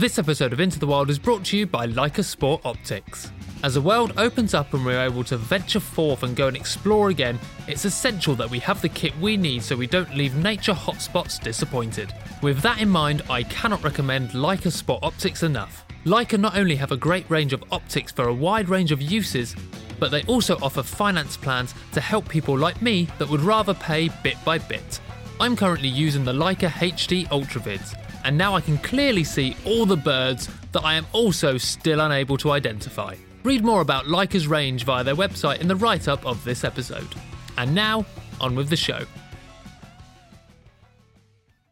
This 0.00 0.18
episode 0.18 0.54
of 0.54 0.60
Into 0.60 0.78
the 0.78 0.86
Wild 0.86 1.10
is 1.10 1.18
brought 1.18 1.44
to 1.44 1.58
you 1.58 1.66
by 1.66 1.86
Leica 1.86 2.24
Sport 2.24 2.62
Optics. 2.64 3.30
As 3.62 3.74
the 3.74 3.82
world 3.82 4.14
opens 4.16 4.54
up 4.54 4.72
and 4.72 4.82
we're 4.82 4.98
able 4.98 5.22
to 5.24 5.36
venture 5.36 5.78
forth 5.78 6.22
and 6.22 6.34
go 6.34 6.48
and 6.48 6.56
explore 6.56 7.10
again, 7.10 7.38
it's 7.68 7.84
essential 7.84 8.34
that 8.36 8.48
we 8.48 8.60
have 8.60 8.80
the 8.80 8.88
kit 8.88 9.14
we 9.18 9.36
need 9.36 9.62
so 9.62 9.76
we 9.76 9.86
don't 9.86 10.16
leave 10.16 10.34
nature 10.36 10.72
hotspots 10.72 11.38
disappointed. 11.38 12.14
With 12.40 12.62
that 12.62 12.80
in 12.80 12.88
mind, 12.88 13.20
I 13.28 13.42
cannot 13.42 13.84
recommend 13.84 14.30
Leica 14.30 14.72
Sport 14.72 15.02
Optics 15.02 15.42
enough. 15.42 15.84
Leica 16.06 16.40
not 16.40 16.56
only 16.56 16.76
have 16.76 16.92
a 16.92 16.96
great 16.96 17.28
range 17.28 17.52
of 17.52 17.62
optics 17.70 18.10
for 18.10 18.28
a 18.28 18.34
wide 18.34 18.70
range 18.70 18.92
of 18.92 19.02
uses, 19.02 19.54
but 19.98 20.10
they 20.10 20.22
also 20.22 20.56
offer 20.62 20.82
finance 20.82 21.36
plans 21.36 21.74
to 21.92 22.00
help 22.00 22.26
people 22.26 22.56
like 22.56 22.80
me 22.80 23.06
that 23.18 23.28
would 23.28 23.42
rather 23.42 23.74
pay 23.74 24.08
bit 24.22 24.42
by 24.46 24.56
bit. 24.56 24.98
I'm 25.38 25.56
currently 25.56 25.88
using 25.90 26.24
the 26.24 26.32
Leica 26.32 26.70
HD 26.70 27.28
Ultravids, 27.28 27.94
and 28.24 28.36
now 28.36 28.54
I 28.54 28.60
can 28.60 28.78
clearly 28.78 29.24
see 29.24 29.56
all 29.64 29.86
the 29.86 29.96
birds 29.96 30.48
that 30.72 30.84
I 30.84 30.94
am 30.94 31.06
also 31.12 31.58
still 31.58 32.00
unable 32.00 32.36
to 32.38 32.50
identify. 32.50 33.16
Read 33.42 33.64
more 33.64 33.80
about 33.80 34.04
Leica's 34.06 34.46
range 34.46 34.84
via 34.84 35.02
their 35.02 35.14
website 35.14 35.60
in 35.60 35.68
the 35.68 35.76
write 35.76 36.08
up 36.08 36.24
of 36.26 36.42
this 36.44 36.64
episode. 36.64 37.08
And 37.56 37.74
now, 37.74 38.04
on 38.40 38.54
with 38.54 38.68
the 38.68 38.76
show. 38.76 39.04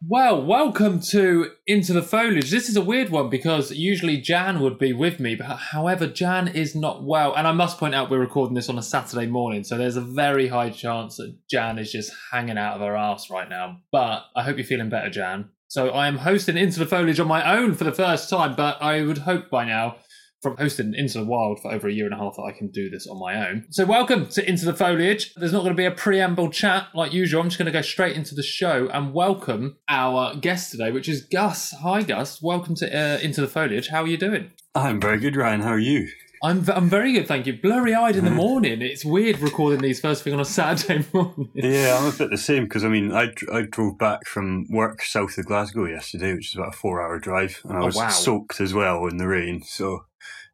Well, 0.07 0.47
welcome 0.47 1.01
to 1.11 1.51
Into 1.67 1.93
the 1.93 2.03
Foliage. 2.03 2.51
This 2.51 2.69
is 2.69 2.77
a 2.77 2.83
weird 2.83 3.11
one 3.11 3.29
because 3.29 3.73
usually 3.73 4.17
Jan 4.17 4.61
would 4.61 4.79
be 4.79 4.93
with 4.93 5.19
me, 5.19 5.35
but 5.35 5.47
however, 5.47 6.07
Jan 6.07 6.47
is 6.47 6.75
not 6.77 7.05
well. 7.05 7.35
And 7.35 7.49
I 7.49 7.53
must 7.53 7.79
point 7.79 7.97
out 7.97 8.09
we're 8.09 8.21
recording 8.21 8.55
this 8.55 8.69
on 8.69 8.79
a 8.79 8.83
Saturday 8.83 9.27
morning, 9.27 9.65
so 9.65 9.77
there's 9.77 9.97
a 9.97 10.01
very 10.01 10.49
high 10.49 10.71
chance 10.71 11.17
that 11.17 11.37
Jan 11.51 11.79
is 11.79 11.91
just 11.91 12.13
hanging 12.31 12.57
out 12.57 12.77
of 12.77 12.81
her 12.81 12.97
ass 12.97 13.29
right 13.29 13.49
now. 13.49 13.79
But 13.91 14.23
I 14.37 14.45
hope 14.45 14.57
you're 14.57 14.65
feeling 14.65 14.89
better, 14.89 15.11
Jan. 15.11 15.51
So 15.71 15.91
I 15.91 16.09
am 16.09 16.17
hosting 16.17 16.57
Into 16.57 16.79
the 16.79 16.87
Foliage 16.87 17.21
on 17.21 17.29
my 17.29 17.59
own 17.59 17.75
for 17.75 17.85
the 17.85 17.93
first 17.93 18.31
time, 18.31 18.57
but 18.57 18.81
I 18.81 19.03
would 19.03 19.19
hope 19.19 19.51
by 19.51 19.67
now 19.67 19.97
from 20.41 20.57
hosting 20.57 20.95
Into 20.97 21.19
the 21.19 21.27
Wild 21.27 21.61
for 21.61 21.71
over 21.71 21.89
a 21.89 21.93
year 21.93 22.07
and 22.07 22.15
a 22.15 22.17
half 22.17 22.37
that 22.37 22.43
I 22.45 22.53
can 22.53 22.71
do 22.71 22.89
this 22.89 23.07
on 23.07 23.21
my 23.21 23.47
own. 23.47 23.67
So, 23.69 23.85
welcome 23.85 24.29
to 24.29 24.49
Into 24.49 24.65
the 24.65 24.73
Foliage. 24.73 25.35
There's 25.35 25.53
not 25.53 25.65
going 25.65 25.75
to 25.75 25.77
be 25.77 25.85
a 25.85 25.91
preamble 25.91 26.49
chat 26.49 26.87
like 26.95 27.13
usual. 27.13 27.43
I'm 27.43 27.49
just 27.51 27.59
going 27.59 27.67
to 27.67 27.73
go 27.73 27.83
straight 27.83 28.17
into 28.17 28.35
the 28.35 28.43
show 28.43 28.89
and 28.95 29.13
welcome 29.13 29.77
our 29.91 30.35
guest 30.37 30.71
today, 30.71 30.91
which 30.91 31.07
is 31.07 31.27
Gus. 31.31 31.75
Hi, 31.83 32.01
Gus. 32.01 32.41
Welcome 32.41 32.75
to 32.77 32.87
uh, 32.87 33.19
Into 33.19 33.43
the 33.43 33.47
Foliage. 33.47 33.89
How 33.89 34.05
are 34.05 34.09
you 34.09 34.17
doing? 34.17 34.53
I'm 34.75 34.99
very 34.99 35.21
good, 35.21 35.37
Ryan. 35.37 35.61
How 35.61 35.73
are 35.73 35.79
you? 35.79 36.09
I'm 36.43 36.69
I'm 36.71 36.89
very 36.89 37.13
good, 37.13 37.27
thank 37.27 37.47
you. 37.47 37.55
Blurry 37.61 37.95
eyed 37.95 38.17
in 38.17 38.25
the 38.25 38.31
mm. 38.31 38.37
morning. 38.37 38.83
It's 38.83 39.05
weird 39.05 39.39
recording 39.41 39.81
these 39.81 40.01
first 40.01 40.23
thing 40.23 40.35
on 40.35 40.41
a 40.41 40.45
Saturday 40.45 41.05
morning. 41.13 41.51
Yeah, 41.55 41.99
I'm 41.99 42.13
a 42.13 42.17
bit 42.17 42.31
the 42.31 42.39
same 42.39 42.65
because 42.65 42.85
I 42.85 42.89
mean, 42.89 43.13
I, 43.13 43.33
I 43.53 43.63
drove 43.63 43.99
back 43.99 44.27
from 44.27 44.67
work 44.71 45.03
south 45.03 45.37
of 45.39 45.47
Glasgow 45.47 45.87
yesterday, 45.87 46.35
which 46.35 46.49
is 46.51 46.55
about 46.55 46.75
a 46.75 46.77
four 46.77 47.03
hour 47.03 47.19
drive, 47.19 47.61
and 47.65 47.79
I 47.79 47.83
Oh, 47.83 47.87
was 47.87 47.97
wow. 47.97 48.09
soaked 48.09 48.61
as 48.61 48.75
well 48.75 49.07
in 49.07 49.17
the 49.19 49.27
rain. 49.29 49.63
So 49.63 50.05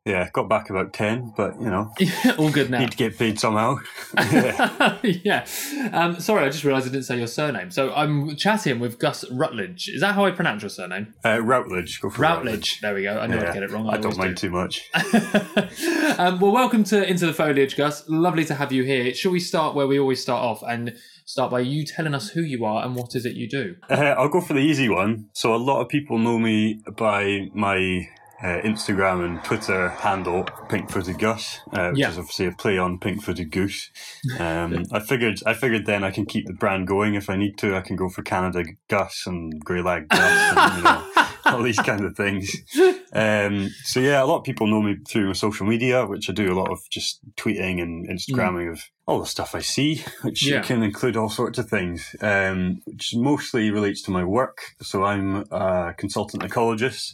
yeah, 0.05 0.29
got 0.33 0.49
back 0.51 0.69
about 0.69 0.93
ten, 0.93 1.33
but 1.37 1.59
you 1.61 1.71
know, 1.71 1.91
All 2.39 2.51
good 2.51 2.69
now. 2.71 2.81
need 2.81 2.91
to 2.91 2.97
get 2.97 3.17
paid 3.19 3.41
somehow. 3.41 3.77
yeah. 4.19 4.99
yeah. 5.03 5.47
Um, 5.93 6.21
sorry, 6.21 6.45
I 6.45 6.51
just 6.51 6.63
realised 6.65 6.87
I 6.87 6.91
didn't 6.91 7.05
say 7.07 7.17
your 7.17 7.27
surname. 7.27 7.71
So 7.71 7.93
I'm 7.95 8.37
chatting 8.37 8.81
with 8.81 8.99
Gus 8.99 9.25
Rutledge. 9.31 9.89
Is 9.89 10.03
that 10.03 10.15
how 10.15 10.25
I 10.27 10.31
pronounce 10.31 10.63
your 10.63 10.69
surname? 10.69 11.15
Uh, 11.25 11.41
Routledge, 11.41 12.01
go 12.03 12.11
for 12.11 12.21
Routledge. 12.23 12.81
There 12.83 12.95
we 12.95 13.03
go. 13.05 13.19
I 13.19 13.27
knew 13.27 13.37
Yeah, 13.37 13.49
I'd 13.49 13.55
get 13.55 13.63
it 13.63 13.71
wrong. 13.71 13.89
I 13.89 13.97
don't 13.97 14.17
mind 14.19 14.37
do. 14.37 14.49
too 14.49 14.51
much. 14.51 14.91
um, 16.19 16.39
well, 16.41 16.53
welcome 16.53 16.85
to 16.85 17.09
Into 17.09 17.27
the 17.27 17.33
Foliage, 17.33 17.77
Gus. 17.77 18.05
Lovely 18.09 18.45
to 18.47 18.55
have 18.55 18.73
you 18.73 18.83
here. 18.85 19.15
Shall 19.15 19.33
we 19.33 19.41
start 19.41 19.75
where 19.75 19.87
we 19.87 19.99
always 19.99 20.21
start 20.21 20.43
off 20.43 20.63
and 20.63 20.95
start 21.25 21.51
by 21.51 21.61
you 21.61 21.87
telling 21.87 22.15
us 22.15 22.29
who 22.31 22.43
you 22.43 22.65
are 22.65 22.85
and 22.85 22.95
what 22.95 23.15
is 23.15 23.25
it 23.25 23.35
you 23.35 23.49
do? 23.49 23.77
Uh, 23.89 23.95
I'll 24.19 24.29
go 24.29 24.41
for 24.43 24.53
the 24.53 24.61
easy 24.61 24.89
one. 24.89 25.31
So 25.33 25.55
a 25.55 25.57
lot 25.57 25.81
of 25.81 25.89
people 25.89 26.19
know 26.19 26.39
me 26.39 26.83
by 26.97 27.49
my 27.55 28.09
uh, 28.43 28.61
Instagram 28.63 29.25
and 29.25 29.43
Twitter 29.45 29.89
handle, 29.91 30.45
Pink 30.69 30.91
Footed 30.91 31.19
Gus, 31.19 31.61
uh, 31.73 31.91
which 31.91 32.01
Yeah. 32.01 32.11
is 32.11 32.19
obviously 32.19 32.47
a 32.47 32.53
play 32.53 32.77
on 32.79 32.99
Pink 32.99 33.23
Footed 33.23 33.51
Goose. 33.51 33.91
Um, 34.41 34.85
I 34.91 35.01
figured, 35.01 35.41
I 35.47 35.55
figured 35.55 35.87
then 35.87 36.03
I 36.03 36.11
can 36.11 36.25
keep 36.27 36.47
the 36.47 36.55
brand 36.55 36.87
going 36.87 37.15
if 37.15 37.29
I 37.31 37.37
need 37.37 37.57
to. 37.59 37.77
I 37.77 37.81
can 37.83 37.95
go 37.97 38.09
for 38.09 38.23
Canada 38.23 38.65
Gus 38.89 39.27
and 39.27 39.63
Grey 39.65 39.83
Lag 39.83 40.09
Gus, 40.09 40.57
and, 40.57 40.77
you 40.79 40.83
know, 40.83 41.05
all 41.53 41.63
these 41.63 41.79
kind 41.79 42.05
of 42.05 42.17
things. 42.17 42.51
Um, 43.13 43.71
so 43.85 44.01
yeah, 44.01 44.23
a 44.23 44.27
lot 44.27 44.39
of 44.39 44.45
people 44.45 44.67
know 44.67 44.83
me 44.83 44.97
through 45.09 45.29
my 45.29 45.33
social 45.35 45.67
media, 45.67 46.07
which 46.07 46.29
I 46.29 46.33
do 46.33 46.53
a 46.53 46.59
lot 46.59 46.71
of 46.71 46.81
just 46.91 47.21
tweeting 47.37 47.81
and 47.83 48.09
Instagramming 48.09 48.71
of 48.73 48.81
all 49.07 49.21
the 49.21 49.27
stuff 49.27 49.55
I 49.55 49.61
see, 49.61 50.03
which 50.23 50.45
Yeah. 50.47 50.63
can 50.63 50.83
include 50.83 51.17
all 51.17 51.29
sorts 51.29 51.59
of 51.59 51.69
things, 51.69 52.17
um, 52.23 52.81
which 52.87 53.15
mostly 53.15 53.71
relates 53.71 54.01
to 54.03 54.11
my 54.11 54.25
work. 54.25 54.59
So 54.83 55.05
I'm 55.05 55.45
a 55.51 55.95
consultant 55.97 56.43
ecologist. 56.43 57.13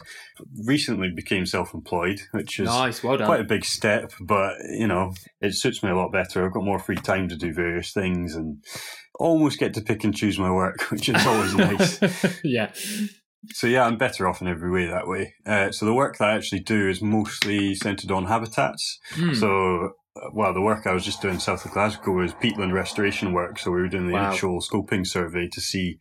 Recently 0.65 1.09
became 1.11 1.45
self-employed, 1.45 2.21
which 2.31 2.59
is 2.59 2.67
Nice, 2.67 3.03
well 3.03 3.17
done. 3.17 3.27
quite 3.27 3.41
a 3.41 3.45
big 3.45 3.65
step, 3.65 4.13
but 4.21 4.55
you 4.69 4.87
know, 4.87 5.13
it 5.41 5.53
suits 5.53 5.83
me 5.83 5.89
a 5.89 5.95
lot 5.95 6.11
better. 6.13 6.45
I've 6.45 6.53
got 6.53 6.63
more 6.63 6.79
free 6.79 6.95
time 6.95 7.27
to 7.29 7.35
do 7.35 7.53
various 7.53 7.91
things 7.91 8.35
and 8.35 8.63
almost 9.19 9.59
get 9.59 9.73
to 9.75 9.81
pick 9.81 10.03
and 10.03 10.15
choose 10.15 10.39
my 10.39 10.49
work, 10.51 10.81
which 10.91 11.09
is 11.09 11.25
always 11.27 11.53
nice. 11.53 12.39
yeah. 12.43 12.71
So 13.49 13.67
yeah, 13.67 13.85
I'm 13.85 13.97
better 13.97 14.27
off 14.27 14.41
in 14.41 14.47
every 14.47 14.69
way 14.71 14.85
that 14.85 15.07
way. 15.07 15.33
Uh, 15.45 15.71
so 15.71 15.85
the 15.85 15.93
work 15.93 16.17
that 16.17 16.29
I 16.29 16.35
actually 16.35 16.61
do 16.61 16.87
is 16.89 17.01
mostly 17.01 17.73
centered 17.75 18.11
on 18.11 18.25
habitats. 18.25 18.99
Hmm. 19.13 19.33
So, 19.33 19.93
uh, 20.15 20.29
well, 20.33 20.53
the 20.53 20.61
work 20.61 20.85
I 20.85 20.93
was 20.93 21.03
just 21.05 21.21
doing 21.21 21.39
south 21.39 21.65
of 21.65 21.71
Glasgow 21.71 22.11
was 22.11 22.33
peatland 22.33 22.73
restoration 22.73 23.33
work. 23.33 23.57
So 23.57 23.71
we 23.71 23.81
were 23.81 23.87
doing 23.87 24.07
the 24.07 24.13
Wow. 24.13 24.29
initial 24.29 24.59
scoping 24.61 25.07
survey 25.07 25.47
to 25.47 25.61
see 25.61 25.97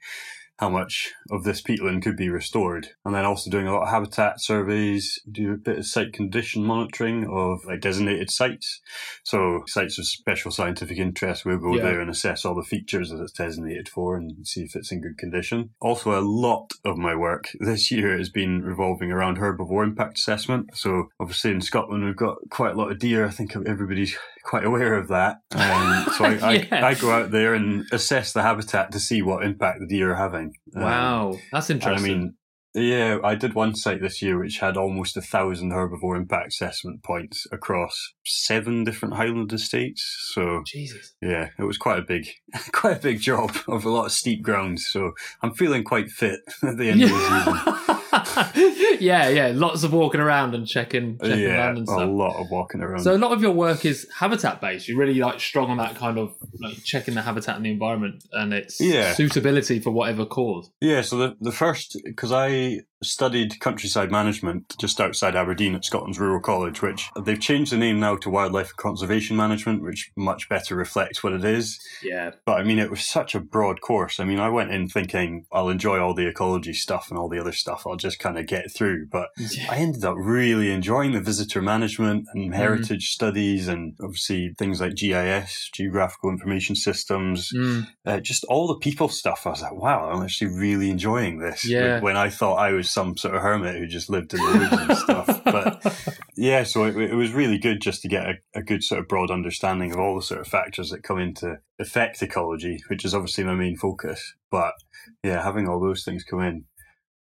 how 0.61 0.69
much 0.69 1.11
of 1.31 1.43
this 1.43 1.63
peatland 1.63 2.03
could 2.03 2.17
be 2.17 2.29
restored. 2.29 2.89
And 3.07 3.15
then 3.15 3.25
also 3.25 3.51
doing 3.51 3.67
a 3.67 3.73
lot 3.73 3.85
of 3.85 3.89
habitat 3.89 4.43
surveys, 4.43 5.19
do 5.31 5.55
a 5.55 5.57
bit 5.57 5.79
of 5.79 5.87
site 5.87 6.13
condition 6.13 6.63
monitoring 6.63 7.27
of 7.27 7.65
like 7.65 7.81
designated 7.81 8.31
sites. 8.31 8.81
So 9.25 9.63
sites 9.67 9.99
of 9.99 10.07
special 10.07 10.51
scientific 10.51 10.99
interest, 10.99 11.47
we'll 11.47 11.59
go 11.59 11.77
Yeah. 11.77 11.83
there 11.85 12.01
and 12.01 12.11
assess 12.11 12.45
all 12.45 12.55
the 12.55 12.63
features 12.63 13.09
that 13.09 13.23
it's 13.23 13.33
designated 13.33 13.89
for 13.89 14.17
and 14.17 14.47
see 14.47 14.61
if 14.63 14.77
it's 14.77 14.93
in 14.93 15.01
good 15.01 15.17
condition. 15.17 15.71
Also, 15.81 16.11
a 16.19 16.21
lot 16.21 16.73
of 16.85 16.99
my 16.99 17.15
work 17.15 17.49
this 17.61 17.91
year 17.91 18.19
has 18.19 18.29
been 18.29 18.63
revolving 18.63 19.11
around 19.11 19.39
herbivore 19.39 19.85
impact 19.85 20.19
assessment. 20.19 20.77
So 20.77 21.07
obviously 21.19 21.53
in 21.53 21.63
Scotland, 21.63 22.05
we've 22.05 22.17
got 22.17 22.37
quite 22.51 22.75
a 22.75 22.79
lot 22.79 22.93
of 22.93 22.99
deer. 22.99 23.25
I 23.27 23.31
think 23.31 23.57
everybody's 23.57 24.15
quite 24.45 24.65
aware 24.65 24.95
of 24.95 25.09
that. 25.09 25.39
Um, 25.53 26.07
so 26.17 26.25
I, 26.25 26.53
Yeah. 26.71 26.85
I, 26.87 26.89
I 26.91 26.95
go 26.95 27.11
out 27.11 27.31
there 27.31 27.55
and 27.55 27.87
assess 27.93 28.33
the 28.33 28.43
habitat 28.43 28.93
to 28.93 29.01
see 29.01 29.23
what 29.23 29.45
impact 29.45 29.81
the 29.81 29.87
deer 29.87 30.13
are 30.13 30.17
having. 30.17 30.53
Um, 30.75 30.83
Wow, 30.83 31.37
that's 31.53 31.71
interesting. 31.71 32.13
I 32.13 32.17
mean, 32.19 32.35
yeah, 32.73 33.19
I 33.25 33.35
did 33.35 33.55
one 33.55 33.75
site 33.75 34.01
this 34.01 34.23
year 34.23 34.39
which 34.39 34.59
had 34.59 34.77
almost 34.77 35.17
a 35.17 35.21
thousand 35.21 35.73
herbivore 35.73 36.17
impact 36.17 36.49
assessment 36.49 37.03
points 37.03 37.45
across 37.51 38.13
seven 38.25 38.85
different 38.85 39.15
Highland 39.15 39.53
estates. 39.53 40.29
So 40.33 40.63
Jesus. 40.67 41.15
yeah, 41.21 41.49
it 41.59 41.65
was 41.65 41.79
quite 41.79 41.99
a 41.99 42.03
big, 42.03 42.29
quite 42.73 42.99
a 42.99 43.01
big 43.01 43.21
job 43.21 43.57
of 43.67 43.85
a 43.85 43.91
lot 43.91 44.07
of 44.07 44.13
steep 44.13 44.43
ground. 44.43 44.79
So 44.81 45.13
I'm 45.43 45.53
feeling 45.55 45.83
quite 45.83 46.11
fit 46.11 46.41
at 46.63 46.77
the 46.77 46.91
end 46.91 47.03
of 47.03 47.11
the 47.11 47.79
season. 47.87 48.00
yeah, 49.01 49.29
yeah. 49.29 49.53
Lots 49.55 49.83
of 49.85 49.93
walking 49.93 50.21
around 50.21 50.55
and 50.55 50.67
checking, 50.67 51.19
checking 51.19 51.39
yeah, 51.41 51.59
land 51.67 51.79
and 51.79 51.89
a 51.89 52.05
lot 52.07 52.41
of 52.41 52.51
walking 52.51 52.81
around. 52.81 53.01
So 53.03 53.15
a 53.15 53.19
lot 53.19 53.33
of 53.33 53.43
your 53.43 53.53
work 53.53 53.85
is 53.85 54.07
habitat 54.17 54.61
based. 54.61 54.89
You're 54.89 54.99
really 54.99 55.15
like 55.15 55.41
strong 55.41 55.71
on 55.71 55.77
that 55.79 55.95
kind 55.97 56.19
of 56.19 56.35
like 56.61 56.83
checking 56.85 57.15
the 57.15 57.23
habitat 57.23 57.57
and 57.57 57.65
the 57.65 57.71
environment 57.71 58.25
and 58.33 58.53
its 58.53 58.81
Yeah. 58.81 59.13
suitability 59.15 59.81
for 59.81 59.91
whatever 59.91 60.27
cause. 60.27 60.71
Yeah, 60.81 61.03
so 61.03 61.17
the, 61.17 61.37
the 61.41 61.53
first, 61.53 61.97
because 62.05 62.33
I 62.33 62.81
studied 63.03 63.59
countryside 63.61 64.11
management 64.11 64.75
just 64.79 65.01
outside 65.01 65.35
Aberdeen 65.35 65.75
at 65.75 65.85
Scotland's 65.85 66.19
Rural 66.19 66.41
College, 66.41 66.83
which 66.83 67.09
they've 67.25 67.41
changed 67.41 67.73
the 67.73 67.77
name 67.77 67.99
now 68.01 68.17
to 68.17 68.31
Wildlife 68.31 68.77
Conservation 68.77 69.37
Management, 69.37 69.83
which 69.83 70.11
much 70.17 70.49
better 70.49 70.75
reflects 70.77 71.23
what 71.23 71.33
it 71.33 71.45
is. 71.45 71.79
Yeah, 72.03 72.33
But 72.45 72.61
I 72.61 72.65
mean, 72.65 72.79
it 72.79 72.91
was 72.91 73.07
such 73.07 73.35
a 73.35 73.41
broad 73.41 73.81
course. 73.81 74.21
I 74.21 74.25
mean, 74.25 74.39
I 74.39 74.49
went 74.49 74.71
in 74.71 74.89
thinking 74.89 75.47
I'll 75.53 75.69
enjoy 75.69 75.99
all 75.99 76.15
the 76.15 76.27
ecology 76.27 76.75
stuff 76.75 77.09
and 77.11 77.19
all 77.19 77.29
the 77.29 77.41
other 77.41 77.53
stuff. 77.53 77.85
I'll 77.87 77.97
just 77.97 78.19
kind 78.19 78.39
of 78.39 78.47
get 78.47 78.71
through. 78.73 79.07
But 79.11 79.29
I 79.71 79.77
ended 79.77 80.05
up 80.05 80.17
really 80.19 80.71
enjoying 80.71 81.13
the 81.13 81.21
visitor 81.21 81.63
management 81.63 82.27
and 82.35 82.55
heritage 82.55 83.11
studies 83.11 83.69
and 83.69 83.95
obviously 84.03 84.55
things 84.59 84.81
like 84.81 84.95
GIS, 84.97 85.71
geographical 85.73 86.31
information 86.31 86.77
systems, 86.77 87.51
Mm, 87.55 87.87
uh, 88.07 88.21
just 88.21 88.45
all 88.45 88.69
the 88.69 88.79
people 88.79 89.09
stuff. 89.09 89.47
I 89.47 89.51
was 89.51 89.63
like, 89.63 89.75
wow, 89.75 90.11
I'm 90.11 90.23
actually 90.23 90.53
really 90.55 90.91
enjoying 90.91 91.39
this. 91.39 91.67
Yeah. 91.67 92.01
When 92.01 92.17
I 92.17 92.29
thought 92.31 92.57
I 92.57 92.73
was 92.73 92.90
some 92.91 93.17
sort 93.17 93.35
of 93.35 93.43
hermit 93.43 93.77
who 93.77 93.87
just 93.87 94.11
lived 94.11 94.35
in 94.35 94.41
the 94.41 94.59
woods 94.59 94.83
and 94.83 94.99
stuff. 94.99 95.45
But 95.45 96.19
yeah, 96.37 96.65
so 96.65 96.85
it, 96.85 96.97
it 96.97 97.15
was 97.15 97.33
really 97.33 97.59
good 97.59 97.81
just 97.81 98.03
to 98.03 98.09
get 98.09 98.27
a, 98.27 98.35
a 98.55 98.63
good 98.63 98.83
sort 98.83 99.01
of 99.01 99.09
broad 99.09 99.31
understanding 99.31 99.93
of 99.93 99.99
all 99.99 100.17
the 100.17 100.23
sort 100.23 100.41
of 100.41 100.47
factors 100.49 100.91
that 100.91 101.03
come 101.03 101.19
into 101.19 101.59
affect 101.79 102.23
ecology, 102.23 102.83
which 102.89 103.05
is 103.05 103.15
obviously 103.15 103.45
my 103.45 103.55
main 103.55 103.77
focus. 103.77 104.35
But 104.51 104.75
yeah, 105.23 105.43
having 105.43 105.69
all 105.69 105.81
those 105.81 106.05
things 106.05 106.25
come 106.25 106.41
in 106.41 106.65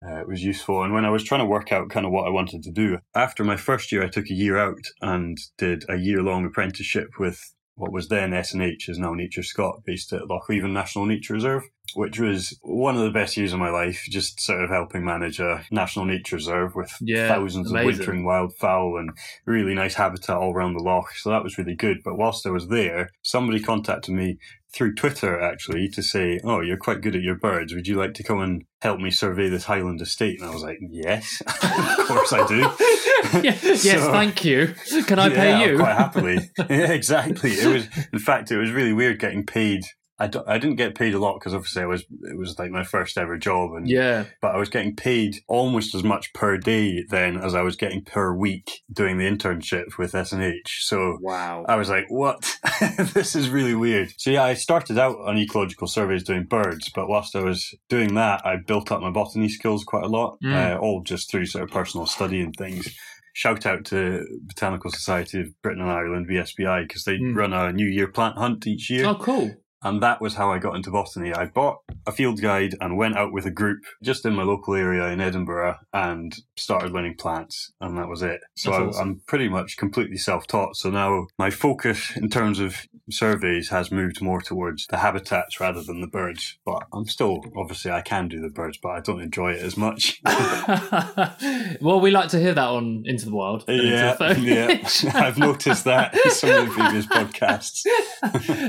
uh, 0.07 0.23
was 0.27 0.43
useful. 0.43 0.83
And 0.83 0.93
when 0.93 1.05
I 1.05 1.11
was 1.11 1.25
trying 1.25 1.41
to 1.41 1.47
work 1.47 1.73
out 1.73 1.91
kind 1.91 2.07
of 2.07 2.13
what 2.13 2.27
I 2.27 2.31
wanted 2.31 2.63
to 2.65 2.71
do, 2.71 2.99
after 3.15 3.45
my 3.45 3.57
first 3.57 3.93
year, 3.93 4.03
I 4.03 4.09
took 4.09 4.31
a 4.31 4.35
year 4.35 4.57
out 4.57 4.85
and 5.01 5.39
did 5.57 5.85
a 5.89 5.97
year 5.97 6.23
long 6.23 6.45
apprenticeship 6.45 7.09
with 7.19 7.55
what 7.79 7.93
was 7.93 8.09
then 8.09 8.31
SNH 8.33 8.89
is 8.89 8.99
now 8.99 9.15
NatureScot, 9.15 9.85
based 9.85 10.13
at 10.13 10.23
Lochleven 10.23 10.73
National 10.73 11.07
Nature 11.07 11.35
Reserve, 11.35 11.63
which 11.95 12.19
was 12.19 12.59
one 12.63 12.97
of 12.97 13.03
the 13.03 13.11
best 13.11 13.37
years 13.37 13.53
of 13.53 13.59
my 13.59 13.71
life. 13.71 14.05
Just 14.11 14.41
sort 14.41 14.63
of 14.63 14.71
helping 14.71 15.05
manage 15.05 15.41
a 15.41 15.65
national 15.71 16.05
nature 16.05 16.37
reserve 16.37 16.75
with 16.75 16.93
Yeah, 17.01 17.29
thousands 17.29 17.71
amazing. 17.71 17.89
of 17.91 17.99
wintering 17.99 18.25
wildfowl 18.25 18.99
and 19.01 19.11
really 19.47 19.75
nice 19.75 19.95
habitat 19.95 20.37
all 20.37 20.53
around 20.53 20.75
the 20.75 20.83
loch. 20.83 21.13
So 21.15 21.31
that 21.31 21.45
was 21.45 21.57
really 21.57 21.75
good. 21.77 21.99
But 22.05 22.19
whilst 22.19 22.47
I 22.47 22.51
was 22.51 22.69
there, 22.69 23.11
somebody 23.23 23.61
contacted 23.61 24.15
me 24.15 24.39
through 24.75 24.95
Twitter 24.95 25.41
actually 25.41 25.89
to 25.91 26.03
say, 26.03 26.41
"Oh, 26.45 26.61
you're 26.61 26.77
quite 26.77 27.01
good 27.01 27.17
at 27.17 27.23
your 27.23 27.35
birds. 27.37 27.75
Would 27.75 27.87
you 27.89 27.97
like 27.97 28.15
to 28.15 28.23
come 28.23 28.41
and 28.41 28.65
help 28.83 29.01
me 29.01 29.11
survey 29.11 29.49
this 29.49 29.65
Highland 29.65 30.01
estate?" 30.01 30.41
And 30.41 30.49
I 30.51 30.53
was 30.53 30.63
like, 30.63 30.79
"Yes, 30.91 31.41
of 31.47 32.07
course 32.07 32.33
I 32.33 32.47
do." 32.47 32.69
Yeah, 33.33 33.41
yes, 33.63 33.83
So- 33.83 34.13
thank 34.13 34.45
you. 34.45 34.75
Can 35.07 35.19
I 35.19 35.27
yeah, 35.27 35.35
pay 35.35 35.69
you? 35.71 35.77
Quite 35.79 35.97
happily. 35.97 36.51
yeah, 36.71 36.93
exactly. 36.93 37.51
It 37.51 37.67
was, 37.67 37.89
in 38.13 38.21
fact, 38.21 38.51
it 38.53 38.57
was 38.59 38.71
really 38.71 38.93
weird 38.93 39.19
getting 39.19 39.45
paid. 39.45 39.83
I, 40.21 40.27
d- 40.27 40.41
I 40.49 40.59
didn't 40.59 40.77
get 40.77 40.97
paid 40.97 41.15
a 41.15 41.19
lot 41.21 41.35
because 41.39 41.55
obviously 41.55 41.83
I 41.83 41.87
was 41.87 42.03
it 42.23 42.37
was 42.37 42.59
like 42.59 42.71
my 42.73 42.83
first 42.83 43.17
ever 43.17 43.37
job 43.39 43.73
and 43.75 43.89
Yeah. 43.89 44.25
but 44.43 44.53
I 44.55 44.59
was 44.59 44.69
getting 44.69 44.97
paid 44.97 45.37
almost 45.47 45.95
as 45.95 46.03
much 46.03 46.33
per 46.33 46.57
day 46.59 47.05
then 47.09 47.37
as 47.39 47.55
I 47.55 47.63
was 47.63 47.77
getting 47.77 48.03
per 48.03 48.35
week 48.35 48.83
doing 48.93 49.19
the 49.19 49.25
internship 49.31 49.97
with 49.97 50.13
SNH. 50.13 50.67
So 50.81 51.19
Wow. 51.21 51.65
I 51.69 51.77
was 51.77 51.89
like, 51.89 52.07
what? 52.09 52.59
this 53.15 53.37
is 53.37 53.49
really 53.49 53.75
weird. 53.77 54.13
So 54.17 54.31
yeah, 54.31 54.43
I 54.43 54.55
started 54.55 54.99
out 54.99 55.17
on 55.25 55.39
ecological 55.39 55.87
surveys 55.87 56.25
doing 56.25 56.45
birds, 56.45 56.89
but 56.95 57.09
whilst 57.09 57.37
I 57.37 57.43
was 57.43 57.73
doing 57.89 58.15
that, 58.15 58.45
I 58.45 58.57
built 58.57 58.91
up 58.91 59.01
my 59.01 59.11
botany 59.11 59.49
skills 59.49 59.85
quite 59.85 60.05
a 60.05 60.09
lot, 60.09 60.39
Mm. 60.43 60.55
uh, 60.77 60.79
all 60.79 61.03
just 61.03 61.31
through 61.31 61.47
sort 61.47 61.65
of 61.65 61.71
personal 61.71 62.07
study 62.07 62.41
and 62.41 62.55
things. 62.57 62.89
Shout 63.35 63.67
out 63.67 63.85
to 63.87 64.25
Botanical 64.43 64.91
Society 64.91 65.41
of 65.41 65.63
Britain 65.63 65.83
and 65.83 65.91
Ireland, 65.93 66.27
BSBI, 66.29 66.83
because 66.89 67.05
they 67.05 67.19
Mm. 67.19 67.37
run 67.37 67.53
a 67.53 67.73
New 67.73 67.87
Year 67.87 68.09
plant 68.09 68.37
hunt 68.37 68.67
each 68.67 68.91
year. 68.91 69.07
Oh, 69.07 69.15
cool. 69.15 69.55
And 69.83 70.03
that 70.03 70.21
was 70.21 70.35
how 70.35 70.51
I 70.51 70.59
got 70.59 70.75
into 70.75 70.91
botany. 70.91 71.33
I 71.33 71.47
bought 71.47 71.79
a 72.07 72.13
field 72.13 72.41
guide 72.41 72.75
and 72.81 72.99
went 72.99 73.17
out 73.17 73.33
with 73.33 73.47
a 73.47 73.51
group 73.51 73.81
just 74.03 74.25
in 74.27 74.35
my 74.35 74.43
local 74.43 74.75
area 74.75 75.07
in 75.09 75.21
Edinburgh 75.21 75.77
and 75.93 76.35
started 76.57 76.93
learning 76.93 77.17
plants. 77.17 77.73
And 77.81 77.97
that 77.97 78.09
was 78.09 78.23
it. 78.23 78.41
So 78.57 78.73
I, 78.73 78.83
awesome. 78.83 79.01
I'm 79.01 79.23
pretty 79.27 79.49
much 79.49 79.77
completely 79.77 80.17
self 80.17 80.47
taught. 80.47 80.77
So 80.77 80.91
now 80.91 81.27
my 81.39 81.51
focus 81.51 82.17
in 82.17 82.29
terms 82.29 82.59
of 82.59 82.87
surveys 83.11 83.71
has 83.71 83.91
moved 83.91 84.21
more 84.21 84.41
towards 84.41 84.87
the 84.89 84.99
habitats 84.99 85.61
rather 85.61 85.83
than 85.83 86.01
the 86.01 86.07
birds. 86.07 86.59
But 86.65 86.85
I'm 86.93 87.07
still, 87.07 87.43
obviously, 87.57 87.91
I 87.91 88.01
can 88.01 88.29
do 88.29 88.41
the 88.41 88.51
birds, 88.51 88.79
but 88.79 88.91
I 88.91 89.01
don't 89.01 89.23
enjoy 89.23 89.53
it 89.53 89.63
as 89.63 89.77
much. 89.77 90.21
well, 91.81 92.01
we 92.01 92.11
like 92.11 92.31
to 92.31 92.39
hear 92.39 92.55
that 92.55 92.69
on 92.69 93.03
Into 93.07 93.27
the 93.27 93.35
Wild. 93.35 93.65
yeah, 93.69 94.15
the 94.15 94.41
yeah. 94.41 95.11
I've 95.15 95.39
noticed 95.39 95.85
that 95.85 96.15
in 96.15 96.31
some 96.33 96.51
of 96.51 96.67
the 96.67 96.73
previous 96.73 97.07
podcasts. 97.07 97.85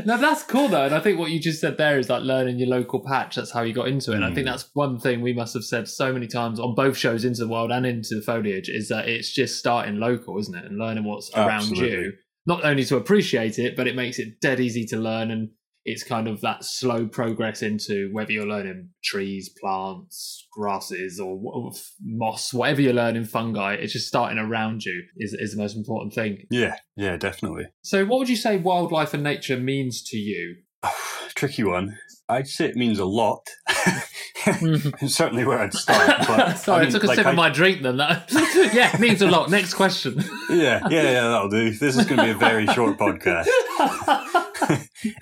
no, 0.05 0.17
that's 0.17 0.43
cool 0.43 0.67
though, 0.67 0.89
I 0.99 1.01
think 1.03 1.17
what 1.19 1.31
you 1.31 1.39
just 1.39 1.61
said 1.61 1.77
there 1.77 1.97
is 1.97 2.09
like 2.09 2.23
learning 2.23 2.59
your 2.59 2.67
local 2.67 2.99
patch. 3.03 3.35
That's 3.35 3.51
how 3.51 3.61
you 3.61 3.73
got 3.73 3.87
into 3.87 4.11
it. 4.11 4.15
And 4.15 4.25
I 4.25 4.33
think 4.33 4.45
Mm. 4.47 4.51
that's 4.51 4.69
one 4.73 4.99
thing 4.99 5.21
we 5.21 5.33
must 5.33 5.53
have 5.53 5.63
said 5.63 5.87
so 5.87 6.11
many 6.11 6.27
times 6.27 6.59
on 6.59 6.75
both 6.75 6.97
shows, 6.97 7.23
Into 7.25 7.41
the 7.41 7.47
Wild 7.47 7.71
and 7.71 7.85
Into 7.85 8.15
the 8.15 8.21
Foliage, 8.21 8.69
is 8.69 8.89
that 8.89 9.07
it's 9.07 9.33
just 9.33 9.57
starting 9.57 9.95
local, 9.97 10.37
isn't 10.39 10.55
it, 10.55 10.65
and 10.65 10.77
learning 10.77 11.05
what's 11.05 11.31
around 11.35 11.69
you. 11.77 12.13
Not 12.45 12.65
only 12.65 12.83
to 12.85 12.97
appreciate 12.97 13.59
it, 13.59 13.75
but 13.75 13.87
it 13.87 13.95
makes 13.95 14.19
it 14.19 14.39
dead 14.41 14.59
easy 14.59 14.85
to 14.87 14.97
learn, 14.97 15.31
and 15.31 15.49
it's 15.85 16.03
kind 16.03 16.27
of 16.27 16.41
that 16.41 16.63
slow 16.63 17.07
progress 17.07 17.61
into 17.61 18.09
whether 18.11 18.31
you're 18.31 18.45
learning 18.45 18.89
trees, 19.03 19.49
plants, 19.61 20.47
grasses, 20.51 21.19
or 21.19 21.37
wh- 21.37 21.75
moss, 22.03 22.53
whatever 22.53 22.81
you're 22.81 22.93
learning, 22.93 23.25
fungi. 23.25 23.73
It's 23.75 23.93
just 23.93 24.07
starting 24.07 24.37
around 24.37 24.83
you 24.85 25.03
is 25.17 25.33
is 25.33 25.51
the 25.55 25.61
most 25.61 25.75
important 25.77 26.13
thing. 26.13 26.45
Yeah, 26.51 26.75
yeah, 26.97 27.17
definitely. 27.17 27.67
So, 27.83 28.05
what 28.05 28.19
would 28.19 28.29
you 28.29 28.35
say 28.35 28.57
wildlife 28.57 29.13
and 29.13 29.23
nature 29.23 29.57
means 29.57 30.03
to 30.09 30.17
you? 30.17 30.57
Tricky 31.35 31.63
one. 31.63 31.97
I'd 32.27 32.47
say 32.47 32.65
it 32.65 32.75
means 32.75 32.99
a 32.99 33.05
lot. 33.05 33.47
It's 34.45 35.15
certainly 35.15 35.45
where 35.45 35.57
I'd 35.59 35.73
start. 35.73 36.27
But, 36.27 36.53
Sorry, 36.57 36.85
I 36.85 36.87
I, 36.87 36.91
took 36.91 37.03
a 37.03 37.07
like, 37.07 37.15
sip 37.17 37.25
I- 37.25 37.31
of 37.31 37.35
my 37.35 37.49
drink 37.49 37.81
then. 37.81 37.97
That 37.97 38.29
yeah, 38.73 38.93
it 38.93 38.99
means 38.99 39.21
a 39.23 39.27
lot. 39.27 39.49
Next 39.49 39.73
question. 39.73 40.23
Yeah, 40.49 40.79
yeah, 40.89 41.03
yeah, 41.03 41.21
that'll 41.27 41.49
do. 41.49 41.71
This 41.71 41.97
is 41.97 42.05
going 42.05 42.17
to 42.19 42.23
be 42.25 42.29
a 42.29 42.35
very 42.35 42.67
short 42.67 42.97
podcast. 42.99 43.47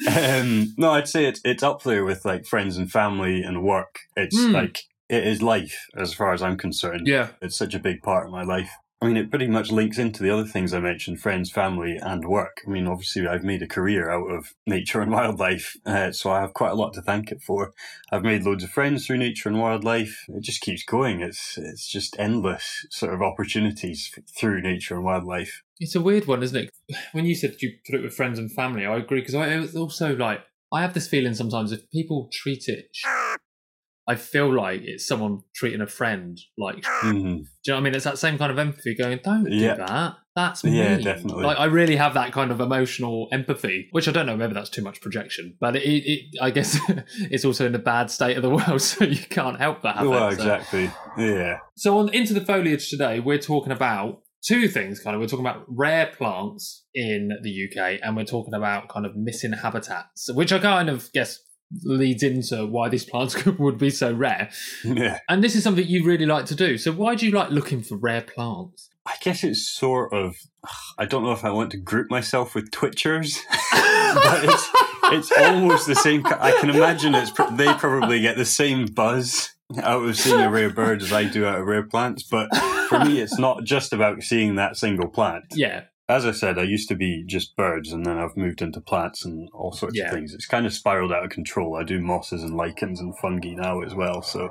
um, 0.09 0.73
no, 0.77 0.91
I'd 0.91 1.07
say 1.07 1.25
it's 1.25 1.39
it's 1.45 1.63
up 1.63 1.83
there 1.83 2.03
with 2.03 2.25
like 2.25 2.45
friends 2.45 2.77
and 2.77 2.91
family 2.91 3.41
and 3.41 3.63
work. 3.63 3.99
It's 4.15 4.37
Hmm. 4.37 4.51
like 4.51 4.79
it 5.09 5.25
is 5.25 5.41
life 5.41 5.85
as 5.95 6.13
far 6.13 6.33
as 6.33 6.41
I'm 6.41 6.57
concerned. 6.57 7.07
yeah, 7.07 7.29
It's 7.41 7.57
such 7.57 7.73
a 7.73 7.79
big 7.79 8.01
part 8.01 8.25
of 8.25 8.31
my 8.31 8.43
life. 8.43 8.69
I 8.99 9.05
mean, 9.05 9.17
it 9.17 9.29
pretty 9.29 9.47
much 9.47 9.71
links 9.71 9.99
into 9.99 10.23
the 10.23 10.31
other 10.31 10.45
things 10.45 10.73
I 10.73 10.79
mentioned 10.79 11.19
friends, 11.19 11.51
family, 11.51 11.97
and 11.97 12.27
work. 12.27 12.61
I 12.65 12.69
mean, 12.71 12.87
obviously, 12.87 13.27
I've 13.27 13.43
made 13.43 13.61
a 13.61 13.67
career 13.67 14.09
out 14.09 14.31
of 14.31 14.55
nature 14.65 15.01
and 15.01 15.11
wildlife, 15.17 15.77
uh, 15.85 16.11
so 16.11 16.31
I 16.31 16.41
have 16.41 16.55
quite 16.55 16.71
a 16.71 16.75
lot 16.75 16.93
to 16.95 17.03
thank 17.03 17.31
it 17.31 17.43
for. 17.43 17.73
I've 18.11 18.23
made 18.23 18.43
loads 18.43 18.63
of 18.63 18.71
friends 18.71 19.05
through 19.05 19.19
nature 19.19 19.49
and 19.49 19.59
wildlife. 19.59 20.25
It 20.29 20.41
just 20.41 20.61
keeps 20.61 20.83
going. 20.83 21.21
It's, 21.21 21.59
it's 21.59 21.87
just 21.87 22.15
endless 22.17 22.87
sort 22.89 23.13
of 23.13 23.21
opportunities 23.21 24.11
through 24.35 24.61
nature 24.61 24.95
and 24.95 25.03
wildlife. 25.03 25.61
it's 25.79 25.95
a 25.95 26.01
weird 26.01 26.25
one, 26.25 26.41
isn't 26.41 26.57
it? 26.57 26.71
When 27.11 27.25
you 27.25 27.35
said 27.35 27.55
you 27.61 27.73
put 27.85 27.95
it 27.95 28.03
with 28.03 28.15
friends 28.15 28.39
and 28.39 28.51
family, 28.51 28.85
I 28.85 28.97
agree 28.97 29.19
because 29.19 29.35
I 29.35 29.65
also 29.77 30.15
like 30.15 30.41
I 30.71 30.81
have 30.81 30.93
this 30.93 31.07
feeling 31.07 31.33
sometimes 31.33 31.71
if 31.71 31.89
people 31.91 32.29
treat 32.31 32.67
it, 32.67 32.89
I 34.09 34.15
feel 34.15 34.53
like 34.55 34.81
it's 34.83 35.05
someone 35.07 35.41
treating 35.55 35.81
a 35.81 35.87
friend 35.87 36.39
like. 36.57 36.83
Mhm. 37.03 37.11
Do 37.63 37.71
you 37.71 37.73
know 37.73 37.73
what 37.73 37.77
I 37.77 37.79
mean? 37.81 37.95
It's 37.95 38.05
that 38.05 38.17
same 38.17 38.37
kind 38.37 38.51
of 38.51 38.57
empathy 38.57 38.95
going, 38.95 39.19
don't 39.23 39.51
Yeah. 39.51 39.75
do 39.75 39.85
that. 39.85 40.13
That's 40.35 40.63
me. 40.63 40.77
Yeah, 40.77 40.97
definitely. 40.97 41.43
Like 41.43 41.59
I 41.59 41.65
really 41.65 41.95
have 41.97 42.13
that 42.13 42.31
kind 42.31 42.51
of 42.51 42.61
emotional 42.61 43.27
empathy, 43.33 43.87
which 43.91 44.07
I 44.07 44.11
don't 44.11 44.25
know, 44.27 44.37
maybe 44.37 44.53
that's 44.53 44.69
too 44.69 44.83
much 44.83 45.01
projection, 45.01 45.57
but 45.59 45.75
it, 45.75 45.81
it 45.83 46.21
I 46.41 46.51
guess 46.51 46.79
it's 47.19 47.43
also 47.43 47.65
in 47.65 47.75
a 47.75 47.79
bad 47.79 48.09
state 48.11 48.37
of 48.37 48.43
the 48.43 48.49
world, 48.57 48.81
so 48.81 49.03
you 49.03 49.17
can't 49.29 49.59
help 49.59 49.81
but 49.81 49.95
have 49.97 50.07
Well, 50.07 50.29
it. 50.29 50.35
so. 50.35 50.41
exactly. 50.41 50.91
Yeah. 51.17 51.57
So 51.75 51.97
on 51.97 52.13
into 52.13 52.33
the 52.33 52.45
foliage 52.45 52.89
today, 52.89 53.19
we're 53.19 53.39
talking 53.39 53.71
about 53.73 54.21
two 54.47 54.67
things. 54.69 54.99
Kind 55.01 55.15
of, 55.15 55.19
we're 55.21 55.27
talking 55.27 55.45
about 55.45 55.65
rare 55.67 56.05
plants 56.15 56.85
in 56.93 57.31
the 57.41 57.65
UK, 57.65 57.99
and 58.03 58.15
we're 58.15 58.23
talking 58.23 58.53
about 58.53 58.87
kind 58.89 59.05
of 59.05 59.15
missing 59.15 59.51
habitats, 59.51 60.29
which 60.33 60.53
I 60.53 60.59
kind 60.59 60.87
of 60.87 61.11
guess 61.13 61.39
leads 61.83 62.23
into 62.23 62.65
why 62.65 62.89
these 62.89 63.05
plants 63.05 63.45
would 63.59 63.77
be 63.77 63.89
so 63.89 64.13
rare. 64.13 64.49
Yeah. 64.83 65.19
And 65.29 65.43
this 65.43 65.55
is 65.55 65.63
something 65.63 65.85
you 65.85 66.03
really 66.03 66.25
like 66.25 66.45
to 66.47 66.55
do. 66.55 66.77
So 66.77 66.91
why 66.91 67.15
do 67.15 67.25
you 67.25 67.31
like 67.31 67.49
looking 67.49 67.81
for 67.81 67.97
rare 67.97 68.21
plants? 68.21 68.89
I 69.05 69.15
guess 69.21 69.43
it's 69.43 69.67
sort 69.67 70.13
of. 70.13 70.35
I 70.97 71.05
don't 71.05 71.23
know 71.23 71.31
if 71.31 71.45
I 71.45 71.49
want 71.49 71.71
to 71.71 71.77
group 71.77 72.11
myself 72.11 72.53
with 72.53 72.71
Twitchers, 72.71 73.37
but 73.71 74.43
it's 74.43 74.69
it's 75.03 75.31
almost 75.31 75.87
the 75.87 75.95
same. 75.95 76.25
I 76.25 76.51
can 76.59 76.69
imagine 76.69 77.15
it's 77.15 77.31
they 77.51 77.73
probably 77.75 78.19
get 78.19 78.35
the 78.35 78.43
same 78.45 78.85
buzz 78.85 79.53
out 79.81 80.03
of 80.03 80.17
seeing 80.17 80.41
a 80.41 80.49
rare 80.49 80.69
bird 80.69 81.01
as 81.01 81.13
I 81.13 81.23
do 81.23 81.45
out 81.45 81.59
of 81.59 81.65
rare 81.65 81.83
plants. 81.83 82.23
But 82.23 82.53
for 82.89 82.99
me, 82.99 83.21
it's 83.21 83.39
not 83.39 83.63
just 83.63 83.93
about 83.93 84.23
seeing 84.23 84.55
that 84.55 84.75
single 84.75 85.07
plant. 85.07 85.45
yeah, 85.55 85.83
As 86.09 86.25
I 86.25 86.31
said, 86.31 86.57
I 86.57 86.63
used 86.63 86.87
to 86.89 86.95
be 86.95 87.23
just 87.25 87.55
birds, 87.57 87.91
and 87.91 88.05
then 88.05 88.17
I've 88.17 88.37
moved 88.37 88.61
into 88.61 88.79
plants 88.79 89.25
and 89.25 89.49
all 89.53 89.73
sorts 89.73 89.97
Yeah. 89.97 90.05
of 90.05 90.13
things. 90.13 90.33
It's 90.33 90.45
kind 90.45 90.65
of 90.65 90.73
spiraled 90.73 91.11
out 91.11 91.25
of 91.25 91.29
control. 91.31 91.75
I 91.75 91.83
do 91.83 91.99
mosses 91.99 92.43
and 92.43 92.55
lichens 92.55 93.01
and 93.01 93.17
fungi 93.17 93.55
now 93.55 93.81
as 93.81 93.93
well. 93.93 94.21
So, 94.21 94.49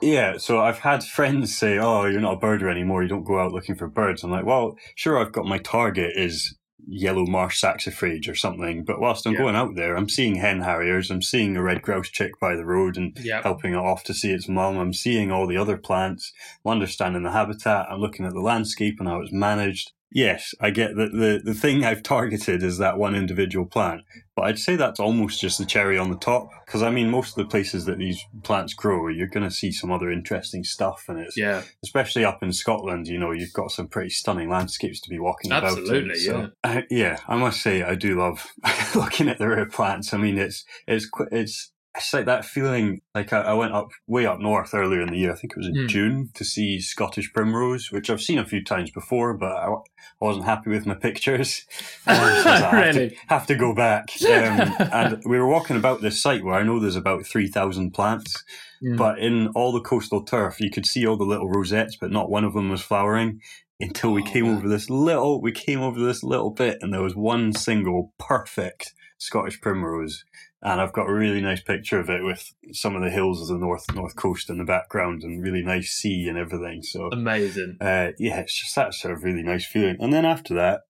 yeah. 0.00 0.38
So 0.38 0.58
I've 0.60 0.78
had 0.78 1.04
friends 1.18 1.56
say, 1.56 1.78
"Oh, 1.78 2.06
you're 2.06 2.20
not 2.22 2.34
a 2.42 2.46
birder 2.46 2.70
anymore. 2.70 3.02
You 3.02 3.08
don't 3.10 3.24
go 3.24 3.38
out 3.38 3.52
looking 3.52 3.74
for 3.74 3.88
birds." 3.88 4.22
I'm 4.24 4.30
like, 4.30 4.46
"Well, 4.46 4.76
sure. 4.94 5.18
I've 5.18 5.32
got 5.32 5.44
my 5.46 5.58
target 5.58 6.12
is 6.16 6.56
yellow 6.88 7.26
marsh 7.26 7.60
saxifrage 7.62 8.28
or 8.28 8.34
something, 8.36 8.84
but 8.84 9.00
whilst 9.00 9.26
I'm 9.26 9.32
Yeah. 9.32 9.38
going 9.40 9.56
out 9.56 9.74
there, 9.74 9.96
I'm 9.96 10.08
seeing 10.08 10.36
hen 10.36 10.60
harriers. 10.60 11.10
I'm 11.10 11.20
seeing 11.20 11.56
a 11.56 11.62
red 11.62 11.82
grouse 11.82 12.08
chick 12.08 12.38
by 12.40 12.54
the 12.54 12.64
road, 12.64 12.96
and 12.96 13.18
yeah, 13.22 13.42
helping 13.42 13.72
it 13.72 13.76
off 13.78 14.02
to 14.04 14.14
see 14.14 14.30
its 14.32 14.48
mum. 14.48 14.78
I'm 14.78 14.92
seeing 14.94 15.30
all 15.32 15.46
the 15.46 15.56
other 15.58 15.76
plants. 15.76 16.32
I'm 16.64 16.70
understanding 16.72 17.22
the 17.24 17.32
habitat. 17.32 17.86
I'm 17.90 17.98
looking 18.00 18.24
at 18.24 18.32
the 18.32 18.40
landscape 18.40 18.96
and 19.00 19.08
how 19.08 19.20
it's 19.20 19.32
managed. 19.32 19.92
Yes, 20.12 20.54
I 20.60 20.70
get 20.70 20.94
that 20.96 21.12
the, 21.12 21.40
the 21.44 21.54
thing 21.54 21.84
I've 21.84 22.02
targeted 22.02 22.62
is 22.62 22.78
that 22.78 22.96
one 22.96 23.14
individual 23.14 23.66
plant, 23.66 24.02
but 24.36 24.42
I'd 24.42 24.58
say 24.58 24.76
that's 24.76 25.00
almost 25.00 25.40
just 25.40 25.58
the 25.58 25.66
cherry 25.66 25.98
on 25.98 26.10
the 26.10 26.16
top. 26.16 26.48
Because 26.64 26.82
I 26.82 26.90
mean, 26.90 27.10
most 27.10 27.30
of 27.30 27.34
the 27.36 27.50
places 27.50 27.86
that 27.86 27.98
these 27.98 28.24
plants 28.44 28.72
grow, 28.72 29.08
you're 29.08 29.26
going 29.26 29.48
to 29.48 29.54
see 29.54 29.72
some 29.72 29.90
other 29.90 30.10
interesting 30.10 30.62
stuff, 30.62 31.04
and 31.08 31.18
it's 31.18 31.36
yeah. 31.36 31.62
especially 31.82 32.24
up 32.24 32.42
in 32.42 32.52
Scotland. 32.52 33.08
You 33.08 33.18
know, 33.18 33.32
you've 33.32 33.52
got 33.52 33.72
some 33.72 33.88
pretty 33.88 34.10
stunning 34.10 34.48
landscapes 34.48 35.00
to 35.00 35.10
be 35.10 35.18
walking 35.18 35.50
about. 35.50 35.72
in. 35.72 35.78
Absolutely, 35.80 36.14
So, 36.16 36.50
I, 36.62 36.84
yeah. 36.88 37.18
I 37.26 37.36
must 37.36 37.60
say, 37.60 37.82
I 37.82 37.96
do 37.96 38.18
love 38.18 38.46
looking 38.94 39.28
at 39.28 39.38
the 39.38 39.48
rare 39.48 39.66
plants. 39.66 40.14
I 40.14 40.18
mean, 40.18 40.38
it's 40.38 40.64
it's 40.86 41.08
it's 41.32 41.72
it's 41.96 42.12
like 42.12 42.26
that 42.26 42.44
feeling. 42.44 43.00
Like 43.14 43.32
I, 43.32 43.40
I 43.42 43.52
went 43.54 43.72
up 43.72 43.88
way 44.06 44.26
up 44.26 44.38
north 44.38 44.74
earlier 44.74 45.00
in 45.00 45.08
the 45.10 45.18
year. 45.18 45.32
I 45.32 45.36
think 45.36 45.52
it 45.52 45.58
was 45.58 45.66
in 45.68 45.74
Hmm. 45.82 45.86
June 45.86 46.30
to 46.34 46.44
see 46.44 46.80
Scottish 46.80 47.32
primrose, 47.32 47.90
which 47.90 48.10
I've 48.10 48.20
seen 48.22 48.38
a 48.38 48.44
few 48.44 48.62
times 48.62 48.90
before, 48.90 49.34
but 49.34 49.52
I, 49.52 49.68
I 49.72 49.76
wasn't 50.20 50.44
happy 50.44 50.70
with 50.70 50.86
my 50.86 50.94
pictures. 50.94 51.64
Um, 52.08 52.14
so 52.16 52.20
I 52.22 52.56
have 52.58 52.70
to- 52.70 52.76
Really? 53.00 53.18
have 53.28 53.46
to 53.48 53.54
go 53.56 53.74
back. 53.74 54.04
Um, 54.24 54.76
and 54.92 55.22
we 55.26 55.38
were 55.38 55.48
walking 55.48 55.76
about 55.76 56.00
this 56.02 56.22
site 56.22 56.44
where 56.44 56.54
I 56.54 56.62
know 56.62 56.78
there's 56.78 56.94
about 56.96 57.26
three 57.26 57.48
thousand 57.48 57.92
plants. 57.92 58.44
Mm. 58.82 58.96
But 58.96 59.18
in 59.18 59.48
all 59.56 59.72
the 59.72 59.80
coastal 59.80 60.22
turf, 60.22 60.60
you 60.60 60.70
could 60.70 60.86
see 60.86 61.06
all 61.06 61.16
the 61.16 61.24
little 61.24 61.48
rosettes, 61.48 61.96
but 61.96 62.10
not 62.12 62.30
one 62.30 62.44
of 62.44 62.52
them 62.54 62.68
was 62.70 62.82
flowering. 62.82 63.40
until 63.80 64.12
we 64.12 64.22
Oh, 64.22 64.26
came 64.26 64.44
man. 64.44 64.56
over 64.56 64.68
this 64.68 64.88
little. 64.88 65.40
We 65.42 65.52
came 65.52 65.80
over 65.80 65.98
this 65.98 66.22
little 66.22 66.50
bit, 66.50 66.78
and 66.80 66.92
there 66.92 67.02
was 67.02 67.16
one 67.16 67.52
single 67.52 68.12
perfect 68.18 68.92
Scottish 69.18 69.60
primrose. 69.60 70.24
And 70.66 70.80
I've 70.80 70.92
got 70.92 71.08
a 71.08 71.14
really 71.14 71.40
nice 71.40 71.60
picture 71.62 72.00
of 72.00 72.10
it 72.10 72.24
with 72.24 72.52
some 72.72 72.96
of 72.96 73.02
the 73.02 73.10
hills 73.10 73.40
of 73.40 73.46
the 73.48 73.64
north 73.64 73.84
north 73.94 74.16
coast 74.16 74.50
in 74.50 74.58
the 74.58 74.64
background, 74.64 75.22
and 75.22 75.40
really 75.42 75.62
nice 75.62 75.90
sea 75.92 76.26
and 76.28 76.36
everything. 76.36 76.82
So 76.82 77.08
Amazing. 77.12 77.76
uh, 77.80 78.08
yeah, 78.18 78.40
it's 78.40 78.58
just 78.60 78.74
that 78.74 78.92
sort 78.92 79.14
of 79.14 79.22
really 79.22 79.44
nice 79.44 79.64
feeling. 79.64 79.96
And 80.00 80.12
then 80.12 80.24
after 80.24 80.54
that, 80.54 80.80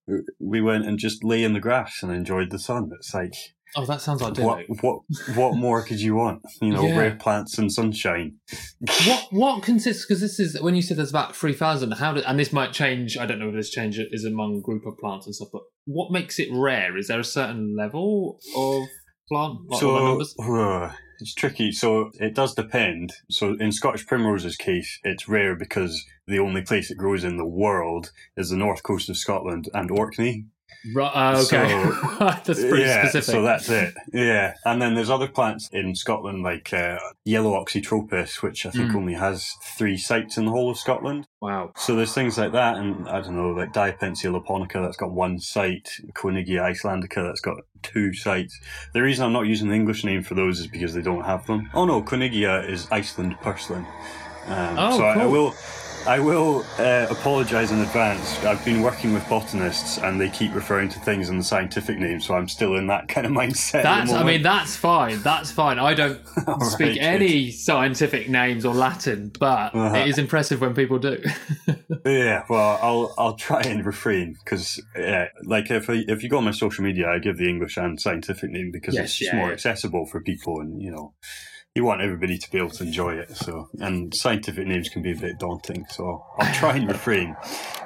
we 0.40 0.62
went 0.62 0.87
and 0.87 0.99
just 0.99 1.23
lay 1.23 1.45
in 1.45 1.52
the 1.52 1.61
grass 1.61 2.02
and 2.02 2.11
enjoyed 2.11 2.50
the 2.50 2.59
sun. 2.59 2.90
It's 2.99 3.12
like 3.14 3.35
Oh, 3.78 3.85
that 3.85 4.00
sounds 4.00 4.23
what 4.23 4.30
idyllic. 4.30 4.66
what 4.83 5.00
what 5.35 5.56
more 5.56 5.83
could 5.83 6.00
you 6.00 6.14
want? 6.14 6.40
You 6.62 6.73
know, 6.73 6.87
Yeah. 6.87 6.99
red 6.99 7.21
plants 7.21 7.59
and 7.59 7.71
sunshine. 7.71 8.37
what 9.06 9.26
what 9.30 9.62
consists 9.62 10.06
because 10.06 10.23
this 10.23 10.40
is 10.40 10.59
when 10.62 10.75
you 10.75 10.80
said 10.80 10.97
there's 10.97 11.11
about 11.11 11.37
three 11.37 11.52
thousand. 11.52 11.92
How 11.92 12.14
did 12.14 12.25
and 12.25 12.38
this 12.38 12.52
might 12.52 12.73
change? 12.73 13.18
I 13.18 13.26
don't 13.26 13.38
know 13.38 13.50
if 13.50 13.54
this 13.54 13.68
change 13.71 13.99
is 13.99 14.25
among 14.25 14.62
group 14.62 14.87
of 14.87 14.97
plants 14.97 15.26
and 15.26 15.35
stuff. 15.35 15.49
But 15.52 15.62
what 15.85 16.11
makes 16.11 16.38
it 16.38 16.49
rare? 16.50 16.97
Is 16.97 17.09
there 17.09 17.21
a 17.21 17.25
certain 17.25 17.76
level 17.76 18.38
of 18.56 18.85
so 19.78 19.99
numbers? 19.99 20.35
uh, 20.38 20.92
it's 21.21 21.35
tricky. 21.35 21.73
So 21.73 22.11
it 22.21 22.35
does 22.35 22.54
depend. 22.54 23.12
So 23.30 23.54
in 23.54 23.73
Scottish 23.73 24.06
primrose's 24.06 24.56
case, 24.56 25.00
it's 25.02 25.28
rare 25.28 25.56
because 25.56 26.04
the 26.26 26.38
only 26.38 26.62
place 26.62 26.90
it 26.90 26.99
grows 26.99 27.25
in 27.25 27.37
the 27.37 27.47
world 27.47 28.12
is 28.37 28.50
the 28.50 28.56
north 28.56 28.83
coast 28.83 29.09
of 29.09 29.16
Scotland 29.16 29.68
and 29.75 29.90
Orkney. 29.90 30.47
Right, 30.94 31.11
uh, 31.14 31.42
okay, 31.46 31.68
So- 31.68 32.16
that's 32.44 32.61
pretty 32.61 32.82
yeah, 32.82 33.02
specific. 33.08 33.35
so 33.35 33.42
that's 33.42 33.68
it. 33.68 33.94
Yeah, 34.12 34.54
and 34.64 34.80
then 34.80 34.94
there's 34.94 35.11
other 35.11 35.26
plants 35.26 35.68
in 35.73 35.94
Scotland 35.96 36.42
like 36.44 36.73
uh, 36.73 36.99
yellow 37.25 37.52
oxytropis, 37.62 38.42
which 38.42 38.64
I 38.66 38.70
think 38.70 38.92
Mm. 38.92 38.96
only 38.96 39.14
has 39.14 39.52
three 39.76 39.96
sites 39.96 40.37
in 40.38 40.44
the 40.44 40.52
whole 40.52 40.70
of 40.70 40.78
Scotland. 40.78 41.26
wow. 41.40 41.73
So 41.76 41.96
there's 41.96 42.12
things 42.14 42.38
like 42.38 42.52
that, 42.52 42.76
and 42.76 43.08
I 43.08 43.20
don't 43.20 43.37
know, 43.37 43.50
like 43.50 43.73
Diapensia 43.73 44.32
lapponica 44.32 44.80
that's 44.80 44.96
got 44.96 45.11
one 45.11 45.38
site, 45.40 45.88
Koenigia 46.14 46.61
islandica 46.62 47.26
that's 47.26 47.40
got 47.40 47.58
two 47.82 48.12
sites. 48.12 48.58
The 48.94 49.02
reason 49.02 49.25
I'm 49.25 49.32
not 49.32 49.46
using 49.46 49.68
the 49.68 49.75
English 49.75 50.04
name 50.04 50.23
for 50.23 50.35
those 50.35 50.61
is 50.61 50.66
because 50.68 50.94
they 50.94 51.02
don't 51.02 51.25
have 51.25 51.46
them. 51.46 51.68
Oh 51.75 51.85
no, 51.85 52.00
Koenigia 52.02 52.68
is 52.68 52.87
Iceland 52.92 53.37
purslane. 53.40 53.87
Um, 54.46 54.76
Oh, 54.78 54.99
so 54.99 55.04
I, 55.04 55.12
I 55.12 55.23
cool. 55.23 55.30
will, 55.32 55.54
I 56.06 56.20
will 56.20 56.64
uh, 56.78 57.06
apologise 57.10 57.72
in 57.72 57.80
advance. 57.80 58.38
I've 58.44 58.64
been 58.64 58.80
working 58.80 59.12
with 59.12 59.28
botanists, 59.28 59.98
and 59.98 60.20
they 60.20 60.28
keep 60.30 60.54
referring 60.54 60.88
to 60.90 61.00
things 61.00 61.28
in 61.30 61.38
the 61.38 61.42
scientific 61.44 61.98
name, 61.98 62.20
so 62.20 62.34
I'm 62.34 62.48
still 62.48 62.76
in 62.76 62.86
that 62.86 63.08
kind 63.08 63.26
of 63.26 63.32
mindset. 63.32 63.80
at 63.80 63.82
That's. 63.82 64.12
I 64.12 64.22
mean, 64.22 64.42
that's 64.42 64.76
fine. 64.76 65.20
That's 65.22 65.50
fine. 65.50 65.80
I 65.80 65.94
don't 65.94 66.20
speak 66.62 66.90
right, 66.90 66.98
any 66.98 67.50
scientific 67.50 68.28
names 68.28 68.64
or 68.64 68.72
Latin, 68.72 69.32
but 69.38 69.75
Uh-huh. 69.75 69.96
it 69.96 70.08
is 70.08 70.18
impressive 70.18 70.60
when 70.60 70.75
people 70.75 70.98
do. 70.98 71.22
Yeah, 72.04 72.44
well, 72.48 72.78
I'll 72.80 73.14
I'll 73.18 73.34
try 73.34 73.62
and 73.62 73.84
refrain 73.84 74.36
because, 74.44 74.80
yeah, 74.96 75.26
like 75.42 75.72
if 75.72 75.90
I, 75.90 76.04
if 76.06 76.22
you 76.22 76.28
go 76.28 76.38
on 76.38 76.44
my 76.44 76.52
social 76.52 76.84
media, 76.84 77.08
I 77.10 77.18
give 77.18 77.36
the 77.36 77.48
English 77.48 77.76
and 77.76 78.00
scientific 78.00 78.50
name 78.50 78.70
because 78.72 78.94
Yes, 78.94 79.04
it's 79.06 79.16
just 79.18 79.32
yeah, 79.32 79.38
more 79.38 79.48
yeah. 79.48 79.54
accessible 79.54 80.06
for 80.06 80.20
people, 80.20 80.60
and 80.60 80.80
you 80.80 80.92
know, 80.92 81.14
you 81.76 81.85
want 81.85 82.00
everybody 82.00 82.38
to 82.38 82.50
be 82.50 82.56
able 82.56 82.71
to 82.71 82.85
enjoy 82.85 83.14
it. 83.16 83.37
So, 83.37 83.68
and 83.80 84.14
scientific 84.14 84.66
names 84.66 84.88
can 84.88 85.02
be 85.02 85.12
a 85.12 85.16
bit 85.16 85.38
daunting, 85.38 85.85
so 85.90 86.25
I'll 86.38 86.54
try 86.54 86.76
and 86.76 86.88
refrain. 86.88 87.37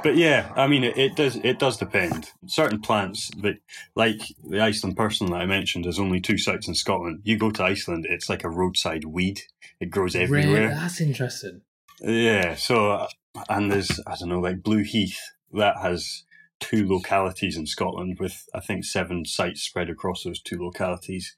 But 0.05 0.17
yeah, 0.17 0.53
I 0.55 0.69
mean, 0.69 0.85
it, 0.85 0.97
it 0.97 1.17
does 1.17 1.37
it 1.37 1.59
does 1.59 1.77
depend. 1.77 2.31
Certain 2.47 2.81
plants 2.81 3.31
that, 3.43 3.57
like 3.97 4.21
the 4.45 4.61
Iceland 4.61 4.97
purslane 4.97 5.33
that 5.33 5.41
I 5.41 5.47
mentioned, 5.47 5.85
there's 5.85 5.99
only 5.99 6.21
two 6.21 6.39
sites 6.39 6.69
in 6.69 6.75
Scotland. 6.75 7.23
You 7.25 7.37
go 7.37 7.51
to 7.51 7.65
Iceland, 7.65 8.07
it's 8.09 8.29
like 8.29 8.45
a 8.45 8.49
roadside 8.49 9.05
weed. 9.05 9.41
It 9.81 9.91
grows 9.91 10.15
everywhere. 10.15 10.69
Really? 10.69 10.75
That's 10.75 11.01
interesting. 11.01 11.63
Yeah, 12.01 12.55
so 12.55 13.09
and 13.49 13.73
there's 13.73 14.01
I 14.07 14.15
don't 14.21 14.29
know 14.29 14.41
like 14.41 14.63
Blue 14.63 14.85
Heath 14.85 15.19
that 15.53 15.79
has 15.83 16.23
two 16.61 16.87
localities 16.87 17.57
in 17.57 17.67
Scotland 17.67 18.19
with 18.21 18.45
I 18.55 18.61
think 18.61 18.85
seven 18.85 19.25
sites 19.25 19.63
spread 19.63 19.91
across 19.91 20.23
those 20.23 20.41
two 20.41 20.63
localities. 20.63 21.37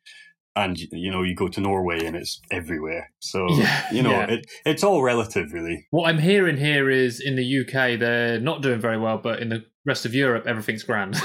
And 0.54 0.78
you 0.78 1.11
know, 1.11 1.23
you 1.23 1.35
go 1.35 1.49
to 1.49 1.61
Norway 1.61 2.04
and 2.04 2.14
it's 2.16 2.40
everywhere. 2.50 3.11
So 3.21 3.47
Yeah, 3.50 3.92
you 3.92 4.02
know, 4.02 4.11
yeah. 4.11 4.30
it 4.30 4.47
it's 4.66 4.85
all 4.85 5.02
relative, 5.02 5.52
really. 5.52 5.87
What 5.90 6.09
I'm 6.09 6.18
hearing 6.18 6.56
here 6.56 6.90
is 6.90 7.21
in 7.21 7.37
the 7.37 7.61
UK 7.61 7.99
they're 7.99 8.40
not 8.40 8.62
doing 8.62 8.80
very 8.80 8.99
well, 8.99 9.18
but 9.18 9.40
in 9.40 9.49
the 9.49 9.64
rest 9.87 10.04
of 10.04 10.14
Europe 10.14 10.47
everything's 10.47 10.82
grand. 10.82 11.16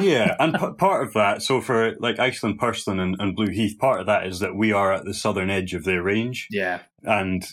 yeah, 0.00 0.34
and 0.38 0.54
p- 0.54 0.72
part 0.76 1.06
of 1.06 1.14
that, 1.14 1.42
so 1.42 1.60
for 1.60 1.94
like 2.00 2.18
Iceland, 2.18 2.58
Purslane, 2.58 3.00
and, 3.00 3.16
and 3.18 3.34
Blue 3.34 3.48
Heath, 3.48 3.78
part 3.78 4.00
of 4.00 4.06
that 4.06 4.26
is 4.26 4.40
that 4.40 4.54
we 4.54 4.72
are 4.72 4.92
at 4.92 5.04
the 5.04 5.14
southern 5.14 5.50
edge 5.50 5.72
of 5.72 5.84
their 5.84 6.02
range, 6.02 6.48
yeah, 6.50 6.80
and 7.04 7.46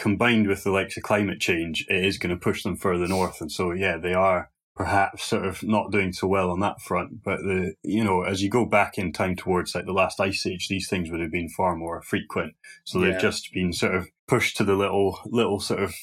combined 0.00 0.48
with 0.48 0.64
the 0.64 0.70
likes 0.70 0.96
of 0.96 1.02
climate 1.02 1.40
change, 1.40 1.84
it 1.88 2.04
is 2.04 2.18
going 2.18 2.34
to 2.34 2.40
push 2.40 2.62
them 2.62 2.74
further 2.74 3.06
north. 3.06 3.40
And 3.40 3.52
so, 3.52 3.72
yeah, 3.72 3.98
they 3.98 4.14
are 4.14 4.50
perhaps 4.80 5.24
sort 5.24 5.44
of 5.44 5.62
not 5.62 5.92
doing 5.92 6.10
so 6.10 6.26
well 6.26 6.50
on 6.50 6.60
that 6.60 6.80
front. 6.80 7.22
But 7.22 7.40
the 7.40 7.74
you 7.82 8.02
know, 8.02 8.22
as 8.22 8.42
you 8.42 8.48
go 8.48 8.64
back 8.64 8.96
in 8.96 9.12
time 9.12 9.36
towards 9.36 9.74
like 9.74 9.84
the 9.84 9.92
last 9.92 10.18
ice 10.20 10.46
age, 10.46 10.68
these 10.68 10.88
things 10.88 11.10
would 11.10 11.20
have 11.20 11.30
been 11.30 11.50
far 11.50 11.76
more 11.76 12.00
frequent. 12.00 12.54
So 12.84 12.98
they've 12.98 13.20
just 13.20 13.52
been 13.52 13.74
sort 13.74 13.94
of 13.94 14.08
pushed 14.26 14.56
to 14.56 14.64
the 14.64 14.74
little 14.74 15.18
little 15.26 15.60
sort 15.60 15.82
of 15.82 15.94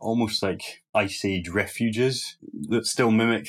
almost 0.00 0.42
like 0.42 0.82
ice 0.94 1.24
age 1.24 1.48
refuges 1.48 2.36
that 2.68 2.86
still 2.86 3.10
mimic 3.10 3.46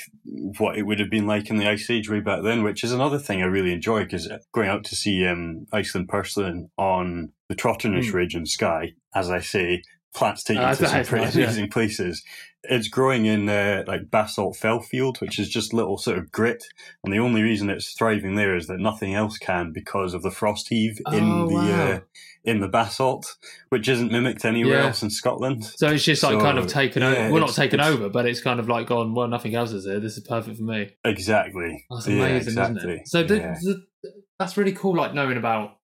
what 0.59 0.77
it 0.77 0.83
would 0.83 0.99
have 0.99 1.09
been 1.09 1.27
like 1.27 1.49
in 1.49 1.57
the 1.57 1.67
ice 1.67 1.89
age 1.89 2.09
way 2.09 2.21
back 2.21 2.43
then 2.43 2.63
which 2.63 2.81
is 2.81 2.93
another 2.93 3.19
thing 3.19 3.41
i 3.41 3.45
really 3.45 3.73
enjoy 3.73 4.05
because 4.05 4.31
going 4.53 4.69
out 4.69 4.85
to 4.85 4.95
see 4.95 5.27
um, 5.27 5.65
iceland 5.73 6.07
purslane 6.07 6.69
on 6.77 7.33
the 7.49 7.55
trotternish 7.55 8.09
Mm. 8.09 8.13
ridge 8.13 8.35
and 8.35 8.47
Skye 8.47 8.93
as 9.13 9.29
i 9.29 9.41
say 9.41 9.81
plants 10.13 10.43
take 10.43 10.57
you 10.57 10.63
Ah, 10.63 10.73
to 10.73 10.87
some 10.87 11.03
pretty 11.05 11.25
nice, 11.25 11.35
yeah. 11.35 11.45
amazing 11.45 11.69
places 11.69 12.23
it's 12.65 12.87
growing 12.87 13.25
in 13.25 13.49
uh, 13.49 13.83
like 13.87 14.09
basalt 14.09 14.55
fell 14.55 14.79
field 14.79 15.19
which 15.19 15.37
is 15.37 15.49
just 15.49 15.73
little 15.73 15.97
sort 15.97 16.17
of 16.17 16.31
grit 16.31 16.63
and 17.03 17.13
the 17.13 17.17
only 17.19 17.41
reason 17.41 17.69
it's 17.69 17.93
thriving 17.93 18.35
there 18.35 18.55
is 18.55 18.67
that 18.67 18.79
nothing 18.79 19.13
else 19.13 19.37
can 19.37 19.73
because 19.73 20.13
of 20.13 20.21
the 20.21 20.31
frost 20.31 20.69
heave 20.69 20.97
in 21.11 21.23
Oh, 21.29 21.47
the 21.49 21.55
wow. 21.55 21.91
uh, 21.91 21.99
in 22.45 22.61
the 22.61 22.69
basalt 22.69 23.35
which 23.69 23.89
isn't 23.89 24.11
mimicked 24.13 24.45
anywhere 24.45 24.77
Yeah. 24.79 24.85
else 24.85 25.03
in 25.03 25.09
scotland 25.09 25.65
so 25.65 25.87
it's 25.89 26.05
just 26.05 26.23
like 26.23 26.33
So, 26.33 26.39
kind 26.39 26.57
of 26.57 26.67
taken 26.67 27.01
yeah, 27.01 27.09
over. 27.09 27.31
Well, 27.33 27.41
not 27.41 27.53
taken 27.53 27.81
over, 27.81 28.07
but 28.07 28.25
it's 28.25 28.39
kind 28.41 28.59
of 28.61 28.69
like 28.69 28.87
gone. 28.87 29.13
Well, 29.13 29.27
nothing 29.27 29.55
else 29.55 29.71
is 29.73 29.85
here. 29.85 29.99
This 29.99 30.17
is 30.17 30.25
perfect 30.25 30.55
for 30.57 30.63
me. 30.63 30.91
Exactly. 31.05 31.85
That's 31.89 32.07
Yeah, 32.07 32.15
amazing, 32.15 32.53
isn't 32.61 32.77
it? 32.89 33.07
So 33.07 33.23
the, 33.23 33.35
the, 33.61 34.11
that's 34.39 34.55
really 34.57 34.73
cool. 34.73 34.95
Like 34.95 35.13
knowing 35.13 35.37
about, 35.37 35.77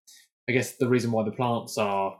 I 0.49 0.51
guess 0.53 0.75
the 0.77 0.87
reason 0.89 1.11
why 1.11 1.23
the 1.23 1.31
plants 1.31 1.77
are 1.77 2.17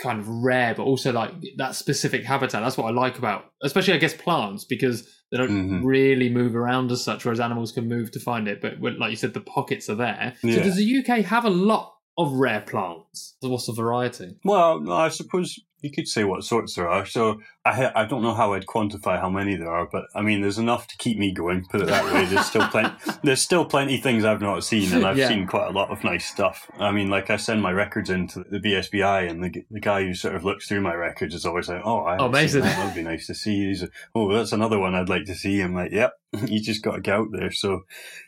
kind 0.00 0.20
of 0.20 0.28
rare, 0.28 0.74
but 0.74 0.84
also 0.84 1.12
like 1.12 1.32
that 1.58 1.74
specific 1.74 2.24
habitat. 2.24 2.62
That's 2.62 2.76
what 2.78 2.86
I 2.86 2.90
like 2.90 3.18
about, 3.18 3.46
especially 3.62 3.94
I 3.94 3.98
guess 3.98 4.14
plants 4.14 4.64
because 4.64 5.08
they 5.30 5.38
don't 5.38 5.50
Mhm. 5.50 5.84
really 5.84 6.28
move 6.28 6.54
around 6.54 6.92
as 6.92 7.02
such, 7.02 7.24
whereas 7.24 7.40
animals 7.40 7.72
can 7.72 7.88
move 7.88 8.10
to 8.12 8.20
find 8.20 8.48
it. 8.48 8.60
But 8.60 8.80
like 8.80 9.10
you 9.10 9.16
said, 9.16 9.34
the 9.34 9.40
pockets 9.40 9.88
are 9.88 9.94
there. 9.94 10.34
So 10.42 10.48
does 10.62 10.76
the 10.76 10.84
UK 10.84 11.22
have 11.22 11.44
a 11.44 11.50
lot 11.50 11.94
of 12.18 12.32
rare 12.32 12.60
plants? 12.60 13.36
So 13.42 13.48
What's 13.48 13.66
the 13.66 13.72
variety? 13.72 14.36
Well, 14.44 14.90
I 14.92 15.08
suppose 15.08 15.58
you 15.80 15.90
could 15.90 16.06
say 16.06 16.22
what 16.22 16.44
sorts 16.44 16.76
there 16.76 16.88
are. 16.88 17.04
So 17.04 17.40
I 17.64 17.90
I 17.94 18.04
don't 18.04 18.22
know 18.22 18.34
how 18.34 18.52
I'd 18.54 18.66
quantify 18.66 19.20
how 19.20 19.28
many 19.28 19.56
there 19.56 19.70
are, 19.70 19.88
but 19.90 20.04
I 20.14 20.22
mean, 20.22 20.40
there's 20.40 20.58
enough 20.58 20.86
to 20.88 20.96
keep 20.96 21.18
me 21.18 21.32
going. 21.32 21.64
Put 21.68 21.80
it 21.80 21.88
that 21.88 22.04
way. 22.04 22.24
There's 22.26 22.46
still 22.46 22.68
plenty. 22.68 22.94
There's 23.24 23.42
still 23.42 23.64
plenty 23.64 23.96
of 23.96 24.02
things 24.02 24.24
I've 24.24 24.40
not 24.40 24.62
seen, 24.62 24.92
and 24.92 25.04
I've 25.04 25.18
Yeah. 25.18 25.26
seen 25.28 25.46
quite 25.48 25.66
a 25.68 25.72
lot 25.72 25.90
of 25.90 26.04
nice 26.04 26.24
stuff. 26.26 26.70
I 26.78 26.92
mean, 26.92 27.08
like 27.10 27.30
I 27.30 27.36
send 27.36 27.62
my 27.62 27.72
records 27.72 28.10
into 28.10 28.44
the 28.48 28.58
BSBI, 28.60 29.28
and 29.28 29.42
the 29.42 29.64
the 29.72 29.80
guy 29.80 30.04
who 30.04 30.14
sort 30.14 30.36
of 30.36 30.44
looks 30.44 30.68
through 30.68 30.82
my 30.82 30.94
records 30.94 31.34
is 31.34 31.44
always 31.44 31.68
like, 31.68 31.82
"Oh, 31.84 32.04
I 32.04 32.12
haven't 32.12 32.26
amazing. 32.28 32.60
that. 32.62 32.76
That'd 32.76 32.94
be 32.94 33.02
nice 33.02 33.26
to 33.26 33.34
see." 33.34 33.66
He's, 33.68 33.84
oh, 34.14 34.32
that's 34.32 34.52
another 34.52 34.78
one 34.78 34.94
I'd 34.94 35.08
like 35.08 35.24
to 35.26 35.34
see. 35.34 35.60
I'm 35.60 35.74
like, 35.74 35.90
"Yep, 35.92 36.12
you 36.46 36.60
just 36.60 36.82
got 36.84 36.94
to 36.96 37.00
get 37.00 37.14
out 37.14 37.28
there." 37.32 37.50
So, 37.50 37.80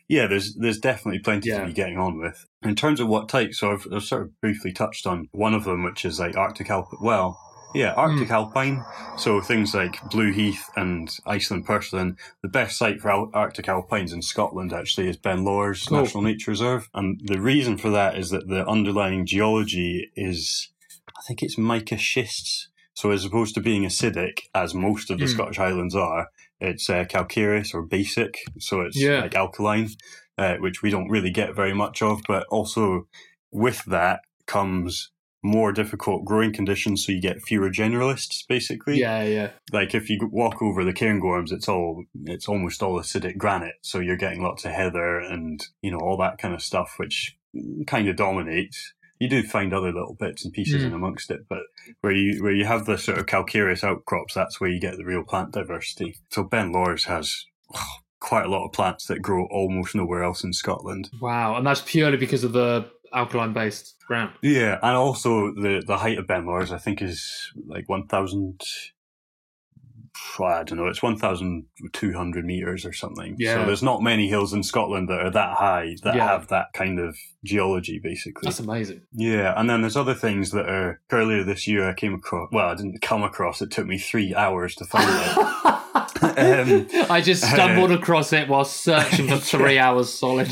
yeah, 0.09 0.27
there's 0.27 0.55
there's 0.57 0.79
definitely 0.79 1.21
plenty 1.21 1.51
Yeah. 1.51 1.61
to 1.61 1.67
be 1.67 1.73
getting 1.73 1.99
on 1.99 2.19
with. 2.19 2.47
In 2.65 2.75
terms 2.75 2.99
of 3.01 3.09
what 3.09 3.29
types, 3.29 3.59
so 3.61 3.73
I've, 3.73 3.87
I've 3.93 4.03
sort 4.05 4.23
of 4.23 4.41
briefly 4.41 4.73
touched 4.73 5.07
on 5.07 5.29
one 5.33 5.55
of 5.55 5.65
them, 5.65 5.83
which 5.83 6.05
is 6.05 6.19
like 6.19 6.37
Arctic 6.37 6.71
alpine. 6.71 6.99
Well, 7.03 7.39
yeah, 7.75 7.93
Arctic 7.95 8.31
alpine. 8.31 8.85
So 9.19 9.41
things 9.41 9.75
like 9.75 9.99
Blue 10.11 10.33
Heath 10.33 10.65
and 10.77 11.11
Iceland 11.27 11.67
Purslane. 11.67 12.17
The 12.43 12.49
best 12.49 12.79
site 12.79 13.01
for 13.01 13.11
Al- 13.11 13.31
Arctic 13.35 13.69
alpines 13.69 14.13
in 14.13 14.23
Scotland 14.23 14.73
actually 14.73 15.09
is 15.09 15.17
Ben 15.17 15.45
Lawers 15.45 15.85
Cool. 15.85 15.99
National 16.01 16.23
Nature 16.23 16.53
Reserve, 16.53 16.89
and 16.95 17.21
the 17.25 17.41
reason 17.41 17.77
for 17.77 17.91
that 17.91 18.17
is 18.17 18.31
that 18.31 18.49
the 18.49 18.67
underlying 18.67 19.27
geology 19.27 20.11
is, 20.17 20.71
I 21.09 21.21
think 21.27 21.43
it's 21.43 21.59
mica 21.59 21.99
schists. 21.99 22.69
So 22.97 23.11
as 23.11 23.25
opposed 23.25 23.57
to 23.57 23.61
being 23.61 23.83
acidic, 23.83 24.43
as 24.55 24.73
most 24.73 25.11
of 25.11 25.19
the 25.19 25.25
Hmm. 25.27 25.33
Scottish 25.33 25.57
Highlands 25.57 25.97
are, 25.97 26.29
it's 26.69 26.89
uh, 26.91 27.05
calcareous 27.09 27.75
or 27.75 27.83
basic. 27.83 28.39
So 28.59 28.81
it's 28.81 29.01
Yeah. 29.01 29.21
like 29.21 29.35
alkaline, 29.35 29.89
uh, 30.39 30.57
which 30.57 30.83
we 30.83 30.91
don't 30.91 31.09
really 31.11 31.31
get 31.31 31.55
very 31.55 31.75
much 31.75 32.03
of. 32.03 32.23
But 32.27 32.47
also 32.51 33.07
with 33.51 33.85
that 33.87 34.21
comes 34.47 35.11
more 35.47 35.73
difficult 35.73 36.25
growing 36.25 36.53
conditions. 36.55 37.05
So 37.05 37.13
you 37.13 37.21
get 37.21 37.43
fewer 37.43 37.69
generalists, 37.71 38.47
basically 38.49 38.99
Yeah, 38.99 39.23
yeah. 39.25 39.51
like 39.73 39.95
if 39.95 40.09
you 40.09 40.19
walk 40.33 40.63
over 40.63 40.83
the 40.85 40.95
cairngorms, 40.95 41.53
it's 41.53 41.69
all 41.69 42.05
it's 42.25 42.49
almost 42.49 42.83
all 42.83 42.99
acidic 42.99 43.37
granite, 43.37 43.75
so 43.83 43.99
you're 44.01 44.17
getting 44.17 44.43
lots 44.43 44.65
of 44.65 44.73
heather 44.73 45.19
and 45.19 45.61
you 45.83 45.91
know 45.91 45.99
all 45.99 46.17
that 46.17 46.39
kind 46.39 46.55
of 46.55 46.63
stuff, 46.63 46.95
which 46.97 47.37
kind 47.87 48.09
of 48.09 48.17
dominates. 48.17 48.95
You 49.25 49.29
do 49.29 49.43
find 49.43 49.73
other 49.73 49.93
little 49.93 50.15
bits 50.19 50.45
and 50.45 50.53
pieces 50.53 50.83
Mm. 50.83 50.87
in 50.89 50.93
amongst 50.93 51.31
it, 51.31 51.41
but 51.49 51.63
where 52.03 52.13
you 52.13 52.43
where 52.43 52.53
you 52.53 52.65
have 52.67 52.85
the 52.87 52.97
sort 52.99 53.19
of 53.19 53.27
calcareous 53.27 53.83
outcrops, 53.83 54.35
that's 54.35 54.61
where 54.61 54.71
you 54.71 54.81
get 54.81 54.97
the 54.97 55.05
real 55.05 55.25
plant 55.25 55.53
diversity. 55.53 56.17
So 56.31 56.45
Ben 56.45 56.73
Lawers 56.73 57.05
has 57.05 57.45
oh, 57.75 57.81
quite 58.21 58.47
a 58.47 58.49
lot 58.49 58.65
of 58.67 58.73
plants 58.73 59.07
that 59.07 59.23
grow 59.23 59.47
almost 59.51 59.95
nowhere 59.95 60.23
else 60.23 60.45
in 60.45 60.53
Scotland. 60.53 61.11
Wow, 61.21 61.57
and 61.57 61.67
that's 61.67 61.83
purely 61.83 62.17
because 62.17 62.45
of 62.45 62.53
the 62.53 62.91
alkaline-based 63.13 63.95
ground. 64.07 64.33
Yeah, 64.43 64.79
and 64.83 64.97
also 64.97 65.53
the 65.55 65.83
the 65.87 65.99
height 65.99 66.19
of 66.19 66.27
Ben 66.27 66.47
Lawers, 66.47 66.73
I 66.73 66.79
think, 66.79 67.01
is 67.03 67.53
like 67.67 67.89
one 67.89 68.07
thousand. 68.07 68.61
I 70.41 70.63
don't 70.65 70.79
know. 70.79 70.87
It's 70.87 71.03
one 71.03 71.17
thousand 71.19 71.67
two 71.93 72.13
hundred 72.13 72.45
meters 72.45 72.85
or 72.85 72.93
something. 72.93 73.37
Yeah. 73.39 73.55
So 73.61 73.67
there's 73.67 73.83
not 73.83 74.03
many 74.03 74.29
hills 74.29 74.53
in 74.53 74.63
Scotland 74.63 75.09
that 75.09 75.21
are 75.21 75.31
that 75.31 75.57
high 75.57 75.97
that 76.03 76.15
Yeah. 76.17 76.27
have 76.29 76.49
that 76.49 76.73
kind 76.73 76.99
of 77.01 77.17
geology, 77.45 77.99
basically. 78.03 78.47
That's 78.47 78.61
amazing. 78.61 79.03
Yeah, 79.13 79.55
and 79.57 79.69
then 79.69 79.81
there's 79.81 79.97
other 79.97 80.15
things 80.15 80.51
that 80.53 80.69
are 80.69 81.01
earlier 81.11 81.43
this 81.45 81.67
year 81.67 81.89
I 81.89 81.95
came 81.95 82.15
across. 82.15 82.49
Well, 82.53 82.69
I 82.69 82.75
didn't 82.75 83.01
come 83.03 83.23
across. 83.23 83.61
It 83.63 83.71
took 83.71 83.87
me 83.87 83.99
three 83.99 84.35
hours 84.35 84.75
to 84.77 84.85
find 84.85 85.09
it. 85.09 85.75
Um, 86.23 86.89
I 87.11 87.21
just 87.21 87.45
stumbled 87.45 87.91
across 87.93 88.33
it 88.33 88.49
while 88.49 88.65
searching 88.65 89.29
for 89.29 89.37
three 89.59 89.79
hours 89.79 90.13
solid. 90.13 90.49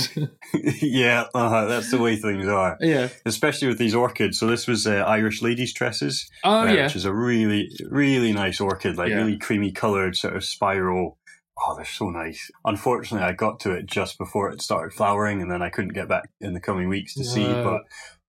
yeah, 0.83 1.25
uh, 1.35 1.64
that's 1.66 1.90
the 1.90 1.99
way 1.99 2.16
things 2.16 2.47
are, 2.47 2.76
yeah. 2.81 3.09
especially 3.25 3.69
with 3.69 3.78
these 3.78 3.95
orchids. 3.95 4.38
So 4.38 4.47
this 4.47 4.66
was 4.69 4.87
uh, 4.87 4.90
Irish 5.07 5.40
ladies' 5.40 5.73
tresses. 5.73 6.28
Oh 6.45 6.61
uh, 6.61 6.64
yeah. 6.66 6.85
which 6.85 6.97
is 6.97 7.04
a 7.07 7.12
really, 7.12 7.71
really 7.90 8.33
nice 8.33 8.61
orchid, 8.61 8.97
like 8.99 9.09
Yeah. 9.11 9.16
really 9.16 9.38
creamy 9.53 9.71
coloured, 9.71 10.17
sort 10.17 10.35
of 10.35 10.45
spiral. 10.45 11.19
Oh, 11.59 11.77
they're 11.77 11.85
so 11.85 12.09
nice. 12.09 12.51
Unfortunately, 12.65 13.27
I 13.27 13.33
got 13.33 13.61
to 13.61 13.73
it 13.73 13.85
just 13.85 14.17
before 14.17 14.49
it 14.49 14.63
started 14.63 14.95
flowering, 14.95 15.43
and 15.43 15.51
then 15.51 15.61
I 15.61 15.69
couldn't 15.69 15.93
get 15.93 16.09
back 16.09 16.31
in 16.41 16.55
the 16.55 16.61
coming 16.61 16.89
weeks 16.89 17.15
to 17.17 17.25
see. 17.25 17.45
But 17.45 17.83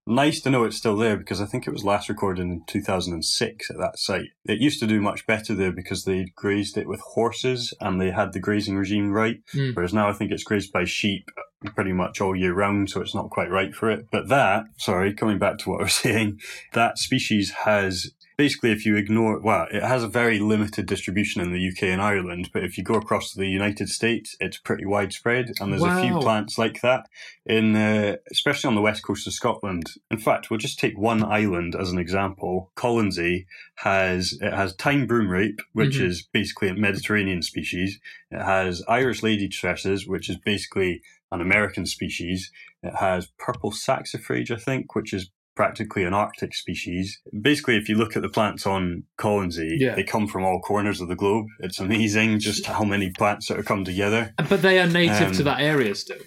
nice 0.06 0.42
to 0.42 0.50
know 0.50 0.64
it's 0.64 0.76
still 0.76 0.98
there 0.98 1.16
because 1.16 1.40
I 1.40 1.46
think 1.46 1.66
it 1.66 1.72
was 1.72 1.82
last 1.82 2.10
recorded 2.10 2.42
in 2.42 2.62
2006 2.66 3.70
at 3.70 3.78
that 3.78 3.98
site. 3.98 4.28
It 4.44 4.60
used 4.60 4.80
to 4.80 4.86
do 4.86 5.00
much 5.00 5.26
better 5.26 5.54
there 5.54 5.72
because 5.72 6.04
they 6.04 6.26
grazed 6.36 6.76
it 6.76 6.86
with 6.86 7.00
horses 7.00 7.72
and 7.80 7.98
they 7.98 8.10
had 8.10 8.34
the 8.34 8.40
grazing 8.40 8.76
regime 8.76 9.10
right. 9.10 9.38
Mm. 9.54 9.74
Whereas 9.74 9.94
now 9.94 10.10
I 10.10 10.12
think 10.12 10.30
it's 10.30 10.44
grazed 10.44 10.74
by 10.74 10.84
sheep 10.84 11.30
pretty 11.74 11.94
much 11.94 12.20
all 12.20 12.36
year 12.36 12.52
round, 12.52 12.90
so 12.90 13.00
it's 13.00 13.14
not 13.14 13.30
quite 13.30 13.48
right 13.48 13.74
for 13.74 13.90
it. 13.90 14.08
But 14.12 14.28
that, 14.28 14.64
sorry, 14.76 15.14
coming 15.14 15.38
back 15.38 15.56
to 15.60 15.70
what 15.70 15.80
I 15.80 15.84
was 15.84 15.94
saying, 15.94 16.40
that 16.74 16.98
species 16.98 17.50
has 17.64 18.12
basically, 18.36 18.72
if 18.72 18.84
you 18.84 18.96
ignore, 18.96 19.40
well, 19.40 19.66
it 19.70 19.82
has 19.82 20.02
a 20.02 20.08
very 20.08 20.38
limited 20.38 20.86
distribution 20.86 21.40
in 21.40 21.52
the 21.52 21.68
UK 21.68 21.84
and 21.84 22.00
Ireland, 22.02 22.50
but 22.52 22.64
if 22.64 22.76
you 22.76 22.84
go 22.84 22.94
across 22.94 23.32
to 23.32 23.38
the 23.38 23.48
United 23.48 23.88
States, 23.88 24.36
it's 24.40 24.58
pretty 24.58 24.84
widespread, 24.84 25.52
and 25.60 25.72
there's 25.72 25.82
a 25.82 26.00
few 26.00 26.18
plants 26.20 26.58
like 26.58 26.80
that 26.82 27.06
in, 27.46 27.76
uh, 27.76 28.16
especially 28.30 28.68
on 28.68 28.74
the 28.74 28.80
west 28.82 29.02
coast 29.02 29.26
of 29.26 29.32
Scotland. 29.32 29.92
In 30.10 30.18
fact, 30.18 30.50
we'll 30.50 30.58
just 30.58 30.78
take 30.78 30.98
one 30.98 31.22
island 31.24 31.74
as 31.74 31.90
an 31.90 31.98
example. 31.98 32.72
Colonsay 32.76 33.46
has 33.76 34.36
it 34.40 34.52
has 34.52 34.74
thyme 34.74 35.06
broom 35.06 35.28
rape, 35.28 35.60
which 35.72 35.98
Mhm. 35.98 36.06
is 36.06 36.22
basically 36.32 36.68
a 36.68 36.74
Mediterranean 36.74 37.42
species. 37.42 38.00
It 38.30 38.42
has 38.42 38.82
Irish 38.88 39.22
lady 39.22 39.48
tresses, 39.48 40.06
which 40.06 40.28
is 40.28 40.36
basically 40.38 41.02
an 41.32 41.40
American 41.40 41.84
species. 41.86 42.50
It 42.82 42.94
has 42.96 43.28
purple 43.38 43.72
saxifrage, 43.72 44.50
I 44.50 44.56
think, 44.56 44.94
which 44.94 45.12
is 45.12 45.30
practically 45.56 46.04
an 46.04 46.14
Arctic 46.14 46.54
species. 46.54 47.20
Basically, 47.40 47.76
if 47.76 47.88
you 47.88 47.96
look 47.96 48.16
at 48.16 48.22
the 48.22 48.28
plants 48.28 48.66
on 48.66 49.04
Colonsay, 49.18 49.78
Yeah. 49.78 49.94
they 49.94 50.02
come 50.04 50.26
from 50.26 50.44
all 50.44 50.60
corners 50.60 51.00
of 51.00 51.08
the 51.08 51.16
globe. 51.16 51.46
It's 51.60 51.78
amazing 51.80 52.40
just 52.40 52.66
how 52.66 52.84
many 52.84 53.10
plants 53.10 53.48
that 53.48 53.56
have 53.56 53.66
come 53.66 53.84
together. 53.84 54.34
But 54.48 54.62
they 54.62 54.78
are 54.80 54.86
native 54.88 55.32
to 55.32 55.38
Um, 55.38 55.44
that 55.44 55.60
area 55.60 55.94
still. 55.94 56.18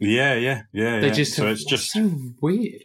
Yeah, 0.00 0.34
yeah, 0.34 0.62
yeah. 0.72 1.00
They 1.00 1.08
yeah. 1.08 1.12
just 1.12 1.34
so 1.34 1.44
have- 1.44 1.52
it's 1.52 1.64
just 1.64 1.90
so 1.92 2.10
weird. 2.40 2.82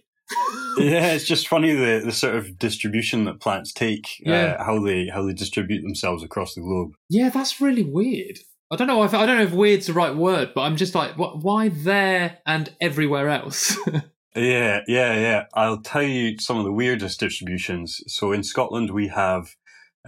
yeah, 0.77 1.11
it's 1.13 1.25
just 1.25 1.47
funny 1.47 1.73
the, 1.73 2.01
the 2.05 2.11
sort 2.11 2.35
of 2.35 2.59
distribution 2.59 3.25
that 3.25 3.39
plants 3.39 3.71
take, 3.73 4.05
Yeah. 4.19 4.57
uh, 4.59 4.63
how 4.63 4.79
they 4.83 5.07
how 5.07 5.23
they 5.25 5.33
distribute 5.33 5.81
themselves 5.81 6.21
across 6.23 6.53
the 6.53 6.61
globe. 6.61 6.91
Yeah, 7.09 7.29
that's 7.29 7.59
really 7.61 7.83
weird. 7.83 8.39
I 8.69 8.75
don't 8.75 8.87
know 8.87 9.01
if 9.03 9.13
I 9.13 9.25
don't 9.25 9.37
know 9.37 9.43
if 9.45 9.53
weird's 9.53 9.87
the 9.87 9.93
right 9.93 10.13
word, 10.15 10.51
but 10.53 10.61
I'm 10.61 10.75
just 10.75 10.93
like? 10.93 11.13
Why 11.17 11.69
there 11.69 12.39
and 12.45 12.69
everywhere 12.81 13.29
else? 13.29 13.77
Yeah, 14.37 14.81
yeah, 14.87 15.13
yeah. 15.19 15.45
I'll 15.53 15.81
tell 15.81 16.03
you 16.03 16.37
some 16.39 16.57
of 16.57 16.63
the 16.65 16.71
weirdest 16.71 17.19
distributions. 17.19 17.99
So 18.07 18.31
in 18.31 18.43
Scotland, 18.43 18.91
we 18.91 19.07
have 19.09 19.47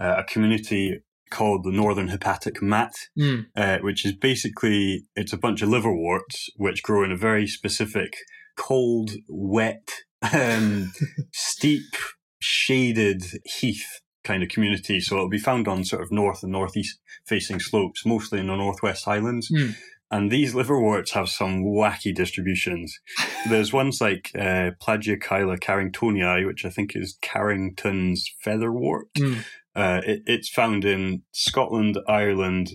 uh, 0.00 0.16
a 0.18 0.24
community 0.24 1.00
called 1.30 1.64
the 1.64 1.70
Northern 1.72 2.08
Hepatic 2.08 2.60
Mat, 2.62 2.92
Hmm. 3.16 3.40
uh, 3.56 3.78
which 3.78 4.04
is 4.04 4.12
basically 4.12 5.04
it's 5.14 5.32
a 5.32 5.38
bunch 5.38 5.62
of 5.62 5.68
liverworts 5.68 6.48
which 6.56 6.82
grow 6.82 7.04
in 7.04 7.12
a 7.12 7.16
very 7.16 7.46
specific, 7.46 8.14
cold, 8.56 9.12
wet, 9.28 9.88
um, 10.32 10.92
steep, 11.32 11.94
shaded 12.40 13.22
heath 13.44 14.00
kind 14.24 14.42
of 14.42 14.48
community. 14.48 15.00
So 15.00 15.16
it'll 15.16 15.28
be 15.28 15.38
found 15.38 15.66
on 15.68 15.84
sort 15.84 16.02
of 16.02 16.10
north 16.12 16.42
and 16.42 16.52
northeast 16.52 16.98
facing 17.26 17.60
slopes, 17.60 18.04
mostly 18.04 18.40
in 18.40 18.48
the 18.48 18.56
northwest 18.56 19.04
highlands. 19.04 19.48
Hmm. 19.48 19.70
And 20.10 20.30
these 20.30 20.54
liverworts 20.54 21.12
have 21.12 21.28
some 21.28 21.64
wacky 21.64 22.14
distributions. 22.14 22.98
There's 23.48 23.72
ones 23.72 24.00
like 24.00 24.32
uh, 24.34 24.72
Plagiochila 24.82 25.60
carringtonii, 25.60 26.46
which 26.46 26.64
I 26.64 26.70
think 26.70 26.96
is 26.96 27.16
Carrington's 27.22 28.28
featherwort. 28.44 29.04
Hmm. 29.16 29.34
Uh, 29.74 30.00
it, 30.04 30.22
it's 30.26 30.48
found 30.48 30.84
in 30.84 31.22
Scotland, 31.30 31.98
Ireland, 32.08 32.72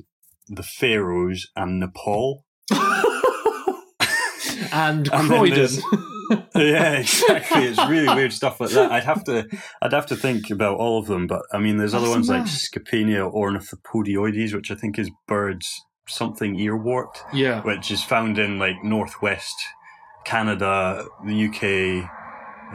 the 0.48 0.64
Faroes, 0.64 1.48
and 1.56 1.80
Nepal. 1.82 2.46
and 4.72 5.12
Croydon. 5.12 5.70
yeah, 6.56 6.94
exactly. 6.94 7.66
It's 7.66 7.86
really 7.90 8.16
weird 8.16 8.32
stuff 8.32 8.62
like 8.62 8.70
that. 8.72 8.94
I'd 8.94 9.04
have 9.04 9.26
to, 9.26 9.46
I'd 9.82 9.92
have 9.92 10.06
to 10.08 10.16
think 10.16 10.50
about 10.50 10.78
all 10.78 11.00
of 11.00 11.08
them. 11.08 11.28
But 11.28 11.42
I 11.52 11.58
mean, 11.60 11.76
there's 11.76 11.94
other 11.94 12.06
That's 12.06 12.16
ones 12.16 12.30
like 12.30 12.44
mad. 12.44 12.48
Scapania 12.48 13.30
ornithopodioides, 13.30 14.54
which 14.54 14.72
I 14.72 14.76
think 14.76 14.98
is 14.98 15.12
birds 15.28 15.82
something 16.08 16.60
earwort, 16.60 17.18
yeah. 17.34 17.62
which 17.64 17.92
is 17.92 18.04
found 18.04 18.38
in 18.38 18.60
like 18.60 18.84
northwest 18.84 19.56
Canada, 20.26 21.06
the 21.24 21.46
UK, 21.48 22.10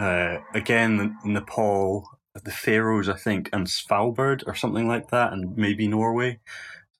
uh, 0.00 0.42
again 0.54 1.18
Nepal, 1.24 2.08
the 2.34 2.50
Faroes, 2.50 3.08
I 3.08 3.16
think, 3.16 3.50
and 3.52 3.66
Svalbard 3.66 4.42
or 4.46 4.54
something 4.54 4.88
like 4.88 5.10
that, 5.10 5.32
and 5.32 5.56
maybe 5.56 5.88
Norway. 5.88 6.40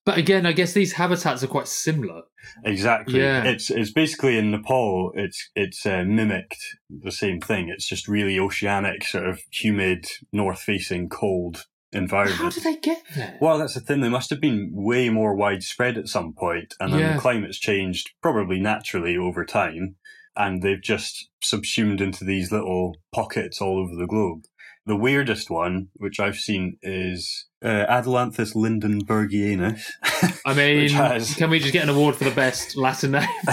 But 0.05 0.19
again, 0.19 0.47
I 0.47 0.53
guess 0.53 0.73
these 0.73 0.95
habitats 0.95 1.43
are 1.43 1.49
quite 1.49 1.69
similar. 1.69 2.23
Exactly. 2.65 3.21
Yeah. 3.21 3.45
It's 3.45 3.71
it's 3.71 3.93
basically 3.93 4.39
in 4.39 4.51
Nepal. 4.51 5.13
It's 5.15 5.51
it's 5.55 5.85
uh, 5.87 6.05
mimicked 6.05 6.63
the 6.89 7.13
same 7.13 7.41
thing. 7.41 7.69
It's 7.69 7.87
just 7.87 8.09
really 8.09 8.39
oceanic, 8.39 9.05
sort 9.05 9.27
of 9.27 9.41
humid, 9.51 10.07
north-facing, 10.33 11.11
cold 11.11 11.67
How 11.93 11.99
environment. 11.99 12.55
do 12.55 12.61
they 12.61 12.77
get 12.77 13.03
there? 13.17 13.37
Well, 13.41 13.59
that's 13.59 13.75
the 13.75 13.81
thing. 13.81 14.01
They 14.01 14.09
must 14.09 14.31
have 14.31 14.41
been 14.41 14.71
way 14.73 15.09
more 15.09 15.35
widespread 15.35 15.99
at 15.99 16.09
some 16.09 16.33
point, 16.33 16.75
and 16.81 16.93
then 16.93 17.01
Yeah. 17.01 17.15
the 17.15 17.21
climate's 17.21 17.59
changed 17.59 18.11
probably 18.23 18.61
naturally 18.61 19.17
over 19.17 19.45
time, 19.45 19.97
and 20.37 20.63
they've 20.63 20.81
just 20.83 21.29
subsumed 21.43 22.01
into 22.01 22.25
these 22.25 22.53
little 22.53 22.97
pockets 23.13 23.61
all 23.61 23.79
over 23.79 23.95
the 23.97 24.07
globe. 24.07 24.43
The 24.87 24.97
weirdest 24.97 25.51
one, 25.51 25.89
which 25.95 26.19
I've 26.19 26.37
seen, 26.37 26.79
is 26.83 27.47
uh, 27.63 27.85
Adelanthus 27.89 28.55
lindenbergianus. 28.55 29.83
I 30.47 30.55
mean, 30.55 30.89
has- 30.91 31.35
can 31.35 31.51
we 31.51 31.59
just 31.61 31.73
get 31.73 31.83
an 31.85 31.91
award 31.91 32.17
for 32.17 32.25
the 32.25 32.31
best 32.31 32.77
Latin 32.77 33.13
name? 33.13 33.29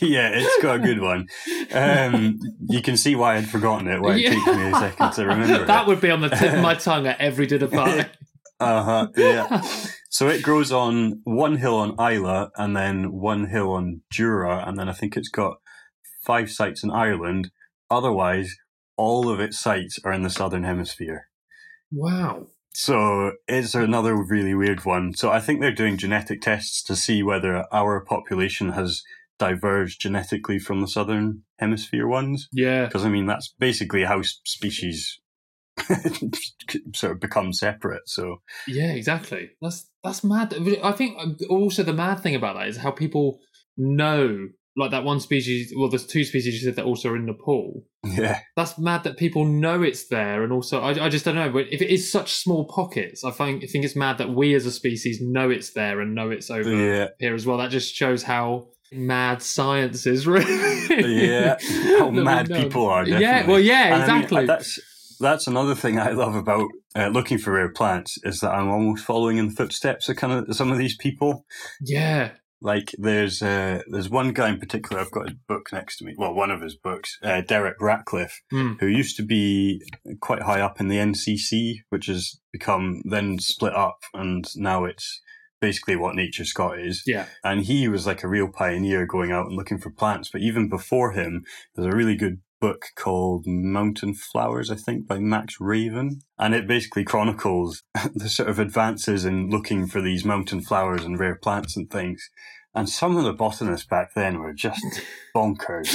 yeah, 0.00 0.30
it's 0.34 0.62
got 0.62 0.76
a 0.76 0.78
good 0.78 1.00
one. 1.00 1.26
Um, 1.72 2.38
you 2.68 2.82
can 2.82 2.96
see 2.98 3.16
why 3.16 3.36
I'd 3.36 3.48
forgotten 3.48 3.88
it. 3.88 4.00
Why 4.00 4.16
it 4.16 4.20
Yeah. 4.20 4.30
takes 4.34 4.46
me 4.46 4.70
a 4.70 4.74
second 4.74 5.12
to 5.12 5.26
remember 5.26 5.64
that 5.64 5.82
it. 5.82 5.88
would 5.88 6.00
be 6.02 6.10
on 6.10 6.20
the 6.20 6.28
tip 6.28 6.52
of 6.52 6.60
my 6.60 6.74
tongue 6.86 7.06
at 7.06 7.18
every 7.20 7.46
dinner 7.46 7.68
party. 7.68 8.08
Uh 8.60 8.82
huh. 8.84 9.08
Yeah. 9.16 9.62
So 10.10 10.28
it 10.28 10.42
grows 10.42 10.70
on 10.70 11.22
one 11.24 11.56
hill 11.56 11.76
on 11.76 11.92
Islay 11.98 12.48
and 12.56 12.76
then 12.76 13.10
one 13.12 13.46
hill 13.48 13.72
on 13.72 14.02
Jura, 14.12 14.64
and 14.68 14.78
then 14.78 14.88
I 14.88 14.92
think 14.92 15.16
it's 15.16 15.30
got 15.30 15.54
five 16.24 16.50
sites 16.50 16.84
in 16.84 16.90
Ireland. 16.90 17.50
Otherwise, 17.90 18.54
all 18.96 19.28
of 19.28 19.40
its 19.40 19.58
sites 19.58 19.98
are 20.04 20.12
in 20.12 20.22
the 20.22 20.30
southern 20.30 20.64
hemisphere. 20.64 21.28
wow. 21.90 22.46
So 22.74 23.32
it's 23.46 23.74
another 23.74 24.16
really 24.16 24.54
weird 24.54 24.86
one. 24.86 25.12
So 25.14 25.30
I 25.30 25.40
think 25.40 25.60
they're 25.60 25.74
doing 25.74 25.98
genetic 25.98 26.40
tests 26.40 26.82
to 26.84 26.96
see 26.96 27.22
whether 27.22 27.66
our 27.70 28.00
population 28.00 28.70
has 28.70 29.02
diverged 29.38 30.00
genetically 30.00 30.58
from 30.58 30.80
the 30.80 30.88
southern 30.88 31.42
hemisphere 31.58 32.06
ones. 32.06 32.48
Yeah. 32.50 32.86
Because 32.86 33.04
I 33.04 33.10
mean, 33.10 33.26
that's 33.26 33.52
basically 33.58 34.04
how 34.04 34.22
species 34.22 35.20
sort 36.94 37.12
of 37.12 37.20
become 37.20 37.52
separate. 37.52 38.08
So 38.08 38.42
Yeah, 38.66 38.92
exactly. 38.92 39.50
That's 39.60 39.90
that's 40.02 40.24
mad. 40.24 40.54
I 40.82 40.92
think 40.92 41.18
also 41.50 41.82
the 41.82 41.92
mad 41.92 42.20
thing 42.20 42.34
about 42.34 42.56
that 42.56 42.68
is 42.68 42.78
how 42.78 42.90
people 42.90 43.38
know, 43.76 44.48
like 44.76 44.90
that 44.90 45.04
one 45.04 45.20
species. 45.20 45.72
Well, 45.76 45.88
there's 45.88 46.06
two 46.06 46.24
species 46.24 46.54
you 46.54 46.60
said 46.60 46.76
that 46.76 46.84
also 46.84 47.10
are 47.10 47.16
in 47.16 47.26
Nepal. 47.26 47.84
yeah, 48.04 48.40
That's 48.56 48.78
mad 48.78 49.04
that 49.04 49.16
people 49.16 49.44
know 49.44 49.82
it's 49.82 50.08
there, 50.08 50.42
and 50.42 50.52
also 50.52 50.80
I, 50.80 51.06
I 51.06 51.08
just 51.08 51.24
don't 51.24 51.34
know. 51.34 51.50
But 51.50 51.66
if 51.72 51.82
it 51.82 51.90
is 51.90 52.10
such 52.10 52.32
small 52.34 52.64
pockets, 52.66 53.24
I 53.24 53.30
find 53.30 53.62
I 53.62 53.66
think 53.66 53.84
it's 53.84 53.96
mad 53.96 54.18
that 54.18 54.30
we 54.30 54.54
as 54.54 54.66
a 54.66 54.70
species 54.70 55.20
know 55.20 55.50
it's 55.50 55.72
there 55.72 56.00
and 56.00 56.14
know 56.14 56.30
it's 56.30 56.50
over 56.50 56.70
yeah, 56.70 57.08
here 57.18 57.34
as 57.34 57.46
well. 57.46 57.58
That 57.58 57.70
just 57.70 57.94
shows 57.94 58.22
how 58.22 58.68
mad 58.90 59.42
sciences, 59.42 60.26
really. 60.26 61.26
yeah, 61.26 61.56
how 61.98 62.10
mad 62.10 62.48
people 62.48 62.86
are. 62.86 63.04
Definitely. 63.04 63.26
Yeah, 63.26 63.46
well, 63.46 63.60
yeah, 63.60 64.00
exactly. 64.00 64.38
I 64.38 64.40
mean, 64.40 64.46
that's 64.46 64.80
that's 65.20 65.46
another 65.46 65.74
thing 65.74 65.98
I 65.98 66.10
love 66.10 66.34
about 66.34 66.68
uh, 66.94 67.08
looking 67.08 67.38
for 67.38 67.52
rare 67.52 67.70
plants 67.70 68.18
is 68.24 68.40
that 68.40 68.50
I'm 68.50 68.68
almost 68.68 69.04
following 69.04 69.38
in 69.38 69.48
the 69.48 69.54
footsteps 69.54 70.08
of 70.08 70.16
kind 70.16 70.32
of 70.32 70.54
some 70.54 70.70
of 70.70 70.78
these 70.78 70.96
people. 70.96 71.46
Yeah. 71.80 72.32
Like 72.62 72.94
there's 72.96 73.42
uh, 73.42 73.82
there's 73.88 74.08
one 74.08 74.32
guy 74.32 74.48
in 74.48 74.58
particular. 74.58 75.00
I've 75.02 75.10
got 75.10 75.28
his 75.28 75.36
book 75.48 75.68
next 75.72 75.96
to 75.98 76.04
me. 76.04 76.14
Well, 76.16 76.32
one 76.32 76.50
of 76.50 76.60
his 76.62 76.76
books, 76.76 77.18
uh, 77.22 77.40
Derek 77.42 77.80
Ratcliffe, 77.80 78.40
Mm. 78.52 78.78
who 78.80 78.86
used 78.86 79.16
to 79.16 79.22
be 79.24 79.82
quite 80.20 80.42
high 80.42 80.60
up 80.60 80.80
in 80.80 80.88
the 80.88 80.98
NCC, 80.98 81.80
which 81.90 82.06
has 82.06 82.40
become 82.52 83.02
then 83.04 83.38
split 83.40 83.74
up, 83.74 83.98
and 84.14 84.46
now 84.56 84.84
it's 84.84 85.20
basically 85.60 85.96
what 85.96 86.16
NatureScot 86.16 86.84
is. 86.84 87.02
Yeah. 87.06 87.26
And 87.44 87.62
he 87.62 87.88
was 87.88 88.06
like 88.06 88.22
a 88.24 88.28
real 88.28 88.48
pioneer 88.48 89.06
going 89.06 89.30
out 89.32 89.46
and 89.46 89.56
looking 89.56 89.78
for 89.78 89.90
plants. 89.90 90.28
But 90.32 90.40
even 90.42 90.68
before 90.68 91.12
him, 91.12 91.44
there's 91.74 91.92
a 91.92 91.96
really 91.96 92.16
good 92.16 92.40
book 92.62 92.86
called 92.94 93.44
Mountain 93.44 94.14
Flowers, 94.14 94.70
I 94.70 94.76
think, 94.76 95.08
by 95.08 95.18
Max 95.18 95.56
Raven. 95.60 96.20
And 96.38 96.54
it 96.54 96.68
basically 96.68 97.02
chronicles 97.02 97.82
the 98.14 98.28
sort 98.28 98.48
of 98.48 98.60
advances 98.60 99.24
in 99.24 99.50
looking 99.50 99.88
for 99.88 100.00
these 100.00 100.24
mountain 100.24 100.62
flowers 100.62 101.04
and 101.04 101.18
rare 101.18 101.34
plants 101.34 101.76
and 101.76 101.90
things. 101.90 102.30
And 102.72 102.88
some 102.88 103.16
of 103.16 103.24
the 103.24 103.32
botanists 103.32 103.86
back 103.86 104.14
then 104.14 104.38
were 104.38 104.54
just 104.54 105.02
bonkers. 105.36 105.92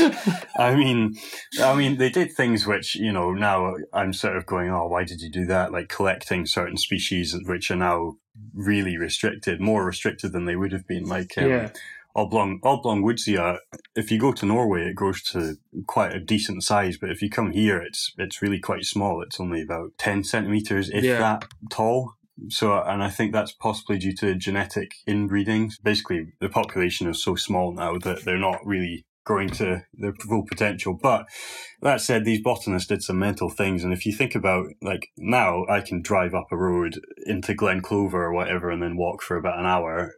I 0.60 0.76
mean, 0.76 1.16
I 1.60 1.74
mean, 1.74 1.98
they 1.98 2.10
did 2.10 2.34
things 2.34 2.68
which, 2.68 2.96
you 2.96 3.14
know, 3.14 3.32
now 3.32 3.76
I'm 3.94 4.12
sort 4.12 4.36
of 4.36 4.46
going, 4.46 4.70
oh, 4.70 4.88
why 4.88 5.06
did 5.06 5.22
you 5.22 5.32
do 5.32 5.46
that? 5.46 5.72
Like 5.72 5.88
collecting 5.88 6.46
certain 6.46 6.78
species 6.78 7.36
which 7.46 7.72
are 7.72 7.78
now 7.78 8.18
really 8.54 8.98
restricted, 8.98 9.62
more 9.62 9.86
restricted 9.86 10.34
than 10.34 10.46
they 10.46 10.58
would 10.58 10.74
have 10.74 10.86
been. 10.86 11.06
Like, 11.06 11.38
um, 11.38 11.50
Yeah. 11.50 11.70
Oblong 12.18 12.60
oblong 12.64 13.04
woodsia. 13.04 13.60
If 13.96 14.10
you 14.12 14.20
go 14.20 14.32
to 14.34 14.46
Norway, 14.46 14.90
it 14.90 14.96
grows 14.96 15.22
to 15.32 15.56
quite 15.86 16.14
a 16.16 16.20
decent 16.20 16.64
size, 16.64 16.98
but 16.98 17.12
if 17.12 17.22
you 17.22 17.30
come 17.30 17.52
here, 17.52 17.78
it's 17.80 18.12
it's 18.18 18.42
really 18.42 18.60
quite 18.60 18.86
small. 18.86 19.22
It's 19.22 19.40
only 19.40 19.62
about 19.62 19.92
ten 20.00 20.24
centimeters, 20.24 20.90
if 20.90 21.04
Yeah. 21.04 21.20
that 21.20 21.46
tall. 21.70 22.14
So, 22.50 22.82
and 22.82 23.04
I 23.04 23.10
think 23.10 23.34
that's 23.34 23.52
possibly 23.52 23.98
due 24.00 24.16
to 24.16 24.36
genetic 24.36 24.92
inbreeding. 25.08 25.72
Basically, 25.84 26.34
the 26.40 26.50
population 26.50 27.08
is 27.08 27.22
so 27.24 27.36
small 27.36 27.72
now 27.74 27.98
that 28.00 28.26
they're 28.26 28.38
not 28.38 28.66
really 28.66 29.06
growing 29.26 29.50
to 29.50 29.84
their 29.94 30.14
full 30.14 30.46
potential. 30.48 30.98
But 31.00 31.26
that 31.82 32.00
said, 32.02 32.24
these 32.26 32.42
botanists 32.42 32.88
did 32.88 33.04
some 33.04 33.20
mental 33.20 33.50
things. 33.50 33.84
And 33.84 33.92
if 33.92 34.06
you 34.06 34.14
think 34.14 34.36
about, 34.36 34.68
like, 34.82 35.10
now 35.18 35.66
I 35.70 35.82
can 35.82 36.02
drive 36.02 36.34
up 36.34 36.48
a 36.52 36.58
road 36.58 37.00
into 37.26 37.54
Glen 37.54 37.82
Clova 37.82 38.14
or 38.14 38.34
whatever 38.34 38.70
and 38.70 38.82
then 38.82 38.98
walk 38.98 39.22
for 39.22 39.36
about 39.36 39.60
an 39.60 39.66
hour, 39.66 40.14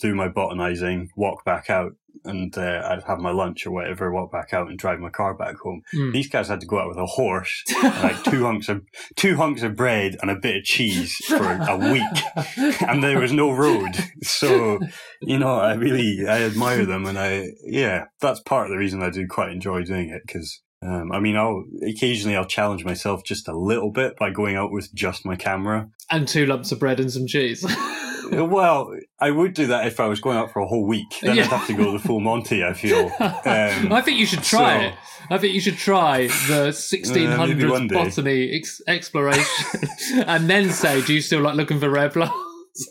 do 0.00 0.14
my 0.14 0.28
botanizing, 0.28 1.10
walk 1.16 1.44
back 1.44 1.70
out, 1.70 1.92
and 2.24 2.56
uh, 2.58 2.82
I'd 2.84 3.04
have 3.04 3.18
my 3.18 3.30
lunch 3.30 3.66
or 3.66 3.70
whatever, 3.70 4.12
walk 4.12 4.32
back 4.32 4.52
out 4.52 4.68
and 4.68 4.78
drive 4.78 4.98
my 4.98 5.10
car 5.10 5.34
back 5.34 5.56
home. 5.56 5.82
Mm. 5.94 6.12
These 6.12 6.28
guys 6.28 6.48
had 6.48 6.60
to 6.60 6.66
go 6.66 6.78
out 6.78 6.88
with 6.88 6.98
a 6.98 7.06
horse, 7.06 7.62
like 7.82 8.22
two 8.24 8.44
hunks 8.44 8.68
of 8.68 8.82
two 9.16 9.36
hunks 9.36 9.62
of 9.62 9.76
bread 9.76 10.16
and 10.20 10.30
a 10.30 10.36
bit 10.36 10.56
of 10.56 10.64
cheese 10.64 11.14
for 11.26 11.36
a 11.36 11.76
week, 11.76 12.80
and 12.82 13.02
there 13.02 13.20
was 13.20 13.32
no 13.32 13.52
road. 13.52 13.96
So, 14.22 14.78
you 15.20 15.38
know, 15.38 15.58
I 15.58 15.74
really 15.74 16.26
I 16.28 16.42
admire 16.42 16.84
them, 16.84 17.06
and 17.06 17.18
I 17.18 17.48
yeah, 17.64 18.04
that's 18.20 18.40
part 18.40 18.66
of 18.66 18.72
the 18.72 18.78
reason 18.78 19.02
I 19.02 19.10
do 19.10 19.26
quite 19.26 19.50
enjoy 19.50 19.84
doing 19.84 20.10
it 20.10 20.22
because. 20.26 20.62
Um, 20.80 21.10
I 21.10 21.18
mean, 21.18 21.34
I'll 21.34 21.64
occasionally 21.84 22.36
I'll 22.36 22.44
challenge 22.44 22.84
myself 22.84 23.24
just 23.24 23.48
a 23.48 23.58
little 23.58 23.90
bit 23.90 24.16
by 24.16 24.30
going 24.30 24.54
out 24.54 24.70
with 24.70 24.94
just 24.94 25.26
my 25.26 25.34
camera. 25.34 25.88
and 26.08 26.28
two 26.28 26.46
lumps 26.46 26.70
of 26.70 26.78
bread 26.78 27.00
and 27.00 27.10
some 27.10 27.26
cheese. 27.26 27.64
Well, 28.48 28.94
I 29.20 29.30
would 29.30 29.54
do 29.54 29.66
that 29.68 29.86
if 29.86 30.00
I 30.00 30.06
was 30.06 30.20
going 30.20 30.36
out 30.38 30.52
for 30.52 30.60
a 30.60 30.66
whole 30.66 30.86
week. 30.86 31.06
Then 31.22 31.36
Yeah. 31.36 31.44
I'd 31.44 31.48
have 31.50 31.66
to 31.68 31.74
go 31.76 31.92
the 31.92 31.98
full 31.98 32.20
Monty. 32.20 32.64
I 32.64 32.72
feel. 32.72 33.10
Um, 33.20 33.92
I 33.92 34.00
think 34.02 34.18
you 34.18 34.26
should 34.26 34.42
try 34.42 34.78
so- 34.80 34.86
it. 34.88 34.94
I 35.30 35.36
think 35.38 35.52
you 35.54 35.60
should 35.60 35.76
try 35.76 36.26
the 36.48 36.68
Uh, 36.68 36.72
1600s 36.72 37.70
one 37.70 37.86
botany 37.88 38.50
ex- 38.56 38.80
exploration 38.86 39.80
and 40.26 40.48
then 40.48 40.70
say, 40.70 41.02
do 41.02 41.12
you 41.12 41.20
still 41.20 41.40
like 41.42 41.54
looking 41.56 41.78
for 41.80 41.90
rare 41.90 42.08
plants? 42.08 42.34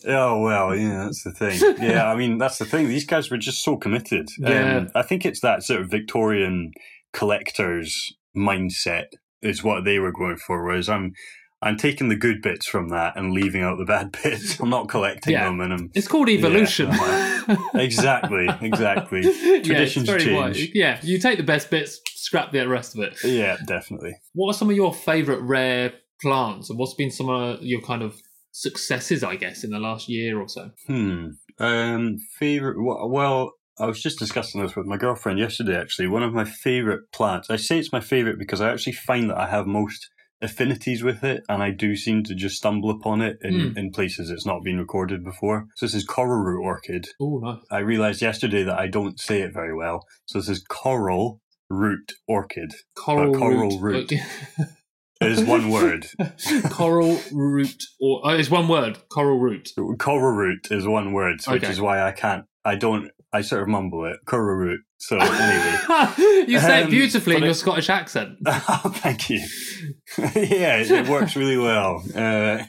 Oh 0.05 0.41
well, 0.41 0.75
yeah, 0.75 1.05
that's 1.05 1.23
the 1.23 1.31
thing. 1.31 1.59
Yeah, 1.81 2.11
I 2.11 2.15
mean 2.15 2.37
that's 2.37 2.57
the 2.57 2.65
thing. 2.65 2.89
These 2.89 3.05
guys 3.05 3.31
were 3.31 3.37
just 3.37 3.63
so 3.63 3.77
committed. 3.77 4.27
Yeah. 4.37 4.77
Um, 4.77 4.89
I 4.93 5.01
think 5.01 5.25
it's 5.25 5.39
that 5.41 5.63
sort 5.63 5.81
of 5.81 5.89
Victorian 5.89 6.71
collectors 7.13 8.13
mindset 8.35 9.05
is 9.41 9.63
what 9.63 9.83
they 9.85 9.97
were 9.99 10.11
going 10.11 10.37
for. 10.37 10.63
Whereas 10.63 10.89
I'm, 10.89 11.13
I'm 11.61 11.75
taking 11.77 12.09
the 12.09 12.15
good 12.15 12.41
bits 12.43 12.67
from 12.67 12.89
that 12.89 13.17
and 13.17 13.31
leaving 13.33 13.61
out 13.63 13.77
the 13.77 13.85
bad 13.85 14.11
bits. 14.23 14.59
I'm 14.59 14.69
not 14.69 14.89
collecting 14.89 15.33
Yeah. 15.33 15.45
them, 15.45 15.59
and 15.61 15.73
I'm 15.73 15.91
It's 15.95 16.07
called 16.07 16.29
evolution. 16.29 16.89
exactly, 17.73 18.47
exactly. 18.61 19.21
yeah, 19.23 19.61
Traditions 19.63 20.05
very 20.07 20.19
change. 20.23 20.35
wise. 20.37 20.75
Yeah, 20.75 20.99
you 21.03 21.19
take 21.19 21.37
the 21.37 21.43
best 21.43 21.69
bits, 21.69 21.99
scrap 22.15 22.51
the 22.51 22.67
rest 22.67 22.95
of 22.95 23.01
it. 23.03 23.17
Yeah, 23.23 23.57
definitely. 23.65 24.15
What 24.33 24.51
are 24.51 24.57
some 24.57 24.69
of 24.69 24.75
your 24.75 24.93
favourite 24.93 25.41
rare 25.41 25.93
plants, 26.21 26.69
and 26.69 26.77
what's 26.79 26.93
been 26.95 27.11
some 27.11 27.29
of 27.29 27.61
your 27.63 27.81
kind 27.81 28.01
of 28.01 28.15
successes, 28.51 29.23
I 29.23 29.35
guess, 29.35 29.63
in 29.63 29.71
the 29.71 29.79
last 29.79 30.09
year 30.09 30.39
or 30.39 30.47
so? 30.47 30.71
Hmm. 30.87 31.27
Um. 31.59 32.17
Favorite. 32.37 32.75
Well, 32.79 33.53
I 33.79 33.85
was 33.85 34.01
just 34.01 34.19
discussing 34.19 34.61
this 34.61 34.75
with 34.75 34.85
my 34.85 34.97
girlfriend 34.97 35.39
yesterday. 35.39 35.75
Actually, 35.79 36.07
one 36.07 36.23
of 36.23 36.33
my 36.33 36.45
favorite 36.45 37.11
plants. 37.11 37.49
I 37.49 37.55
say 37.55 37.79
it's 37.79 37.91
my 37.91 37.99
favorite 37.99 38.37
because 38.37 38.61
I 38.61 38.71
actually 38.71 38.93
find 38.93 39.29
that 39.31 39.37
I 39.37 39.47
have 39.47 39.65
most 39.65 40.07
affinities 40.41 41.03
with 41.03 41.23
it, 41.23 41.43
and 41.49 41.63
I 41.63 41.71
do 41.71 41.95
seem 41.95 42.23
to 42.23 42.35
just 42.35 42.57
stumble 42.57 42.89
upon 42.89 43.21
it 43.21 43.37
in, 43.41 43.71
Hmm. 43.71 43.77
in 43.77 43.91
places 43.91 44.29
it's 44.29 44.45
not 44.45 44.63
been 44.63 44.77
recorded 44.77 45.23
before. 45.23 45.67
So 45.75 45.85
this 45.85 45.95
is 45.95 46.05
coral 46.05 46.43
root 46.43 46.61
orchid. 46.63 47.07
Oh, 47.19 47.39
nice. 47.39 47.59
I 47.71 47.79
realized 47.79 48.21
yesterday 48.21 48.63
that 48.63 48.77
I 48.79 48.87
don't 48.87 49.19
say 49.19 49.41
it 49.41 49.53
very 49.53 49.75
well. 49.75 50.05
So 50.25 50.39
this 50.39 50.49
is 50.49 50.63
coral 50.69 51.41
root 51.69 52.13
orchid. 52.27 52.73
Coral, 52.95 53.33
coral 53.37 53.79
root. 53.79 54.11
is 55.21 55.43
one 55.43 55.69
word. 55.71 56.07
coral 56.69 57.19
root, 57.31 57.83
or 57.99 58.21
oh, 58.23 58.29
it's 58.29 58.51
one 58.51 58.67
word. 58.67 58.99
Coral 59.09 59.39
root. 59.39 59.69
Coral 59.99 60.31
root 60.31 60.67
is 60.69 60.87
one 60.87 61.11
word, 61.13 61.39
which 61.47 61.63
Okay. 61.63 61.71
is 61.71 61.81
why 61.81 62.01
I 62.01 62.11
can't. 62.11 62.45
I 62.63 62.75
don't. 62.75 63.09
I 63.33 63.41
sort 63.41 63.61
of 63.61 63.67
mumble 63.67 64.05
it. 64.05 64.17
Root. 64.31 64.79
So 64.99 65.17
anyway. 65.17 66.13
you 66.47 66.59
say 66.59 66.79
it 66.81 66.85
Um, 66.85 66.89
beautifully 66.89 67.35
in 67.35 67.41
but 67.41 67.45
your 67.47 67.53
Scottish 67.53 67.89
accent. 67.89 68.37
Oh, 68.47 68.91
thank 68.95 69.29
you. 69.29 69.39
yeah, 70.17 70.77
it, 70.77 70.89
it 70.89 71.07
works 71.07 71.35
really 71.35 71.57
well. 71.57 72.03
Uh, 72.15 72.63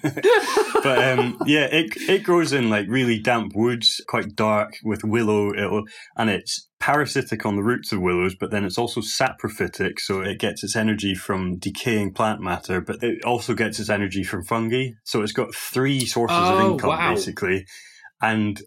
but 0.83 0.99
um, 1.18 1.38
yeah, 1.47 1.64
it 1.71 1.97
it 2.09 2.23
grows 2.25 2.53
in 2.53 2.71
like 2.71 2.87
really 2.88 3.18
damp 3.18 3.53
woods, 3.55 4.01
quite 4.09 4.35
dark 4.37 4.75
with 4.85 5.05
willow. 5.05 5.53
It'll, 5.55 5.85
and 6.16 6.29
it's 6.29 6.68
parasitic 6.81 7.47
on 7.47 7.57
the 7.57 7.62
roots 7.62 7.92
of 7.92 8.01
willows, 8.01 8.35
but 8.38 8.51
then 8.51 8.64
it's 8.64 8.79
also 8.79 9.01
saprophytic, 9.01 9.99
so 9.99 10.21
it 10.21 10.38
gets 10.38 10.62
its 10.62 10.77
energy 10.77 11.14
from 11.14 11.57
decaying 11.59 12.12
plant 12.14 12.40
matter, 12.40 12.81
but 12.81 13.03
it 13.03 13.25
also 13.25 13.55
gets 13.55 13.79
its 13.81 13.88
energy 13.90 14.23
from 14.23 14.44
fungi. 14.44 14.88
So 15.05 15.23
it's 15.23 15.33
got 15.33 15.55
three 15.55 16.05
sources 16.05 16.37
Oh, 16.38 16.55
of 16.55 16.73
income 16.73 16.90
wow. 16.90 17.14
basically, 17.14 17.64
and 18.21 18.61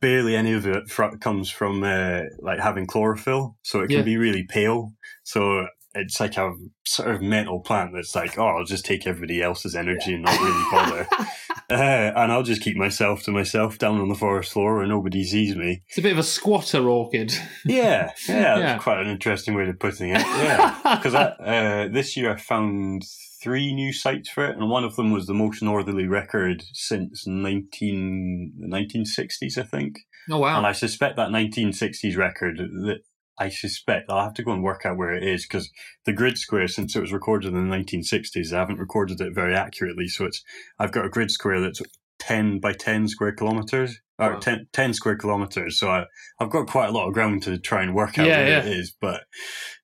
barely 0.00 0.34
any 0.36 0.52
of 0.52 0.66
it 0.66 0.88
fr- 0.90 1.16
comes 1.20 1.50
from 1.50 1.82
uh, 1.84 2.22
like 2.40 2.58
having 2.60 2.86
chlorophyll, 2.86 3.56
so 3.62 3.80
it 3.80 3.88
can 3.88 3.98
Yeah. 3.98 4.02
be 4.02 4.16
really 4.16 4.44
pale. 4.44 4.92
So 5.24 5.66
it's 5.94 6.20
like 6.20 6.36
a 6.36 6.54
sort 6.86 7.10
of 7.14 7.20
mental 7.20 7.60
plant 7.60 7.92
that's 7.92 8.14
like, 8.14 8.38
oh, 8.38 8.46
I'll 8.46 8.64
just 8.64 8.84
take 8.84 9.06
everybody 9.06 9.42
else's 9.42 9.74
energy 9.74 10.14
and 10.14 10.22
not 10.22 10.40
really 10.40 10.64
bother. 10.70 11.08
uh, 11.70 12.12
and 12.16 12.30
I'll 12.30 12.44
just 12.44 12.62
keep 12.62 12.76
myself 12.76 13.24
to 13.24 13.32
myself 13.32 13.76
down 13.78 14.00
on 14.00 14.08
the 14.08 14.14
forest 14.14 14.52
floor 14.52 14.76
where 14.76 14.86
nobody 14.86 15.24
sees 15.24 15.56
me. 15.56 15.82
It's 15.88 15.98
a 15.98 16.02
bit 16.02 16.12
of 16.12 16.18
a 16.18 16.22
squatter 16.22 16.88
orchid. 16.88 17.32
Yeah, 17.64 18.12
yeah, 18.28 18.28
Yeah. 18.28 18.58
that's 18.60 18.84
quite 18.84 19.00
an 19.00 19.08
interesting 19.08 19.54
way 19.54 19.68
of 19.68 19.78
putting 19.80 20.10
it. 20.10 20.20
Yeah, 20.20 20.78
because 20.96 21.14
uh, 21.14 21.88
this 21.90 22.16
year 22.16 22.32
I 22.34 22.36
found 22.36 23.02
three 23.42 23.72
new 23.72 23.92
sites 23.92 24.28
for 24.28 24.44
it, 24.44 24.56
and 24.56 24.68
one 24.68 24.84
of 24.84 24.96
them 24.96 25.10
was 25.10 25.26
the 25.26 25.34
most 25.34 25.62
northerly 25.62 26.06
record 26.06 26.64
since 26.72 27.26
19, 27.26 28.52
1960s, 28.68 29.58
I 29.58 29.62
think. 29.62 30.00
Oh 30.30 30.38
wow! 30.38 30.58
And 30.58 30.66
I 30.66 30.72
suspect 30.72 31.16
that 31.16 31.30
1960s 31.30 32.16
record 32.16 32.58
that 32.58 33.00
I 33.38 33.48
suspect 33.48 34.10
I'll 34.10 34.24
have 34.24 34.34
to 34.34 34.42
go 34.42 34.52
and 34.52 34.62
work 34.62 34.84
out 34.84 34.98
where 34.98 35.14
it 35.14 35.22
is 35.22 35.46
because 35.46 35.70
the 36.04 36.12
grid 36.12 36.36
square, 36.36 36.68
since 36.68 36.94
it 36.94 37.00
was 37.00 37.12
recorded 37.12 37.54
in 37.54 37.70
the 37.70 37.76
1960s, 37.76 38.52
I 38.52 38.58
haven't 38.58 38.78
recorded 38.78 39.20
it 39.20 39.34
very 39.34 39.54
accurately. 39.54 40.08
So 40.08 40.26
it's 40.26 40.44
I've 40.78 40.92
got 40.92 41.06
a 41.06 41.10
grid 41.10 41.30
square 41.30 41.60
that's 41.60 41.80
10 42.18 42.60
by 42.60 42.74
10 42.74 43.08
square 43.08 43.32
kilometers 43.32 43.98
or 44.20 44.34
Wow. 44.34 44.38
10, 44.38 44.66
10 44.72 44.94
square 44.94 45.16
kilometers. 45.16 45.78
So 45.78 45.88
I, 45.90 46.04
I've 46.38 46.50
got 46.50 46.66
quite 46.68 46.88
a 46.88 46.92
lot 46.92 47.08
of 47.08 47.14
ground 47.14 47.42
to 47.44 47.58
try 47.58 47.82
and 47.82 47.94
work 47.94 48.18
out 48.18 48.28
Yeah, 48.28 48.38
where 48.38 48.48
yeah. 48.48 48.58
it 48.60 48.66
is. 48.66 48.94
But 49.00 49.22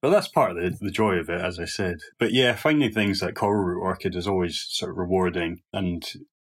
but 0.03 0.11
that's 0.11 0.29
part 0.29 0.51
of 0.53 0.57
the, 0.57 0.77
the 0.81 0.91
joy 0.91 1.15
of 1.15 1.29
it, 1.29 1.41
as 1.41 1.59
I 1.59 1.65
said. 1.65 1.97
But 2.19 2.33
yeah, 2.33 2.55
finding 2.55 2.93
things 2.93 3.23
like 3.23 3.35
coral 3.35 3.65
root 3.65 3.81
orchid 3.83 4.15
is 4.15 4.27
always 4.29 4.65
sort 4.69 4.91
of 4.93 4.99
rewarding 4.99 5.63
and 5.73 6.05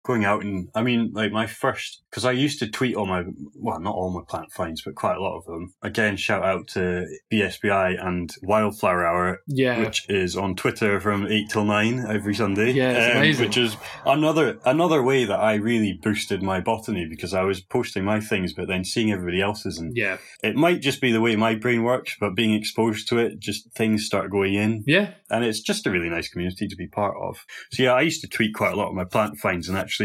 going 0.08 0.24
out 0.24 0.42
and 0.42 0.68
I 0.74 0.82
mean, 0.82 1.12
like 1.12 1.30
my 1.32 1.46
first 1.46 2.02
because 2.10 2.24
I 2.24 2.32
used 2.32 2.58
to 2.60 2.66
tweet 2.70 2.96
all 2.96 3.06
my 3.06 3.22
well, 3.54 3.78
not 3.78 3.94
all 3.94 4.10
my 4.10 4.22
plant 4.26 4.50
finds, 4.50 4.80
but 4.82 4.94
quite 4.94 5.16
a 5.18 5.20
lot 5.20 5.36
of 5.36 5.44
them. 5.44 5.74
Again, 5.82 6.16
shout 6.16 6.42
out 6.42 6.66
to 6.68 7.06
BSBI 7.30 8.02
and 8.04 8.34
Wildflower 8.42 9.06
Hour, 9.06 9.42
Yeah. 9.46 9.80
which 9.84 10.08
is 10.08 10.34
on 10.34 10.56
Twitter 10.56 10.98
from 10.98 11.26
eight 11.26 11.50
till 11.50 11.64
nine 11.64 12.06
every 12.08 12.34
Sunday. 12.34 12.72
Yeah, 12.72 12.92
it's 12.92 13.10
um, 13.14 13.18
amazing. 13.18 13.46
Which 13.46 13.58
is 13.58 13.76
another 14.06 14.58
another 14.64 15.02
way 15.02 15.26
that 15.26 15.38
I 15.38 15.54
really 15.56 15.92
boosted 16.02 16.42
my 16.42 16.60
botany 16.60 17.06
because 17.08 17.34
I 17.34 17.42
was 17.42 17.60
posting 17.60 18.04
my 18.04 18.18
things, 18.20 18.54
but 18.54 18.66
then 18.68 18.84
seeing 18.84 19.12
everybody 19.12 19.42
else's, 19.42 19.78
and 19.78 19.94
yeah. 19.94 20.16
it 20.42 20.56
might 20.56 20.80
just 20.80 21.02
be 21.02 21.12
the 21.12 21.20
way 21.20 21.36
my 21.36 21.54
brain 21.54 21.82
works, 21.82 22.16
but 22.18 22.34
being 22.34 22.54
exposed 22.54 23.08
to 23.08 23.18
it, 23.18 23.38
just 23.38 23.70
things 23.74 24.06
start 24.06 24.30
going 24.30 24.54
in 24.54 24.84
Yeah. 24.86 25.10
and 25.30 25.44
it's 25.44 25.60
just 25.60 25.86
a 25.86 25.90
really 25.90 26.08
nice 26.08 26.28
community 26.28 26.66
to 26.66 26.76
be 26.76 26.86
part 26.86 27.14
of. 27.20 27.44
So 27.72 27.82
yeah, 27.82 27.92
I 27.92 28.00
used 28.00 28.22
to 28.22 28.28
tweet 28.28 28.54
quite 28.54 28.72
a 28.72 28.76
lot 28.76 28.88
of 28.88 28.94
my 28.94 29.04
plant 29.04 29.36
finds, 29.38 29.68
and 29.68 29.76
actually, 29.76 29.97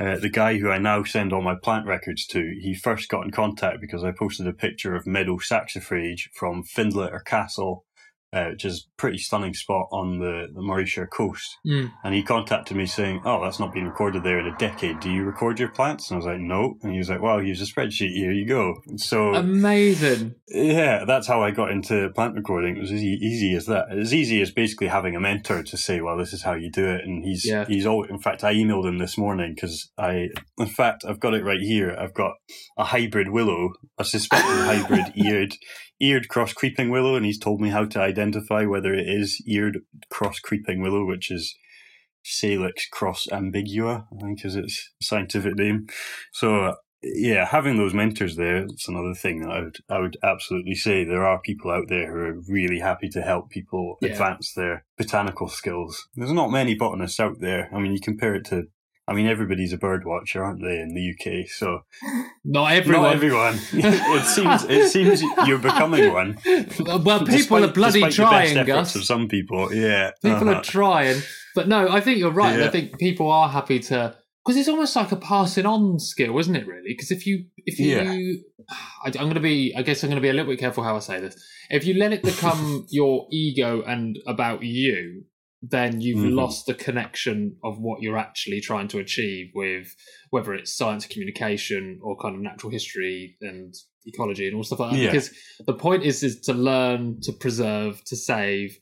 uh, 0.00 0.18
the 0.18 0.30
guy 0.30 0.58
who 0.58 0.70
I 0.70 0.78
now 0.78 1.04
send 1.04 1.32
all 1.32 1.42
my 1.42 1.54
plant 1.62 1.86
records 1.86 2.26
to, 2.28 2.40
he 2.60 2.74
first 2.74 3.08
got 3.08 3.24
in 3.24 3.30
contact 3.30 3.80
because 3.80 4.04
I 4.04 4.12
posted 4.12 4.46
a 4.46 4.52
picture 4.52 4.94
of 4.94 5.06
meadow 5.06 5.38
saxifrage 5.38 6.28
from 6.34 6.62
Findlater 6.62 7.24
Castle, 7.24 7.84
uh, 8.32 8.48
which 8.50 8.64
is 8.64 8.86
a 8.86 9.00
pretty 9.00 9.18
stunning 9.18 9.54
spot 9.54 9.86
on 9.90 10.18
the, 10.18 10.48
the 10.54 10.60
Mauritius 10.60 11.08
coast. 11.10 11.56
Mm. 11.66 11.90
And 12.04 12.14
he 12.14 12.22
contacted 12.22 12.76
me 12.76 12.86
saying, 12.86 13.22
"Oh, 13.24 13.42
that's 13.42 13.58
not 13.58 13.72
been 13.72 13.86
recorded 13.86 14.22
there 14.22 14.38
in 14.38 14.46
a 14.46 14.56
decade. 14.58 15.00
Do 15.00 15.10
you 15.10 15.24
record 15.24 15.58
your 15.58 15.70
plants?" 15.70 16.10
And 16.10 16.16
I 16.16 16.18
was 16.18 16.26
like, 16.26 16.40
"No." 16.40 16.76
And 16.82 16.92
he 16.92 16.98
was 16.98 17.08
like, 17.08 17.22
"Well, 17.22 17.38
here's 17.38 17.62
a 17.62 17.64
spreadsheet. 17.64 18.12
Here 18.12 18.32
you 18.32 18.46
go." 18.46 18.74
So 18.96 19.34
Amazing. 19.34 20.34
yeah, 20.48 21.04
that's 21.06 21.26
how 21.26 21.42
I 21.42 21.50
got 21.50 21.70
into 21.70 22.10
plant 22.10 22.34
recording. 22.34 22.76
It 22.76 22.80
was 22.80 22.92
as 22.92 23.02
easy 23.02 23.54
as 23.54 23.66
that. 23.66 23.86
As 23.90 24.12
easy 24.12 24.40
as 24.42 24.50
basically 24.50 24.88
having 24.88 25.16
a 25.16 25.20
mentor 25.20 25.62
to 25.62 25.76
say, 25.76 26.00
"Well, 26.00 26.16
this 26.18 26.32
is 26.32 26.42
how 26.42 26.54
you 26.54 26.70
do 26.70 26.84
it." 26.86 27.04
And 27.04 27.24
he's 27.24 27.44
Yeah. 27.46 27.64
he's 27.66 27.86
all. 27.86 28.04
In 28.04 28.18
fact, 28.18 28.44
I 28.44 28.54
emailed 28.54 28.86
him 28.86 28.98
this 28.98 29.16
morning 29.16 29.54
because 29.54 29.90
I, 29.96 30.28
in 30.58 30.66
fact, 30.66 31.04
I've 31.06 31.20
got 31.20 31.34
it 31.34 31.44
right 31.44 31.60
here. 31.60 31.96
I've 31.98 32.14
got 32.14 32.32
a 32.76 32.84
hybrid 32.84 33.30
willow, 33.30 33.70
a 33.98 34.04
suspected 34.04 34.46
hybrid 34.66 35.12
eared 35.14 35.54
eared 36.00 36.28
cross 36.28 36.52
creeping 36.52 36.90
willow, 36.90 37.16
and 37.16 37.26
he's 37.26 37.38
told 37.40 37.60
me 37.60 37.70
how 37.70 37.84
to 37.84 38.00
identify 38.00 38.17
whether 38.66 38.92
it 38.94 39.08
is 39.08 39.42
eared 39.46 39.80
cross 40.10 40.38
creeping 40.38 40.80
willow, 40.82 41.04
which 41.04 41.30
is 41.30 41.54
Salix 42.24 42.86
cross 42.88 43.26
ambigua, 43.32 44.06
I 44.12 44.20
think 44.22 44.44
is 44.44 44.56
its 44.56 44.90
scientific 45.00 45.54
name. 45.56 45.86
So 46.32 46.74
yeah, 47.02 47.44
having 47.46 47.76
those 47.76 47.94
mentors 47.94 48.34
there, 48.36 48.56
it's 48.64 48.88
another 48.88 49.14
thing 49.14 49.40
that 49.40 49.50
I 49.50 49.60
would 49.60 49.76
I 49.88 49.98
would 50.00 50.16
absolutely 50.22 50.74
say 50.74 51.04
there 51.04 51.24
are 51.24 51.40
people 51.40 51.70
out 51.70 51.88
there 51.88 52.10
who 52.10 52.18
are 52.18 52.40
really 52.48 52.80
happy 52.80 53.08
to 53.10 53.22
help 53.22 53.50
people 53.50 53.96
Yeah. 54.02 54.10
advance 54.10 54.52
their 54.52 54.84
botanical 54.96 55.48
skills. 55.48 56.08
There's 56.16 56.32
not 56.32 56.50
many 56.50 56.74
botanists 56.74 57.20
out 57.20 57.40
there. 57.40 57.70
I 57.72 57.78
mean, 57.78 57.92
you 57.92 58.00
compare 58.00 58.34
it 58.34 58.44
to. 58.46 58.64
I 59.08 59.14
mean, 59.14 59.26
everybody's 59.26 59.72
a 59.72 59.78
bird 59.78 60.04
watcher, 60.04 60.44
aren't 60.44 60.60
they, 60.60 60.78
in 60.80 60.94
the 60.94 61.12
UK? 61.42 61.48
So 61.48 61.80
Not 62.44 62.72
everyone. 62.72 63.02
not 63.04 63.14
everyone. 63.14 63.54
it 63.72 64.24
seems 64.26 64.64
it 64.64 64.90
seems 64.90 65.22
you're 65.46 65.58
becoming 65.58 66.12
one. 66.12 66.38
well, 66.80 67.20
people 67.20 67.24
Despite- 67.26 67.64
are 67.64 67.72
bloody 67.72 68.02
trying, 68.10 68.54
the 68.54 68.64
best 68.64 68.94
Gus. 68.94 68.96
of 68.96 69.04
some 69.04 69.28
people. 69.28 69.72
Yeah, 69.74 70.10
People 70.22 70.48
Uh-huh. 70.48 70.58
are 70.58 70.62
trying. 70.62 71.22
But 71.54 71.66
no, 71.68 71.88
I 71.88 72.00
think 72.00 72.18
you're 72.18 72.30
right. 72.30 72.54
and 72.54 72.62
I 72.64 72.68
think 72.68 72.98
people 72.98 73.30
are 73.30 73.48
happy 73.48 73.80
to 73.80 74.14
because 74.44 74.56
it's 74.60 74.68
almost 74.68 74.94
like 74.96 75.12
a 75.12 75.16
passing 75.16 75.66
on 75.66 75.98
skill, 75.98 76.38
isn't 76.38 76.54
it? 76.56 76.66
Really, 76.66 76.88
because 76.96 77.10
if 77.10 77.26
you 77.26 77.46
if 77.66 77.78
you, 77.80 77.96
Yeah. 77.96 78.34
I, 79.04 79.06
I'm 79.08 79.12
going 79.12 79.34
to 79.34 79.40
be, 79.40 79.74
I 79.76 79.82
guess 79.82 80.02
I'm 80.02 80.10
going 80.10 80.20
to 80.20 80.22
be 80.22 80.28
a 80.28 80.32
little 80.34 80.50
bit 80.52 80.60
careful 80.60 80.84
how 80.84 80.96
I 80.96 80.98
say 81.00 81.20
this. 81.20 81.34
If 81.70 81.86
you 81.86 81.94
let 81.94 82.12
it 82.12 82.22
become 82.22 82.86
your 82.90 83.26
ego 83.32 83.82
and 83.86 84.18
about 84.26 84.62
you, 84.62 85.24
then 85.60 86.00
you've 86.00 86.18
Mhm. 86.24 86.34
lost 86.36 86.66
the 86.66 86.74
connection 86.74 87.56
of 87.64 87.78
what 87.80 88.00
you're 88.00 88.16
actually 88.16 88.60
trying 88.60 88.86
to 88.88 88.98
achieve 88.98 89.50
with 89.54 89.94
whether 90.30 90.54
it's 90.54 90.76
science 90.76 91.06
communication 91.06 91.98
or 92.02 92.16
kind 92.16 92.36
of 92.36 92.40
natural 92.40 92.70
history 92.70 93.36
and 93.40 93.74
ecology 94.06 94.46
and 94.46 94.54
all 94.56 94.62
stuff 94.62 94.78
like 94.80 94.92
that. 94.92 94.98
Yeah. 94.98 95.06
Because 95.10 95.30
the 95.66 95.74
point 95.74 96.04
is 96.04 96.22
is 96.22 96.40
to 96.42 96.52
learn, 96.54 97.20
to 97.22 97.32
preserve, 97.32 98.02
to 98.04 98.16
save. 98.16 98.78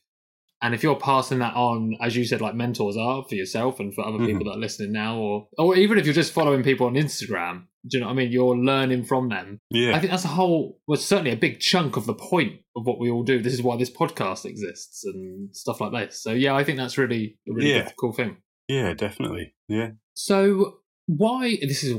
And 0.67 0.75
if 0.75 0.83
you're 0.83 0.97
passing 0.97 1.39
that 1.39 1.55
on, 1.55 1.97
as 2.01 2.17
you 2.17 2.25
said, 2.25 2.41
like 2.41 2.55
mentors 2.55 2.97
are 2.97 3.25
for 3.29 3.35
yourself 3.37 3.79
and 3.81 3.95
for 3.95 4.05
other 4.05 4.19
Mhm. 4.19 4.27
people 4.27 4.45
that 4.47 4.57
are 4.57 4.61
listening 4.61 4.93
now, 4.93 5.17
or 5.19 5.49
or 5.59 5.77
even 5.77 5.97
if 5.99 6.05
you're 6.05 6.15
just 6.15 6.33
following 6.33 6.63
people 6.65 6.87
on 6.87 6.95
Instagram, 6.95 7.67
do 7.89 7.97
you 7.97 8.01
know 8.01 8.07
what 8.07 8.13
I 8.13 8.17
mean? 8.17 8.33
You're 8.33 8.57
learning 8.59 9.05
from 9.05 9.29
them. 9.29 9.61
yeah. 9.71 9.95
I 9.95 10.01
think 10.01 10.11
that's 10.11 10.25
a 10.25 10.29
whole, 10.29 10.81
well, 10.89 10.97
certainly 10.99 11.31
a 11.31 11.37
big 11.37 11.61
chunk 11.61 11.97
of 11.97 12.07
the 12.07 12.15
point 12.15 12.61
of 12.75 12.85
what 12.87 12.99
we 12.99 13.09
all 13.11 13.23
do. 13.23 13.41
This 13.41 13.55
is 13.55 13.63
why 13.63 13.77
this 13.77 13.91
podcast 13.91 14.45
exists 14.45 15.05
and 15.05 15.55
stuff 15.55 15.81
like 15.81 15.93
this. 15.93 16.21
So 16.23 16.33
yeah, 16.33 16.55
I 16.57 16.65
think 16.65 16.79
that's 16.79 16.99
really 16.99 17.39
a 17.49 17.53
really 17.53 17.71
Yeah. 17.71 17.91
cool 18.01 18.13
thing. 18.13 18.37
yeah, 18.69 18.93
definitely. 18.95 19.55
Yeah. 19.69 19.91
So 20.15 20.79
why 21.07 21.57
this 21.63 21.85
is 21.85 21.95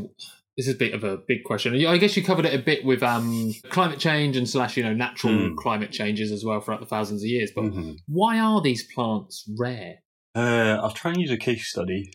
this 0.58 0.67
is 0.67 0.74
a 0.74 0.78
bit 0.78 0.93
of 0.93 1.04
a 1.04 1.17
big 1.17 1.43
question. 1.43 1.74
I 1.86 1.98
guess 1.98 2.17
you 2.17 2.24
covered 2.24 2.46
it 2.46 2.54
a 2.54 2.62
bit 2.63 2.84
with 2.84 3.04
um, 3.04 3.54
climate 3.70 4.00
change 4.00 4.36
and 4.36 4.50
slash 4.50 4.76
you 4.76 4.84
know 4.84 4.93
natural 4.93 5.34
Mm. 5.34 5.56
climate 5.56 5.91
changes 5.91 6.32
as 6.32 6.43
well 6.43 6.60
throughout 6.60 6.80
the 6.80 6.86
thousands 6.88 7.22
of 7.24 7.28
years. 7.30 7.52
But 7.56 7.65
Mhm. 7.65 7.98
why 8.08 8.39
are 8.39 8.62
these 8.62 8.84
plants 8.93 9.48
rare? 9.58 9.96
Uh, 10.36 10.80
I'll 10.82 10.91
try 10.91 11.12
and 11.12 11.22
use 11.22 11.32
a 11.32 11.38
case 11.38 11.67
study. 11.67 12.10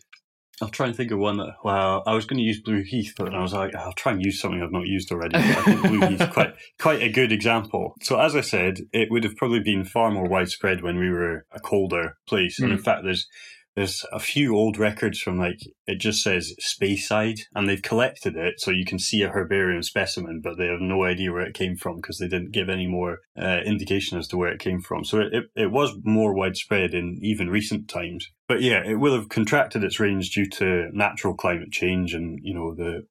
I'll 0.61 0.69
try 0.69 0.85
and 0.87 0.95
think 0.95 1.11
of 1.11 1.19
one 1.19 1.37
that. 1.37 1.55
Well, 1.63 2.03
I 2.05 2.13
was 2.13 2.25
going 2.25 2.37
to 2.37 2.43
use 2.43 2.61
Blue 2.61 2.83
Heath, 2.83 3.15
but 3.17 3.25
then 3.25 3.33
I 3.33 3.41
was 3.41 3.53
like, 3.53 3.73
I'll 3.75 3.91
try 3.93 4.11
and 4.11 4.23
use 4.23 4.39
something 4.39 4.61
I've 4.61 4.71
not 4.71 4.85
used 4.87 5.11
already. 5.11 5.35
I 5.35 5.41
think 5.63 5.81
Blue 5.81 5.99
Heath 6.07 6.29
quite 6.31 6.53
quite 6.79 7.01
a 7.01 7.09
good 7.09 7.31
example. 7.31 7.95
So 8.03 8.19
as 8.19 8.35
I 8.35 8.41
said, 8.41 8.75
it 8.93 9.09
would 9.09 9.23
have 9.23 9.35
probably 9.35 9.61
been 9.61 9.83
far 9.83 10.11
more 10.11 10.29
widespread 10.29 10.81
when 10.83 10.97
we 10.99 11.09
were 11.09 11.45
a 11.51 11.59
colder 11.59 12.17
place, 12.27 12.59
and 12.59 12.71
in 12.71 12.77
Mm. 12.77 12.83
fact, 12.83 13.03
there's 13.03 13.27
there's 13.75 14.05
a 14.11 14.19
few 14.19 14.55
old 14.55 14.77
records 14.77 15.19
from 15.19 15.39
like 15.39 15.59
it 15.87 15.99
just 15.99 16.21
says 16.21 16.53
Speyside, 16.61 17.39
and 17.55 17.67
they've 17.67 17.81
collected 17.81 18.35
it 18.35 18.59
so 18.59 18.71
you 18.71 18.85
can 18.85 18.99
see 18.99 19.21
a 19.23 19.29
herbarium 19.29 19.81
specimen, 19.81 20.41
but 20.43 20.57
they 20.57 20.67
have 20.67 20.79
no 20.79 21.03
idea 21.03 21.31
where 21.31 21.45
it 21.45 21.55
came 21.55 21.75
from 21.75 21.97
because 21.97 22.19
they 22.19 22.27
didn't 22.27 22.51
give 22.51 22.69
any 22.69 22.87
more 22.87 23.19
uh, 23.39 23.59
indication 23.65 24.17
as 24.17 24.27
to 24.27 24.37
where 24.37 24.51
it 24.51 24.59
came 24.59 24.81
from. 24.81 25.03
So 25.03 25.19
it, 25.19 25.33
it, 25.33 25.43
it 25.55 25.71
was 25.71 25.95
more 26.03 26.33
widespread 26.33 26.93
in 26.93 27.17
even 27.21 27.49
recent 27.49 27.89
times. 27.89 28.27
But 28.47 28.61
yeah, 28.61 28.83
it 28.85 28.95
will 28.95 29.15
have 29.15 29.29
contracted 29.29 29.83
its 29.83 29.99
range 29.99 30.31
due 30.31 30.49
to 30.51 30.89
natural 30.93 31.35
climate 31.35 31.71
change 31.71 32.13
and, 32.13 32.39
you 32.41 32.53
know, 32.53 32.75
the 32.75 33.07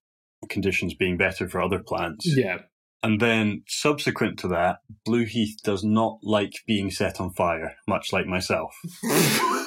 conditions 0.48 0.94
being 0.94 1.16
better 1.16 1.48
for 1.48 1.60
other 1.60 1.80
plants. 1.80 2.26
Yeah, 2.26 2.58
And 3.02 3.20
then 3.20 3.62
subsequent 3.66 4.38
to 4.40 4.48
that, 4.48 4.78
Blue 5.04 5.24
Heath 5.24 5.56
does 5.64 5.82
not 5.82 6.18
like 6.22 6.52
being 6.66 6.90
set 6.90 7.20
on 7.20 7.32
fire, 7.32 7.74
much 7.88 8.12
like 8.12 8.26
myself. 8.26 8.72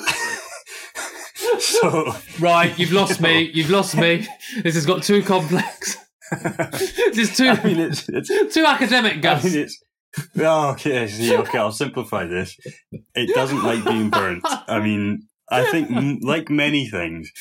so 1.81 2.15
right. 2.39 2.77
You've 2.77 2.91
lost 2.91 3.21
me. 3.21 3.49
You've 3.53 3.69
lost 3.69 3.95
me. 3.95 4.27
This 4.63 4.75
has 4.75 4.85
got 4.85 5.03
too 5.03 5.21
complex. 5.23 5.97
this 6.31 7.17
is 7.17 7.37
too 7.37 7.47
I 7.49 7.63
mean 7.63 7.79
it's 7.79 8.09
it's 8.09 8.53
too 8.53 8.65
academic, 8.65 9.17
I 9.17 9.19
Gus. 9.19 9.43
mean, 9.43 9.57
it's 9.59 9.83
oh, 10.39 10.69
okay. 10.71 11.07
See, 11.07 11.35
okay, 11.37 11.57
I'll 11.57 11.71
simplify 11.71 12.25
this. 12.25 12.57
It 13.13 13.33
doesn't 13.35 13.63
like 13.63 13.83
being 13.85 14.09
burnt. 14.09 14.41
I 14.45 14.79
mean, 14.79 15.27
I 15.49 15.65
think 15.65 15.91
m- 15.91 16.19
like 16.21 16.49
many 16.49 16.87
things. 16.87 17.31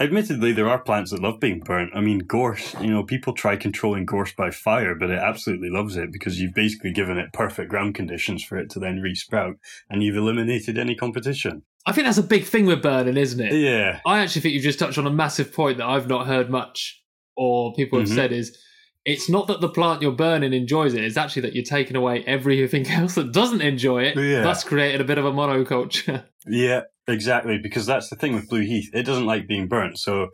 Admittedly, 0.00 0.52
there 0.52 0.68
are 0.68 0.80
plants 0.80 1.12
that 1.12 1.22
love 1.22 1.38
being 1.38 1.60
burnt. 1.60 1.92
I 1.94 2.00
mean, 2.00 2.18
gorse. 2.18 2.74
You 2.80 2.88
know, 2.90 3.04
people 3.04 3.32
try 3.32 3.54
controlling 3.54 4.04
gorse 4.06 4.32
by 4.32 4.50
fire, 4.50 4.96
but 4.96 5.08
it 5.10 5.20
absolutely 5.20 5.70
loves 5.70 5.96
it 5.96 6.10
because 6.12 6.40
you've 6.40 6.52
basically 6.54 6.90
given 6.92 7.16
it 7.16 7.32
perfect 7.32 7.70
ground 7.70 7.94
conditions 7.94 8.42
for 8.42 8.58
it 8.58 8.68
to 8.70 8.80
then 8.80 8.98
resprout, 9.00 9.54
and 9.88 10.02
you've 10.02 10.16
eliminated 10.16 10.76
any 10.78 10.96
competition. 10.96 11.62
I 11.86 11.92
think 11.92 12.06
that's 12.06 12.18
a 12.18 12.22
big 12.22 12.44
thing 12.44 12.66
with 12.66 12.82
burning, 12.82 13.16
isn't 13.16 13.40
it? 13.40 13.52
Yeah, 13.52 14.00
I 14.06 14.20
actually 14.20 14.42
think 14.42 14.54
you've 14.54 14.62
just 14.62 14.78
touched 14.78 14.98
on 14.98 15.06
a 15.06 15.10
massive 15.10 15.52
point 15.52 15.78
that 15.78 15.86
I've 15.86 16.08
not 16.08 16.26
heard 16.26 16.48
much 16.50 17.02
or 17.36 17.74
people 17.74 17.98
have 17.98 18.08
Mhm. 18.08 18.14
said 18.14 18.32
is 18.32 18.56
it's 19.04 19.28
not 19.28 19.48
that 19.48 19.60
the 19.60 19.68
plant 19.68 20.00
you're 20.00 20.12
burning 20.12 20.54
enjoys 20.54 20.94
it, 20.94 21.04
it's 21.04 21.18
actually 21.18 21.42
that 21.42 21.54
you're 21.54 21.62
taking 21.64 21.94
away 21.96 22.24
everything 22.26 22.86
else 22.90 23.16
that 23.16 23.32
doesn't 23.32 23.60
enjoy 23.60 24.04
it, 24.04 24.16
Yeah. 24.16 24.42
thus 24.42 24.64
creating 24.64 25.00
a 25.00 25.04
bit 25.04 25.18
of 25.18 25.24
a 25.26 25.32
monoculture. 25.32 26.24
Yeah, 26.46 26.82
exactly. 27.08 27.56
Because 27.58 27.86
that's 27.86 28.08
the 28.10 28.16
thing 28.16 28.34
with 28.34 28.50
Blue 28.50 28.60
Heath; 28.60 28.90
it 28.92 29.04
doesn't 29.04 29.24
like 29.24 29.46
being 29.48 29.66
burnt. 29.66 29.98
So 29.98 30.28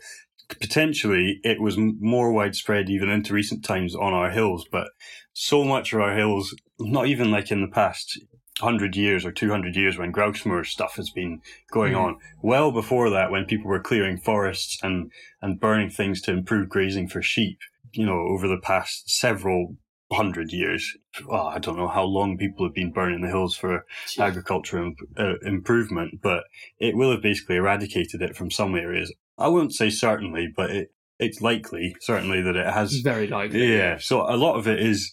potentially, 0.60 1.38
it 1.44 1.60
was 1.60 1.76
more 1.78 2.32
widespread 2.32 2.90
even 2.90 3.08
into 3.08 3.32
recent 3.34 3.64
times 3.64 3.94
on 3.94 4.12
our 4.12 4.30
hills. 4.30 4.66
But 4.70 4.88
so 5.32 5.62
much 5.64 5.92
of 5.92 6.00
our 6.00 6.16
hills, 6.16 6.54
not 6.80 7.06
even 7.06 7.30
like 7.30 7.50
in 7.52 7.60
the 7.60 7.68
past 7.68 8.18
hundred 8.60 8.96
years 8.96 9.24
or 9.24 9.32
two 9.32 9.50
hundred 9.50 9.76
years, 9.76 9.98
when 9.98 10.10
grouse 10.12 10.46
moor 10.46 10.64
stuff 10.64 10.96
has 10.96 11.10
been 11.10 11.40
going 11.70 11.92
Mhm. 11.94 12.00
on. 12.04 12.16
Well 12.42 12.70
before 12.72 13.10
that, 13.10 13.30
when 13.30 13.44
people 13.44 13.68
were 13.68 13.80
clearing 13.80 14.18
forests 14.18 14.78
and 14.82 15.10
and 15.42 15.58
burning 15.60 15.90
things 15.90 16.20
to 16.22 16.32
improve 16.32 16.68
grazing 16.68 17.08
for 17.08 17.22
sheep. 17.22 17.58
You 17.92 18.06
know, 18.06 18.20
over 18.28 18.46
the 18.46 18.60
past 18.62 19.10
several 19.10 19.76
hundred 20.12 20.52
years. 20.52 20.96
Well, 21.26 21.46
I 21.48 21.58
don't 21.58 21.76
know 21.76 21.88
how 21.88 22.04
long 22.04 22.36
people 22.36 22.64
have 22.66 22.74
been 22.74 22.92
burning 22.92 23.20
the 23.20 23.28
hills 23.28 23.56
for 23.56 23.84
agricultural 24.18 24.86
imp- 24.86 25.18
uh, 25.18 25.38
improvement, 25.42 26.20
but 26.22 26.44
it 26.78 26.96
will 26.96 27.10
have 27.12 27.22
basically 27.22 27.56
eradicated 27.56 28.22
it 28.22 28.36
from 28.36 28.50
some 28.50 28.74
areas. 28.76 29.12
I 29.38 29.48
won't 29.48 29.72
say 29.74 29.88
certainly, 29.90 30.48
but 30.54 30.70
it, 30.70 30.92
it's 31.18 31.40
likely, 31.40 31.94
certainly, 32.00 32.40
that 32.42 32.56
it 32.56 32.66
has. 32.66 32.94
Very 33.00 33.26
likely. 33.28 33.72
Yeah, 33.72 33.98
so 33.98 34.22
a 34.22 34.36
lot 34.36 34.56
of 34.56 34.66
it 34.68 34.80
is, 34.80 35.12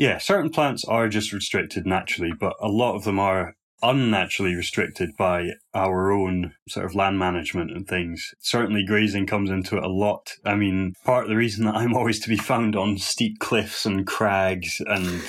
yeah, 0.00 0.16
certain 0.16 0.48
plants 0.48 0.82
are 0.86 1.10
just 1.10 1.30
restricted 1.30 1.84
naturally, 1.84 2.32
but 2.40 2.54
a 2.58 2.68
lot 2.68 2.96
of 2.96 3.04
them 3.04 3.18
are 3.18 3.54
unnaturally 3.82 4.54
restricted 4.54 5.10
by 5.18 5.50
our 5.74 6.10
own 6.10 6.54
sort 6.70 6.86
of 6.86 6.94
land 6.94 7.18
management 7.18 7.70
and 7.70 7.86
things. 7.86 8.26
Certainly, 8.40 8.86
grazing 8.86 9.26
comes 9.26 9.50
into 9.50 9.76
it 9.76 9.84
a 9.84 9.90
lot. 9.90 10.32
I 10.42 10.54
mean, 10.54 10.94
part 11.04 11.24
of 11.24 11.28
the 11.28 11.36
reason 11.36 11.66
that 11.66 11.76
I'm 11.76 11.94
always 11.94 12.18
to 12.20 12.30
be 12.30 12.38
found 12.38 12.76
on 12.76 12.96
steep 12.96 13.40
cliffs 13.40 13.84
and 13.84 14.06
crags 14.06 14.80
and 14.86 15.20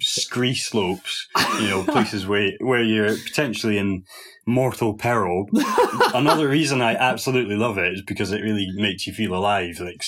scree 0.00 0.56
slopes, 0.56 1.28
you 1.60 1.68
know, 1.68 1.84
places 1.88 2.26
where 2.26 2.50
where 2.58 2.82
you're 2.82 3.16
potentially 3.16 3.78
in 3.78 4.02
mortal 4.44 4.94
peril. 4.94 5.46
Another 6.14 6.48
reason 6.48 6.82
I 6.82 6.96
absolutely 6.96 7.56
love 7.56 7.78
it 7.78 7.92
is 7.92 8.02
because 8.04 8.32
it 8.32 8.42
really 8.42 8.66
makes 8.74 9.06
you 9.06 9.12
feel 9.12 9.34
alive. 9.34 9.78
Like 9.78 10.02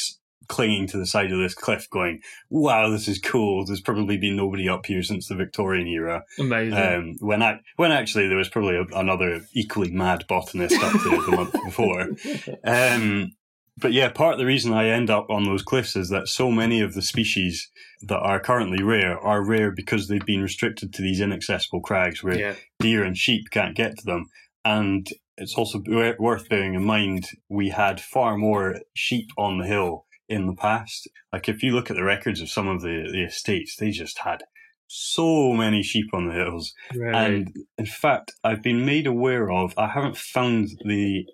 clinging 0.48 0.87
to 0.88 0.98
the 0.98 1.06
side 1.06 1.32
of 1.32 1.38
this 1.38 1.54
cliff, 1.54 1.88
going, 1.90 2.20
"Wow, 2.50 2.90
this 2.90 3.08
is 3.08 3.18
cool." 3.18 3.64
There's 3.64 3.80
probably 3.80 4.16
been 4.16 4.37
nobody 4.37 4.68
up 4.68 4.87
here 4.87 5.02
since 5.02 5.28
the 5.28 5.34
Victorian 5.34 5.87
era. 5.87 6.24
Amazing. 6.38 6.78
Um, 6.78 7.14
when 7.20 7.42
I 7.42 7.61
when 7.76 7.92
actually 7.92 8.28
there 8.28 8.37
was 8.37 8.48
probably 8.48 8.76
a, 8.76 8.84
another 8.96 9.42
equally 9.54 9.90
mad 9.90 10.24
botanist 10.28 10.82
up 10.82 10.92
there 11.02 11.22
the 11.22 11.37
month 11.37 11.52
before. 11.64 12.08
Um, 12.64 13.32
but 13.80 13.92
yeah, 13.92 14.08
part 14.08 14.34
of 14.34 14.38
the 14.38 14.46
reason 14.46 14.72
I 14.72 14.88
end 14.88 15.11
up 15.11 15.30
on 15.30 15.44
those 15.44 15.62
cliffs 15.62 15.94
is 15.94 16.08
that 16.11 16.28
so 16.28 16.50
many 16.50 16.80
of 16.80 16.94
the 16.94 17.02
species 17.02 17.70
that 18.02 18.18
are 18.18 18.40
currently 18.40 18.82
rare 18.82 19.18
are 19.18 19.44
rare 19.44 19.70
because 19.70 20.08
they've 20.08 20.24
been 20.24 20.42
restricted 20.42 20.92
to 20.94 21.02
these 21.02 21.20
inaccessible 21.20 21.80
crags 21.80 22.22
where 22.22 22.38
yeah. 22.38 22.54
deer 22.80 23.04
and 23.04 23.16
sheep 23.16 23.50
can't 23.50 23.76
get 23.76 23.96
to 23.98 24.04
them. 24.04 24.26
And 24.64 25.08
it's 25.37 25.54
also 25.54 25.80
worth 26.18 26.48
bearing 26.48 26.74
in 26.74 26.84
mind 26.84 27.28
we 27.48 27.70
had 27.70 28.00
far 28.00 28.37
more 28.37 28.80
sheep 28.94 29.28
on 29.37 29.58
the 29.58 29.66
hill 29.66 30.06
in 30.28 30.46
the 30.46 30.54
past. 30.54 31.08
Like 31.32 31.48
if 31.48 31.62
you 31.62 31.72
look 31.72 31.90
at 31.90 31.96
the 31.96 32.04
records 32.04 32.40
of 32.40 32.50
some 32.50 32.68
of 32.68 32.82
the, 32.82 33.08
the 33.10 33.24
estates, 33.24 33.76
they 33.76 33.90
just 33.90 34.20
had 34.20 34.42
so 34.86 35.52
many 35.52 35.82
sheep 35.82 36.06
on 36.12 36.28
the 36.28 36.34
hills. 36.34 36.72
Right. 36.94 37.14
And 37.14 37.54
in 37.76 37.86
fact, 37.86 38.32
I've 38.42 38.62
been 38.62 38.84
made 38.84 39.06
aware 39.06 39.50
of, 39.50 39.74
I 39.76 39.88
haven't 39.88 40.16
found 40.16 40.68
the 40.84 41.24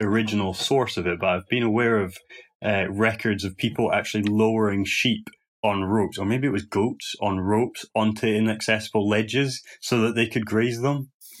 original 0.00 0.54
source 0.54 0.96
of 0.96 1.06
it, 1.06 1.20
but 1.20 1.28
I've 1.28 1.48
been 1.48 1.62
aware 1.62 1.98
of 1.98 2.16
uh, 2.64 2.86
records 2.90 3.44
of 3.44 3.56
people 3.56 3.92
actually 3.92 4.24
lowering 4.24 4.84
sheep 4.84 5.28
on 5.62 5.84
ropes, 5.84 6.18
or 6.18 6.26
maybe 6.26 6.46
it 6.46 6.52
was 6.52 6.66
goats 6.66 7.14
on 7.20 7.40
ropes 7.40 7.86
onto 7.94 8.26
inaccessible 8.26 9.08
ledges 9.08 9.62
so 9.80 10.00
that 10.02 10.14
they 10.14 10.26
could 10.26 10.44
graze 10.44 10.80
them. 10.80 11.10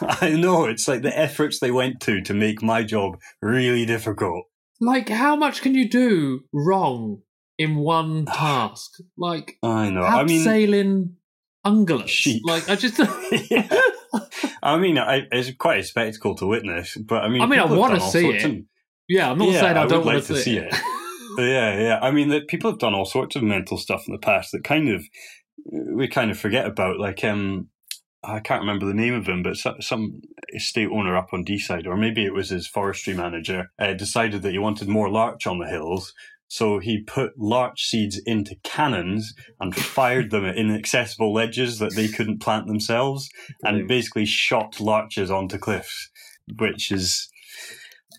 I 0.00 0.30
know, 0.36 0.66
it's 0.66 0.86
like 0.86 1.02
the 1.02 1.18
efforts 1.18 1.58
they 1.58 1.70
went 1.70 2.00
to 2.00 2.20
to 2.22 2.34
make 2.34 2.62
my 2.62 2.82
job 2.82 3.18
really 3.40 3.86
difficult. 3.86 4.44
Like, 4.80 5.08
how 5.08 5.36
much 5.36 5.62
can 5.62 5.74
you 5.74 5.88
do 5.88 6.44
wrong 6.52 7.22
in 7.58 7.76
one 7.76 8.26
task? 8.32 8.92
Like, 9.16 9.56
I 9.62 9.90
know. 9.90 10.02
I 10.02 10.24
mean, 10.24 10.44
sailing 10.44 11.16
ungulates. 11.66 12.08
Sheep. 12.08 12.42
Like, 12.44 12.68
I 12.68 12.76
just. 12.76 12.98
yeah. 13.50 13.68
I 14.62 14.76
mean, 14.78 14.98
I, 14.98 15.22
it's 15.32 15.52
quite 15.56 15.80
a 15.80 15.82
spectacle 15.84 16.34
to 16.36 16.46
witness, 16.46 16.96
but 16.96 17.22
I 17.22 17.28
mean, 17.28 17.42
I 17.42 17.46
mean, 17.46 17.60
I 17.60 17.64
want 17.64 17.94
to 17.94 18.00
see 18.00 18.28
it. 18.30 18.44
of- 18.44 18.56
yeah, 19.08 19.30
I'm 19.30 19.38
not 19.38 19.48
Yeah, 19.48 19.60
saying 19.60 19.76
I, 19.76 19.82
I 19.82 19.86
don't 19.86 20.04
want 20.04 20.16
like 20.18 20.26
to 20.26 20.36
see 20.42 20.56
it. 20.56 20.72
yeah, 21.38 21.78
yeah. 21.80 21.98
I 22.00 22.10
mean, 22.10 22.28
that 22.30 22.48
people 22.48 22.70
have 22.70 22.78
done 22.78 22.94
all 22.94 23.04
sorts 23.04 23.36
of 23.36 23.42
mental 23.42 23.76
stuff 23.76 24.04
in 24.08 24.12
the 24.12 24.18
past 24.18 24.52
that 24.52 24.64
kind 24.64 24.88
of 24.88 25.02
we 25.94 26.08
kind 26.08 26.30
of 26.30 26.38
forget 26.38 26.66
about. 26.66 26.98
Like, 26.98 27.22
um, 27.24 27.68
I 28.26 28.40
can't 28.40 28.60
remember 28.60 28.86
the 28.86 28.94
name 28.94 29.14
of 29.14 29.26
him, 29.26 29.42
but 29.42 29.56
some, 29.56 30.22
estate 30.54 30.88
owner 30.90 31.16
up 31.16 31.28
on 31.32 31.44
Deeside, 31.44 31.86
or 31.86 31.96
maybe 31.96 32.24
it 32.24 32.32
was 32.32 32.50
his 32.50 32.66
forestry 32.66 33.12
manager, 33.14 33.70
uh, 33.78 33.92
decided 33.92 34.42
that 34.42 34.52
he 34.52 34.58
wanted 34.58 34.88
more 34.88 35.10
larch 35.10 35.46
on 35.46 35.58
the 35.58 35.66
hills. 35.66 36.14
So 36.48 36.78
he 36.78 37.02
put 37.02 37.38
larch 37.38 37.84
seeds 37.84 38.20
into 38.24 38.56
cannons 38.62 39.34
and 39.60 39.74
fired 39.74 40.30
them 40.30 40.44
at 40.44 40.56
inaccessible 40.56 41.32
ledges 41.32 41.78
that 41.80 41.96
they 41.96 42.06
couldn't 42.08 42.40
plant 42.40 42.66
themselves, 42.66 43.28
and 43.62 43.88
basically 43.88 44.26
shot 44.26 44.80
larches 44.80 45.30
onto 45.30 45.58
cliffs, 45.58 46.10
which 46.58 46.92
is. 46.92 47.28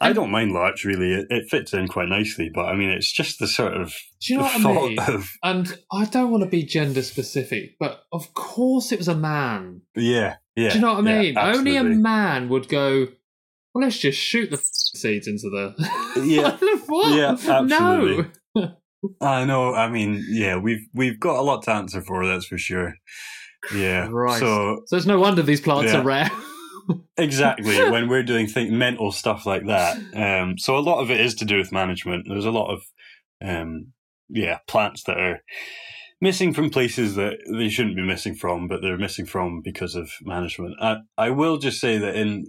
I 0.02 0.14
don't 0.14 0.32
mind 0.32 0.52
larch 0.52 0.84
really; 0.86 1.14
it, 1.14 1.28
it 1.30 1.50
fits 1.50 1.74
in 1.74 1.88
quite 1.88 2.10
nicely. 2.10 2.50
But 2.54 2.66
I 2.66 2.76
mean, 2.76 2.90
it's 2.90 3.12
just 3.12 3.40
the 3.40 3.48
sort 3.48 3.74
of 3.74 3.94
Do 4.22 4.34
you 4.34 4.38
know 4.40 4.46
what 4.46 4.56
I 4.56 4.88
mean? 4.88 5.00
of 5.00 5.30
And 5.44 5.78
I 5.92 6.06
don't 6.06 6.32
want 6.32 6.44
to 6.44 6.50
be 6.50 6.64
gender 6.64 7.02
specific, 7.02 7.76
but 7.80 8.02
of 8.12 8.34
course 8.34 8.92
it 8.92 9.00
was 9.00 9.08
a 9.08 9.16
man. 9.16 9.82
yeah, 9.96 10.36
yeah. 10.56 10.70
Do 10.70 10.76
you 10.76 10.82
know 10.82 10.94
what 10.96 11.08
I 11.08 11.12
yeah, 11.12 11.22
mean? 11.22 11.38
Only 11.38 11.76
a 11.78 11.84
man 11.84 12.50
would 12.50 12.68
go, 12.68 13.08
well, 13.74 13.84
let's 13.84 13.98
just 13.98 14.20
shoot 14.20 14.52
the 14.52 14.58
seeds 14.64 15.28
into 15.28 15.50
the. 15.50 15.76
Yeah. 16.24 16.58
what? 16.88 17.14
Yeah, 17.14 17.32
absolutely. 17.32 18.32
No. 18.56 18.76
I 19.22 19.44
know. 19.46 19.74
I 19.76 19.90
mean, 19.90 20.24
yeah, 20.30 20.58
we've 20.58 20.88
we've 20.94 21.20
got 21.20 21.38
a 21.38 21.42
lot 21.42 21.64
to 21.64 21.72
answer 21.72 22.02
for. 22.02 22.26
That's 22.26 22.46
for 22.46 22.58
sure. 22.58 22.96
Yeah. 23.76 24.08
Right. 24.10 24.40
So 24.40 24.82
So 24.88 24.98
it's 24.98 25.06
no 25.06 25.20
wonder 25.20 25.42
these 25.42 25.62
plants 25.62 25.92
Yeah. 25.92 26.00
are 26.00 26.04
rare. 26.04 26.32
Exactly 27.18 27.78
when 27.92 28.08
we're 28.08 28.24
doing 28.24 28.48
think 28.48 28.72
mental 28.72 29.12
stuff 29.12 29.46
like 29.46 29.66
that. 29.68 29.98
Um, 30.14 30.58
so 30.58 30.78
a 30.78 30.80
lot 30.80 31.02
of 31.02 31.12
it 31.12 31.20
is 31.20 31.36
to 31.36 31.46
do 31.46 31.58
with 31.58 31.72
management. 31.72 32.26
There's 32.28 32.46
a 32.46 32.52
lot 32.52 32.72
of 32.72 32.84
um, 33.42 33.94
yeah 34.30 34.60
plants 34.68 35.04
that 35.04 35.18
are 35.18 35.44
missing 36.22 36.54
from 36.54 36.70
places 36.70 37.16
that 37.16 37.38
they 37.52 37.70
shouldn't 37.70 37.96
be 37.96 38.06
missing 38.06 38.36
from, 38.36 38.68
but 38.68 38.82
they're 38.82 38.98
missing 38.98 39.26
from 39.26 39.62
because 39.62 39.96
of 39.96 40.10
management. 40.22 40.76
I 40.82 40.98
I 41.18 41.30
will 41.30 41.58
just 41.58 41.80
say 41.80 41.98
that 41.98 42.16
in 42.16 42.48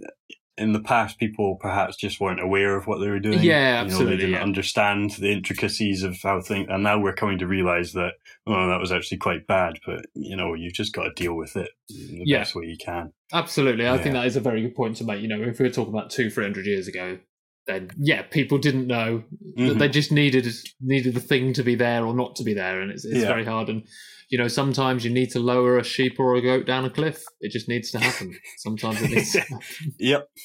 in 0.57 0.73
the 0.73 0.79
past, 0.79 1.19
people 1.19 1.55
perhaps 1.55 1.95
just 1.95 2.19
weren't 2.19 2.39
aware 2.41 2.75
of 2.75 2.87
what 2.87 2.99
they 2.99 3.09
were 3.09 3.19
doing. 3.19 3.39
Yeah, 3.41 3.81
You 3.81 3.87
know, 3.87 3.93
absolutely, 3.93 4.15
they 4.15 4.21
didn't 4.21 4.35
yeah. 4.35 4.41
understand 4.43 5.11
the 5.11 5.31
intricacies 5.31 6.03
of 6.03 6.19
how 6.21 6.41
things, 6.41 6.67
and 6.69 6.83
now 6.83 6.99
we're 6.99 7.13
coming 7.13 7.37
to 7.39 7.47
realize 7.47 7.93
that 7.93 8.13
oh, 8.47 8.67
that 8.69 8.79
was 8.79 8.91
actually 8.91 9.17
quite 9.17 9.45
bad. 9.47 9.79
But 9.85 10.05
you 10.13 10.35
know, 10.35 10.53
you've 10.53 10.73
just 10.73 10.93
got 10.93 11.03
to 11.03 11.13
deal 11.13 11.35
with 11.35 11.55
it 11.55 11.69
the 11.89 12.23
Yeah. 12.25 12.39
best 12.39 12.55
way 12.55 12.65
you 12.65 12.77
can. 12.77 13.13
Absolutely. 13.33 13.87
I 13.87 13.97
think 13.97 14.13
that 14.13 14.25
is 14.25 14.35
a 14.35 14.39
very 14.41 14.61
good 14.61 14.75
point 14.75 14.95
to 14.97 15.03
make. 15.03 15.21
You 15.21 15.27
know, 15.27 15.41
if 15.41 15.59
we 15.59 15.65
were 15.65 15.71
talking 15.71 15.93
about 15.93 16.09
two, 16.09 16.29
three 16.29 16.43
hundred 16.45 16.65
years 16.65 16.87
ago, 16.87 17.19
then 17.67 17.89
yeah, 17.97 18.21
people 18.23 18.57
didn't 18.57 18.87
know 18.87 19.23
that 19.57 19.61
Mhm. 19.75 19.79
they 19.79 19.89
just 19.89 20.11
needed 20.11 20.47
needed 20.81 21.13
the 21.13 21.19
thing 21.19 21.53
to 21.53 21.63
be 21.63 21.75
there 21.75 22.05
or 22.05 22.13
not 22.15 22.35
to 22.37 22.43
be 22.43 22.53
there, 22.53 22.81
and 22.81 22.89
it's 22.91 23.05
it's 23.05 23.25
very 23.25 23.45
hard. 23.45 23.69
And 23.69 23.83
you 24.29 24.37
know, 24.37 24.47
sometimes 24.47 25.05
you 25.05 25.11
need 25.11 25.31
to 25.31 25.39
lower 25.39 25.77
a 25.77 25.83
sheep 25.83 26.19
or 26.19 26.35
a 26.35 26.41
goat 26.41 26.65
down 26.65 26.85
a 26.85 26.89
cliff. 26.89 27.23
It 27.39 27.51
just 27.51 27.69
needs 27.69 27.91
to 27.91 27.99
happen. 27.99 28.37
Sometimes 28.57 29.01
it 29.01 29.09
needs. 29.09 29.31
To 29.33 29.39
happen. 29.39 29.59
Yep. 29.99 30.29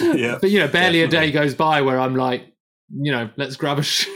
Yeah. 0.00 0.38
but 0.40 0.50
you 0.50 0.60
know, 0.60 0.68
barely 0.68 1.02
a 1.02 1.08
day 1.08 1.30
goes 1.30 1.54
by 1.54 1.82
where 1.82 1.98
I'm 1.98 2.14
like, 2.14 2.42
you 2.90 3.12
know, 3.12 3.30
let's 3.36 3.56
grab 3.56 3.78
a 3.78 3.82
sheep. 3.82 4.12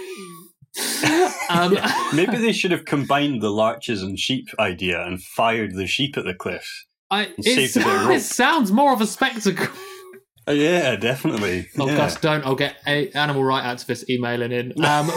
um, 1.50 1.76
Maybe 2.14 2.36
they 2.36 2.52
should 2.52 2.70
have 2.70 2.84
combined 2.84 3.42
the 3.42 3.50
larches 3.50 4.02
and 4.02 4.18
sheep 4.18 4.48
idea 4.58 5.04
and 5.04 5.22
fired 5.22 5.74
the 5.74 5.86
sheep 5.86 6.16
at 6.16 6.24
the 6.24 6.34
cliff. 6.34 6.86
I, 7.10 7.28
it, 7.36 7.44
saved 7.44 7.76
a 7.76 7.80
bit 7.80 8.02
of 8.02 8.10
it 8.10 8.22
sounds 8.22 8.72
more 8.72 8.92
of 8.92 9.00
a 9.00 9.06
spectacle. 9.06 9.66
Uh, 10.48 10.52
yeah, 10.52 10.96
definitely. 10.96 11.68
Oh, 11.78 11.86
yeah. 11.86 11.96
Gus, 11.96 12.16
don't. 12.20 12.44
I'll 12.44 12.56
get 12.56 12.76
a 12.86 13.10
animal 13.10 13.44
rights 13.44 13.84
activists 13.84 14.08
emailing 14.08 14.50
in. 14.50 14.72
Um, 14.84 15.10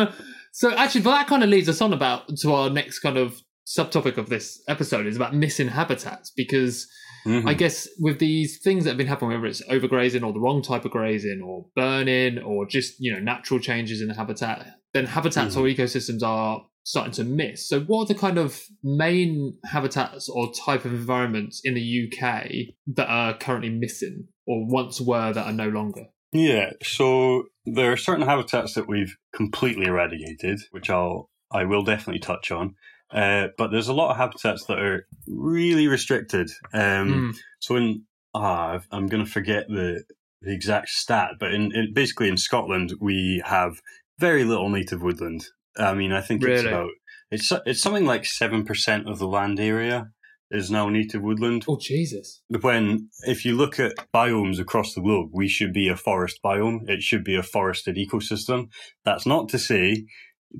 um, 0.00 0.08
so 0.52 0.72
actually, 0.74 1.02
but 1.02 1.12
that 1.12 1.26
kind 1.26 1.42
of 1.42 1.48
leads 1.48 1.68
us 1.68 1.80
on 1.80 1.92
about 1.92 2.28
to 2.38 2.52
our 2.52 2.70
next 2.70 3.00
kind 3.00 3.16
of 3.16 3.40
subtopic 3.66 4.16
of 4.16 4.28
this 4.28 4.62
episode 4.68 5.06
is 5.06 5.16
about 5.16 5.34
missing 5.34 5.68
habitats 5.68 6.32
because 6.34 6.88
Mhm. 7.26 7.46
I 7.46 7.54
guess 7.54 7.86
with 7.98 8.18
these 8.18 8.60
things 8.62 8.84
that 8.84 8.90
have 8.90 8.96
been 8.96 9.06
happening, 9.06 9.32
whether 9.32 9.46
it's 9.46 9.62
overgrazing 9.68 10.24
or 10.24 10.32
the 10.32 10.40
wrong 10.40 10.62
type 10.62 10.84
of 10.86 10.90
grazing 10.90 11.42
or 11.44 11.66
burning 11.76 12.38
or 12.38 12.66
just 12.66 12.94
you 12.98 13.12
know 13.12 13.18
natural 13.20 13.60
changes 13.60 14.00
in 14.00 14.08
the 14.08 14.14
habitat, 14.14 14.66
then 14.94 15.06
habitats 15.06 15.54
or 15.56 15.64
ecosystems 15.64 16.22
are 16.22 16.62
starting 16.82 17.12
to 17.12 17.24
miss. 17.24 17.68
So, 17.68 17.80
what 17.80 18.04
are 18.04 18.14
the 18.14 18.18
kind 18.18 18.38
of 18.38 18.62
main 18.82 19.58
habitats 19.66 20.28
or 20.28 20.50
type 20.52 20.84
of 20.86 20.92
environments 20.94 21.60
in 21.62 21.74
the 21.74 21.82
UK 21.82 22.74
that 22.94 23.08
are 23.08 23.36
currently 23.36 23.70
missing 23.70 24.28
or 24.46 24.66
once 24.66 25.00
were 25.00 25.32
that 25.32 25.46
are 25.46 25.52
no 25.52 25.68
longer? 25.68 26.06
Yeah, 26.32 26.70
so 26.82 27.44
there 27.66 27.92
are 27.92 27.96
certain 27.96 28.26
habitats 28.26 28.74
that 28.74 28.88
we've 28.88 29.16
completely 29.34 29.86
eradicated, 29.86 30.60
which 30.70 30.88
I'll 30.90 31.28
I 31.52 31.64
will 31.64 31.82
definitely 31.82 32.20
touch 32.20 32.52
on. 32.52 32.74
Uh, 33.12 33.48
but 33.58 33.72
there's 33.72 33.88
a 33.88 33.92
lot 33.92 34.12
of 34.12 34.16
habitats 34.16 34.64
that 34.66 34.78
are 34.78 35.06
really 35.26 35.88
restricted. 35.88 36.50
Um, 36.72 37.32
Mm, 37.32 37.36
So 37.58 37.76
in 37.76 38.04
ah, 38.34 38.80
I'm 38.92 39.08
going 39.08 39.24
to 39.24 39.30
forget 39.30 39.66
the 39.68 40.04
the 40.42 40.54
exact 40.54 40.88
stat, 40.90 41.32
but 41.40 41.52
in, 41.52 41.72
in 41.74 41.92
basically 41.92 42.28
in 42.28 42.36
Scotland 42.36 42.94
we 43.00 43.42
have 43.44 43.80
very 44.18 44.44
little 44.44 44.68
native 44.68 45.02
woodland. 45.02 45.44
I 45.76 45.94
mean, 45.94 46.12
I 46.12 46.20
think 46.20 46.42
it's 46.42 46.62
about 46.72 46.90
it's 47.30 47.52
it's 47.66 47.82
something 47.82 48.06
like 48.06 48.24
seven 48.24 48.64
percent 48.64 49.08
of 49.08 49.18
the 49.18 49.26
land 49.26 49.58
area 49.58 50.10
is 50.50 50.70
now 50.70 50.88
native 50.88 51.22
woodland. 51.22 51.64
Oh 51.68 51.78
Jesus! 51.78 52.42
When 52.60 53.08
if 53.26 53.44
you 53.44 53.56
look 53.56 53.78
at 53.78 53.92
biomes 54.14 54.58
across 54.58 54.94
the 54.94 55.00
globe, 55.00 55.30
we 55.32 55.48
should 55.48 55.72
be 55.72 55.88
a 55.88 55.96
forest 55.96 56.40
biome. 56.44 56.88
It 56.88 57.02
should 57.02 57.24
be 57.24 57.36
a 57.36 57.42
forested 57.42 57.96
ecosystem. 57.96 58.68
That's 59.04 59.26
not 59.26 59.48
to 59.50 59.58
say. 59.58 60.06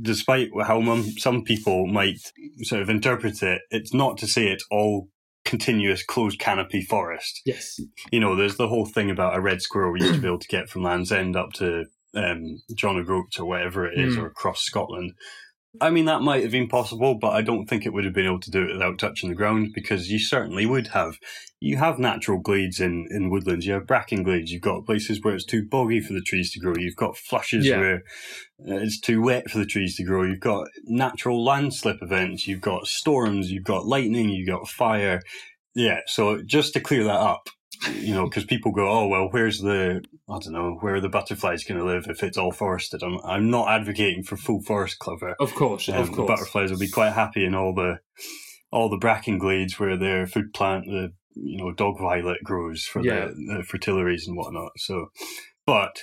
Despite 0.00 0.50
how 0.62 1.02
some 1.18 1.42
people 1.42 1.88
might 1.88 2.18
sort 2.62 2.80
of 2.80 2.88
interpret 2.88 3.42
it, 3.42 3.60
it's 3.72 3.92
not 3.92 4.18
to 4.18 4.28
say 4.28 4.46
it's 4.46 4.64
all 4.70 5.08
continuous 5.44 6.04
closed 6.04 6.38
canopy 6.38 6.80
forest 6.82 7.40
Yes. 7.44 7.80
you 8.12 8.20
know, 8.20 8.36
there's 8.36 8.56
the 8.56 8.68
whole 8.68 8.86
thing 8.86 9.10
about 9.10 9.34
a 9.36 9.40
red 9.40 9.60
squirrel 9.62 9.90
we 9.92 10.00
used 10.02 10.14
to 10.14 10.20
be 10.20 10.28
able 10.28 10.38
to 10.38 10.46
get 10.46 10.68
from 10.68 10.84
Land's 10.84 11.10
End 11.10 11.34
up 11.34 11.52
to 11.54 11.86
um, 12.14 12.62
John 12.76 12.98
O'Groats 12.98 13.40
or 13.40 13.46
whatever 13.46 13.84
it 13.84 13.98
is, 13.98 14.14
Mm. 14.16 14.22
or 14.22 14.26
across 14.26 14.62
Scotland. 14.62 15.12
I 15.80 15.90
mean, 15.90 16.06
that 16.06 16.22
might 16.22 16.42
have 16.42 16.50
been 16.50 16.68
possible, 16.68 17.14
but 17.14 17.30
I 17.32 17.42
don't 17.42 17.66
think 17.66 17.86
it 17.86 17.92
would 17.92 18.04
have 18.04 18.14
been 18.14 18.26
able 18.26 18.40
to 18.40 18.50
do 18.50 18.64
it 18.64 18.72
without 18.72 18.98
touching 18.98 19.28
the 19.28 19.36
ground 19.36 19.70
because 19.72 20.10
you 20.10 20.18
certainly 20.18 20.66
would 20.66 20.88
have. 20.88 21.16
You 21.60 21.76
have 21.76 21.98
natural 21.98 22.38
glades 22.38 22.80
in, 22.80 23.06
in 23.10 23.30
woodlands. 23.30 23.66
You 23.66 23.74
have 23.74 23.86
bracken 23.86 24.24
glades. 24.24 24.50
You've 24.50 24.62
got 24.62 24.84
places 24.84 25.20
where 25.22 25.34
it's 25.34 25.44
too 25.44 25.64
boggy 25.64 26.00
for 26.00 26.12
the 26.12 26.22
trees 26.22 26.50
to 26.52 26.58
grow. 26.60 26.74
You've 26.76 26.96
got 26.96 27.16
flushes 27.16 27.66
Yeah. 27.66 27.78
where 27.78 27.96
uh, 28.68 28.76
it's 28.78 28.98
too 28.98 29.22
wet 29.22 29.48
for 29.48 29.58
the 29.58 29.66
trees 29.66 29.94
to 29.96 30.04
grow. 30.04 30.24
You've 30.24 30.40
got 30.40 30.66
natural 30.86 31.44
landslip 31.44 32.02
events. 32.02 32.48
You've 32.48 32.60
got 32.62 32.86
storms. 32.86 33.52
You've 33.52 33.64
got 33.64 33.86
lightning. 33.86 34.28
You've 34.30 34.48
got 34.48 34.68
fire. 34.68 35.20
Yeah. 35.74 36.00
So 36.06 36.42
just 36.42 36.72
to 36.72 36.80
clear 36.80 37.04
that 37.04 37.20
up, 37.20 37.48
you 37.94 38.14
know, 38.14 38.24
because 38.28 38.44
people 38.44 38.72
go, 38.72 38.88
oh 38.90 39.06
well, 39.08 39.28
where's 39.30 39.60
the 39.60 40.02
I 40.28 40.38
don't 40.38 40.52
know 40.52 40.76
where 40.80 40.96
are 40.96 41.00
the 41.00 41.08
butterflies 41.08 41.64
going 41.64 41.80
to 41.80 41.86
live 41.86 42.06
if 42.08 42.22
it's 42.22 42.36
all 42.38 42.52
forested? 42.52 43.02
I'm 43.02 43.18
I'm 43.24 43.50
not 43.50 43.68
advocating 43.68 44.22
for 44.22 44.36
full 44.36 44.62
forest 44.62 44.96
cover. 45.00 45.34
Of 45.40 45.54
course, 45.54 45.88
Um, 45.88 45.96
of 45.96 46.06
the 46.10 46.16
course. 46.16 46.28
butterflies 46.28 46.70
will 46.70 46.78
be 46.78 46.90
quite 46.90 47.12
happy 47.12 47.44
in 47.44 47.54
all 47.54 47.74
the 47.74 47.98
all 48.72 48.88
the 48.88 48.98
bracken 48.98 49.38
glades 49.38 49.78
where 49.80 49.96
their 49.96 50.26
food 50.26 50.52
plant, 50.54 50.84
the 50.86 51.12
you 51.34 51.56
know 51.58 51.72
dog 51.72 51.98
violet 51.98 52.38
grows 52.44 52.84
for 52.84 53.02
Yeah. 53.02 53.26
the, 53.28 53.34
the 53.34 53.62
fritillaries 53.62 54.26
and 54.26 54.36
whatnot. 54.36 54.72
So, 54.76 55.06
but 55.66 55.96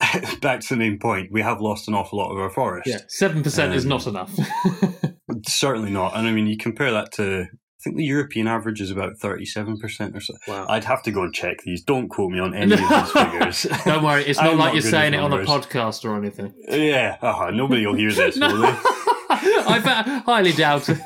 back 0.40 0.60
to 0.60 0.68
the 0.70 0.76
main 0.76 0.98
point, 0.98 1.30
we 1.30 1.42
have 1.42 1.60
lost 1.60 1.88
an 1.88 1.94
awful 1.94 2.18
lot 2.18 2.32
of 2.32 2.38
our 2.38 2.50
forest. 2.50 2.88
Yeah, 2.88 2.98
seven 3.08 3.42
percent 3.42 3.74
is 3.74 3.84
Um, 3.84 3.88
not 3.90 4.06
enough. 4.06 4.34
Certainly 5.46 5.90
not. 5.92 6.16
And 6.16 6.26
I 6.26 6.32
mean, 6.32 6.46
you 6.46 6.56
compare 6.56 6.90
that 6.92 7.12
to. 7.12 7.46
I 7.82 7.90
think 7.90 7.96
the 7.96 8.04
European 8.04 8.46
average 8.46 8.80
is 8.80 8.92
about 8.92 9.14
37% 9.18 10.14
or 10.14 10.20
so. 10.20 10.34
wow. 10.46 10.66
I'd 10.68 10.84
have 10.84 11.02
to 11.02 11.10
go 11.10 11.24
and 11.24 11.34
check 11.34 11.62
these. 11.64 11.82
Don't 11.82 12.08
quote 12.08 12.30
me 12.30 12.38
on 12.38 12.54
any 12.62 12.74
of 12.74 12.78
these 12.78 13.10
figures. 13.10 13.66
Don't 13.84 14.04
worry, 14.04 14.22
it's 14.24 14.38
not 14.38 14.52
I'm 14.52 14.58
like 14.58 14.66
not 14.66 14.74
you're 14.74 14.82
saying 14.88 15.14
it 15.14 15.16
on 15.20 15.32
a 15.32 15.38
podcast 15.38 16.04
or 16.04 16.16
anything. 16.16 16.54
yeah, 16.68 17.16
uh 17.20 17.50
nobody 17.52 17.84
will 17.84 17.94
hear 17.96 18.12
this, 18.14 18.36
No. 18.36 18.46
will 18.52 18.60
they? 18.62 18.78
I 19.30 20.22
highly 20.24 20.52
doubt 20.52 20.88
it. 20.90 20.98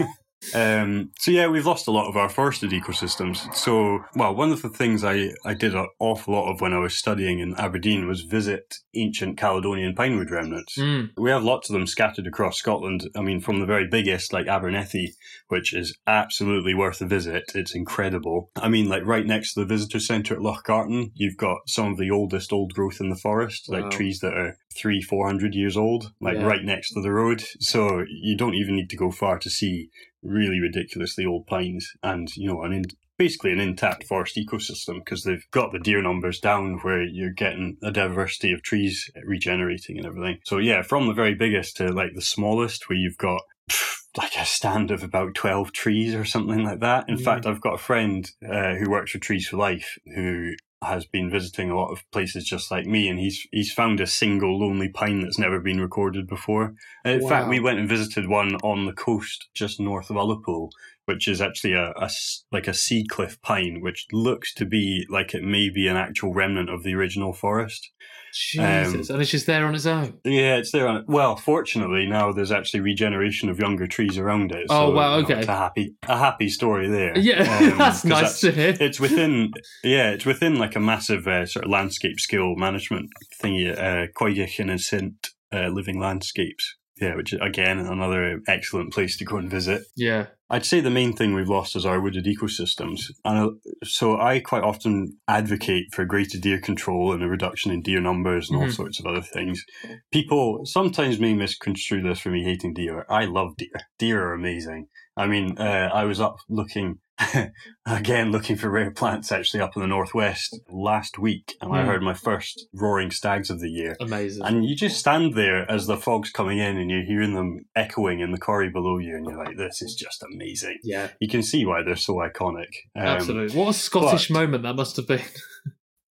Um, 0.54 1.10
so 1.18 1.30
yeah, 1.30 1.48
we've 1.48 1.66
lost 1.66 1.88
a 1.88 1.90
lot 1.90 2.08
of 2.08 2.16
our 2.16 2.28
forested 2.28 2.70
ecosystems. 2.70 3.52
So, 3.54 4.04
well, 4.14 4.34
one 4.34 4.52
of 4.52 4.62
the 4.62 4.68
things 4.68 5.02
I, 5.02 5.30
I 5.44 5.54
did 5.54 5.74
an 5.74 5.88
awful 5.98 6.34
lot 6.34 6.50
of 6.52 6.60
when 6.60 6.72
I 6.72 6.78
was 6.78 6.96
studying 6.96 7.40
in 7.40 7.54
Aberdeen 7.56 8.06
was 8.06 8.22
visit 8.22 8.76
ancient 8.94 9.38
Caledonian 9.38 9.94
pinewood 9.94 10.30
remnants. 10.30 10.76
Mm, 10.78 11.10
We 11.16 11.30
have 11.30 11.42
lots 11.42 11.68
of 11.68 11.74
them 11.74 11.86
scattered 11.86 12.26
across 12.26 12.58
Scotland. 12.58 13.08
I 13.16 13.22
mean, 13.22 13.40
from 13.40 13.60
the 13.60 13.66
very 13.66 13.88
biggest, 13.88 14.32
like 14.32 14.46
Abernethy, 14.46 15.14
which 15.48 15.74
is 15.74 15.96
absolutely 16.06 16.74
worth 16.74 17.00
a 17.00 17.06
visit. 17.06 17.44
It's 17.54 17.74
incredible. 17.74 18.50
I 18.56 18.68
mean, 18.68 18.88
like 18.88 19.04
right 19.04 19.26
next 19.26 19.54
to 19.54 19.60
the 19.60 19.66
visitor 19.66 20.00
centre 20.00 20.34
at 20.34 20.42
Loch 20.42 20.64
Garten, 20.64 21.10
you've 21.14 21.36
got 21.36 21.58
some 21.68 21.90
of 21.92 21.98
the 21.98 22.10
oldest 22.10 22.52
old 22.52 22.72
growth 22.72 23.00
in 23.00 23.08
the 23.10 23.16
forest, 23.16 23.66
Wow. 23.68 23.80
like 23.80 23.90
trees 23.90 24.20
that 24.20 24.34
are 24.34 24.56
three, 24.76 25.00
four 25.02 25.26
hundred 25.26 25.54
years 25.54 25.76
old, 25.76 26.12
like 26.20 26.36
Yeah. 26.36 26.44
right 26.44 26.62
next 26.62 26.92
to 26.92 27.00
the 27.02 27.10
road. 27.12 27.42
So 27.60 28.04
you 28.08 28.36
don't 28.36 28.54
even 28.54 28.76
need 28.76 28.90
to 28.90 28.96
go 28.96 29.10
far 29.10 29.38
to 29.38 29.50
see 29.50 29.88
really 30.26 30.60
ridiculously 30.60 31.24
old 31.26 31.46
pines 31.46 31.92
and, 32.02 32.34
you 32.36 32.48
know, 32.48 32.62
an 32.62 32.72
in- 32.72 32.84
basically 33.18 33.52
an 33.52 33.60
intact 33.60 34.04
forest 34.04 34.36
ecosystem 34.36 34.96
because 35.04 35.24
they've 35.24 35.46
got 35.50 35.72
the 35.72 35.78
deer 35.78 36.02
numbers 36.02 36.38
down 36.38 36.78
where 36.82 37.02
you're 37.02 37.30
getting 37.30 37.76
a 37.82 37.90
diversity 37.90 38.52
of 38.52 38.62
trees 38.62 39.10
regenerating 39.24 39.96
and 39.96 40.06
everything. 40.06 40.38
So 40.44 40.58
yeah, 40.58 40.82
from 40.82 41.06
the 41.06 41.14
very 41.14 41.34
biggest 41.34 41.76
to 41.78 41.92
like 41.92 42.14
the 42.14 42.20
smallest 42.22 42.88
where 42.88 42.98
you've 42.98 43.16
got 43.16 43.40
pff, 43.70 43.94
like 44.18 44.36
a 44.36 44.44
stand 44.44 44.90
of 44.90 45.02
about 45.02 45.34
12 45.34 45.72
trees 45.72 46.14
or 46.14 46.24
something 46.26 46.62
like 46.62 46.80
that. 46.80 47.08
In 47.08 47.16
Mm. 47.16 47.24
fact, 47.24 47.46
I've 47.46 47.60
got 47.60 47.74
a 47.74 47.78
friend 47.78 48.30
uh, 48.46 48.74
who 48.74 48.90
works 48.90 49.12
for 49.12 49.18
Trees 49.18 49.48
for 49.48 49.56
Life 49.56 49.98
who 50.14 50.52
has 50.82 51.06
been 51.06 51.30
visiting 51.30 51.70
a 51.70 51.76
lot 51.76 51.90
of 51.90 52.08
places 52.10 52.44
just 52.44 52.70
like 52.70 52.86
me 52.86 53.08
and 53.08 53.18
he's 53.18 53.46
he's 53.50 53.72
found 53.72 53.98
a 53.98 54.06
single 54.06 54.58
lonely 54.58 54.88
pine 54.88 55.20
that's 55.20 55.38
never 55.38 55.58
been 55.58 55.80
recorded 55.80 56.26
before. 56.26 56.74
And 57.04 57.22
in 57.22 57.28
fact, 57.28 57.48
we 57.48 57.60
went 57.60 57.78
and 57.78 57.88
visited 57.88 58.28
one 58.28 58.56
on 58.56 58.84
the 58.84 58.92
coast 58.92 59.48
just 59.54 59.80
north 59.80 60.10
of 60.10 60.16
Ullapool, 60.16 60.70
which 61.06 61.26
is 61.26 61.40
actually 61.40 61.72
a, 61.72 61.92
a 61.96 62.10
like 62.52 62.68
a 62.68 62.74
sea 62.74 63.04
cliff 63.08 63.40
pine, 63.42 63.80
which 63.80 64.06
looks 64.12 64.52
to 64.54 64.64
be 64.64 65.06
like 65.08 65.34
it 65.34 65.42
may 65.42 65.70
be 65.70 65.88
an 65.88 65.96
actual 65.96 66.34
remnant 66.34 66.68
of 66.68 66.82
the 66.82 66.94
original 66.94 67.32
forest. 67.32 67.90
Jesus, 68.32 69.08
and 69.08 69.22
it's 69.22 69.30
just 69.30 69.46
there 69.46 69.64
on 69.64 69.74
its 69.74 69.86
own. 69.86 70.18
Yeah, 70.22 70.56
it's 70.56 70.70
there 70.70 70.86
on 70.86 70.96
it. 70.98 71.04
Well, 71.08 71.36
fortunately, 71.36 72.06
now 72.06 72.32
there's 72.32 72.52
actually 72.52 72.80
regeneration 72.80 73.48
of 73.48 73.58
younger 73.58 73.86
trees 73.86 74.18
around 74.18 74.52
it. 74.52 74.66
Oh, 74.68 74.90
so, 74.90 74.94
wow, 74.94 75.16
you 75.16 75.22
know, 75.22 75.28
okay. 75.28 75.38
it's 75.38 75.48
a 75.48 75.56
happy, 75.56 75.94
a 76.06 76.18
happy 76.18 76.48
story 76.50 76.88
there. 76.88 77.18
Yeah, 77.18 77.44
Um, 77.72 77.78
that's 77.78 78.04
nice 78.04 78.40
to 78.40 78.52
hear. 78.52 78.76
It's 78.78 79.00
within, 79.00 79.52
yeah, 79.82 80.10
it's 80.10 80.26
within 80.26 80.58
like 80.58 80.76
a 80.76 80.80
massive 80.80 81.26
uh, 81.26 81.46
sort 81.46 81.64
of 81.64 81.70
landscape 81.70 82.20
skill 82.20 82.56
management 82.56 83.08
thingy, 83.42 83.72
uh, 83.72 84.08
Coigach 84.18 84.58
and 84.58 84.70
Assynt 84.70 85.28
uh, 85.52 85.68
Living 85.68 85.98
Landscapes. 85.98 86.76
Yeah, 87.00 87.14
which 87.16 87.34
again 87.34 87.78
another 87.78 88.40
excellent 88.48 88.92
place 88.92 89.16
to 89.18 89.24
go 89.24 89.36
and 89.36 89.50
visit. 89.50 89.82
Yeah, 89.96 90.26
I'd 90.48 90.64
say 90.64 90.80
the 90.80 90.90
main 90.90 91.12
thing 91.14 91.34
we've 91.34 91.48
lost 91.48 91.76
is 91.76 91.84
our 91.84 92.00
wooded 92.00 92.24
ecosystems. 92.24 93.10
And 93.24 93.38
uh, 93.38 93.50
so 93.84 94.18
I 94.18 94.40
quite 94.40 94.62
often 94.62 95.18
advocate 95.28 95.92
for 95.92 96.04
greater 96.06 96.38
deer 96.38 96.58
control 96.60 97.12
and 97.12 97.22
a 97.22 97.28
reduction 97.28 97.70
in 97.70 97.82
deer 97.82 98.00
numbers 98.00 98.48
and 98.48 98.58
all 98.58 98.68
Mhm. 98.68 98.74
sorts 98.74 98.98
of 98.98 99.06
other 99.06 99.20
things. 99.20 99.62
People 100.10 100.64
sometimes 100.64 101.18
may 101.20 101.34
misconstrue 101.34 102.00
this 102.02 102.20
for 102.20 102.30
me 102.30 102.42
hating 102.44 102.72
deer. 102.74 103.04
I 103.10 103.26
love 103.26 103.56
deer. 103.58 103.68
Deer 103.98 104.22
are 104.22 104.32
amazing. 104.32 104.88
I 105.16 105.26
mean, 105.26 105.56
uh, 105.58 105.90
I 105.94 106.04
was 106.04 106.20
up 106.20 106.36
looking, 106.48 106.98
again, 107.86 108.30
looking 108.32 108.56
for 108.56 108.68
rare 108.68 108.90
plants 108.90 109.32
actually 109.32 109.60
up 109.60 109.74
in 109.76 109.80
the 109.82 109.88
northwest 109.88 110.58
last 110.70 111.18
week, 111.18 111.54
and 111.60 111.72
I 111.72 111.80
Hmm. 111.82 111.86
heard 111.88 112.02
my 112.02 112.14
first 112.14 112.66
roaring 112.74 113.10
stags 113.10 113.48
of 113.50 113.60
the 113.60 113.70
year. 113.70 113.96
amazing. 114.00 114.44
And 114.44 114.64
you 114.64 114.76
just 114.76 114.98
stand 114.98 115.34
there 115.34 115.70
as 115.70 115.86
the 115.86 115.96
fog's 115.96 116.30
coming 116.30 116.58
in 116.58 116.76
and 116.76 116.90
you're 116.90 117.04
hearing 117.04 117.34
them 117.34 117.64
echoing 117.74 118.20
in 118.20 118.32
the 118.32 118.38
corrie 118.38 118.70
below 118.70 118.98
you, 118.98 119.16
and 119.16 119.24
you're 119.26 119.42
like, 119.42 119.56
this 119.56 119.80
is 119.82 119.94
just 119.94 120.22
amazing. 120.22 120.78
yeah, 120.82 121.08
You 121.20 121.28
can 121.28 121.42
see 121.42 121.64
why 121.64 121.82
they're 121.82 121.96
so 121.96 122.16
iconic. 122.16 122.68
Um, 122.94 123.02
absolutely. 123.06 123.58
What 123.58 123.70
a 123.70 123.72
Scottish 123.72 124.28
but- 124.28 124.34
moment 124.34 124.62
that 124.64 124.74
must 124.76 124.96
have 124.96 125.06
been. 125.08 125.22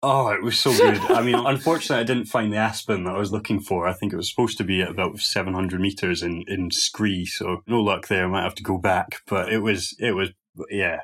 Oh, 0.03 0.28
it 0.28 0.42
was 0.42 0.59
so 0.59 0.72
good. 0.76 0.98
I 1.11 1.22
mean, 1.22 1.34
unfortunately, 1.36 2.00
I 2.03 2.07
didn't 2.07 2.26
find 2.28 2.53
the 2.53 2.57
aspen 2.57 3.05
that 3.05 3.14
I 3.14 3.18
was 3.18 3.32
looking 3.32 3.61
for. 3.61 3.86
I 3.86 3.92
think 3.92 4.12
it 4.12 4.16
was 4.16 4.30
supposed 4.30 4.59
to 4.59 4.64
be 4.64 4.82
at 4.82 4.90
about 4.90 5.18
700 5.18 5.80
meters 5.80 6.22
in, 6.22 6.44
in 6.48 6.70
Scree, 6.70 7.24
so 7.26 7.62
no 7.66 7.80
luck 7.80 8.09
there. 8.09 8.24
I 8.24 8.28
might 8.28 8.42
have 8.42 8.55
to 8.57 8.62
go 8.62 8.78
back, 8.78 9.20
but 9.26 9.53
it 9.53 9.59
was, 9.61 9.94
it 9.98 10.12
was, 10.12 10.30
yeah. 10.70 11.00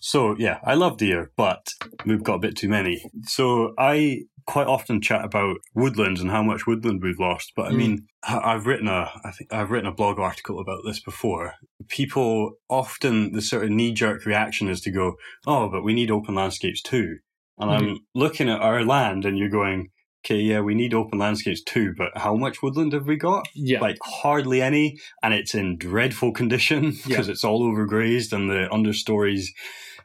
So, 0.00 0.36
yeah, 0.38 0.58
I 0.62 0.74
love 0.74 0.98
deer, 0.98 1.32
but 1.36 1.68
we've 2.06 2.22
got 2.22 2.34
a 2.34 2.38
bit 2.40 2.56
too 2.56 2.68
many. 2.68 3.02
So, 3.24 3.74
I 3.78 4.20
quite 4.46 4.66
often 4.66 5.00
chat 5.02 5.24
about 5.24 5.56
woodlands 5.74 6.20
and 6.20 6.30
how 6.30 6.42
much 6.42 6.66
woodland 6.66 7.00
we've 7.02 7.18
lost, 7.18 7.52
but 7.56 7.66
I 7.66 7.70
Mm. 7.72 7.76
mean, 7.76 8.06
I- 8.22 8.54
I've 8.54 8.66
written 8.66 8.88
a, 8.88 9.10
I 9.24 9.30
think 9.32 9.52
I've 9.52 9.70
written 9.70 9.88
a 9.88 9.94
blog 9.94 10.18
article 10.18 10.58
about 10.60 10.82
this 10.86 11.00
before. 11.00 11.54
People 11.88 12.52
often, 12.70 13.32
the 13.32 13.42
sort 13.42 13.64
of 13.64 13.70
knee 13.70 13.92
jerk 13.92 14.24
reaction 14.24 14.68
is 14.68 14.80
to 14.82 14.90
go, 14.90 15.14
oh, 15.46 15.68
but 15.68 15.82
we 15.82 15.92
need 15.94 16.10
open 16.10 16.34
landscapes 16.34 16.80
too. 16.80 17.16
And 17.58 17.70
I'm 17.70 17.98
looking 18.14 18.48
at 18.48 18.60
our 18.60 18.84
land 18.84 19.24
and 19.24 19.38
you're 19.38 19.48
going, 19.48 19.90
okay, 20.24 20.40
yeah, 20.40 20.60
we 20.60 20.74
need 20.74 20.94
open 20.94 21.18
landscapes 21.18 21.62
too, 21.62 21.94
but 21.96 22.16
how 22.16 22.34
much 22.34 22.62
woodland 22.62 22.92
have 22.92 23.06
we 23.06 23.16
got? 23.16 23.48
Yeah, 23.54 23.80
Like 23.80 23.98
hardly 24.02 24.60
any, 24.60 24.98
and 25.22 25.32
it's 25.32 25.54
in 25.54 25.78
dreadful 25.78 26.32
condition 26.32 26.96
because 27.06 27.28
it's 27.28 27.44
all 27.44 27.62
overgrazed 27.62 28.32
and 28.32 28.50
the 28.50 28.70
understory's 28.70 29.52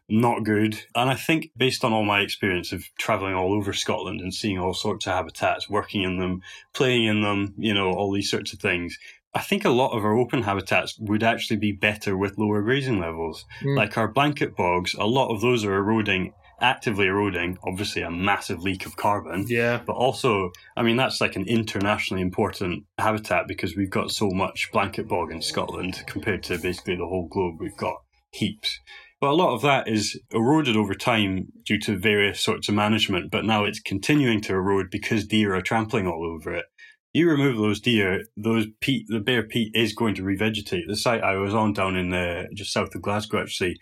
not 0.10 0.44
good. 0.44 0.82
And 0.96 1.10
I 1.10 1.16
think 1.16 1.52
based 1.56 1.84
on 1.84 1.94
all 1.94 2.04
my 2.04 2.20
experience 2.20 2.72
of 2.72 2.84
traveling 2.98 3.36
all 3.36 3.54
over 3.54 3.74
Scotland 3.74 4.22
and 4.22 4.34
seeing 4.34 4.60
all 4.60 4.74
sorts 4.74 5.08
of 5.08 5.14
habitats, 5.14 5.70
working 5.70 6.04
in 6.04 6.20
them, 6.20 6.42
playing 6.74 7.06
in 7.06 7.22
them, 7.22 7.54
you 7.58 7.74
know, 7.74 7.92
all 7.92 8.12
these 8.12 8.30
sorts 8.30 8.54
of 8.54 8.60
things, 8.60 8.98
I 9.34 9.42
think 9.42 9.66
a 9.66 9.70
lot 9.70 9.98
of 9.98 10.06
our 10.06 10.16
open 10.16 10.44
habitats 10.44 10.98
would 11.00 11.24
actually 11.24 11.58
be 11.58 11.72
better 11.72 12.16
with 12.16 12.38
lower 12.38 12.62
grazing 12.62 13.00
levels. 13.00 13.46
Mm. 13.62 13.76
Like 13.76 13.98
our 13.98 14.08
blanket 14.08 14.56
bogs, 14.56 14.94
a 14.94 15.08
lot 15.08 15.34
of 15.34 15.42
those 15.42 15.66
are 15.66 15.74
eroding, 15.74 16.34
actively 16.62 17.08
eroding, 17.08 17.58
obviously 17.64 18.02
a 18.02 18.12
massive 18.12 18.60
leak 18.62 18.86
of 18.86 18.96
carbon. 18.96 19.46
yeah, 19.48 19.82
But 19.86 19.94
also, 19.94 20.52
I 20.78 20.84
mean, 20.84 20.96
that's 20.98 21.22
like 21.22 21.36
an 21.36 21.46
internationally 21.48 22.22
important 22.22 22.86
habitat 22.98 23.48
because 23.48 23.76
we've 23.76 23.90
got 23.90 24.12
so 24.12 24.30
much 24.30 24.72
blanket 24.72 25.08
bog 25.08 25.32
in 25.32 25.42
Scotland 25.42 26.04
compared 26.08 26.44
to 26.44 26.58
basically 26.58 26.96
the 26.96 27.08
whole 27.08 27.28
globe. 27.28 27.56
We've 27.60 27.78
got 27.78 27.96
heaps. 28.32 28.80
But 29.24 29.30
a 29.30 29.36
lot 29.36 29.54
of 29.54 29.62
that 29.62 29.88
is 29.88 30.20
eroded 30.32 30.76
over 30.76 30.94
time 30.94 31.48
due 31.66 31.80
to 31.80 31.98
various 31.98 32.42
sorts 32.42 32.68
of 32.68 32.76
management, 32.76 33.32
but 33.32 33.46
now 33.46 33.64
it's 33.64 33.80
continuing 33.80 34.42
to 34.42 34.54
erode 34.54 34.88
because 34.92 35.26
deer 35.26 35.56
are 35.56 35.62
trampling 35.62 36.08
all 36.08 36.26
over 36.26 36.54
it. 36.54 36.66
You 37.14 37.30
remove 37.30 37.56
those 37.56 37.80
deer, 37.80 38.24
those 38.36 38.66
peat, 38.82 39.06
the 39.08 39.22
bare 39.22 39.44
peat 39.44 39.72
is 39.76 39.94
going 39.94 40.16
to 40.16 40.24
revegetate. 40.24 40.88
The 40.88 40.98
site 40.98 41.24
I 41.24 41.36
was 41.36 41.54
on 41.54 41.72
down 41.72 41.96
in 41.96 42.12
uh, 42.12 42.48
just 42.54 42.74
south 42.74 42.94
of 42.96 43.02
Glasgow, 43.02 43.40
actually, 43.40 43.78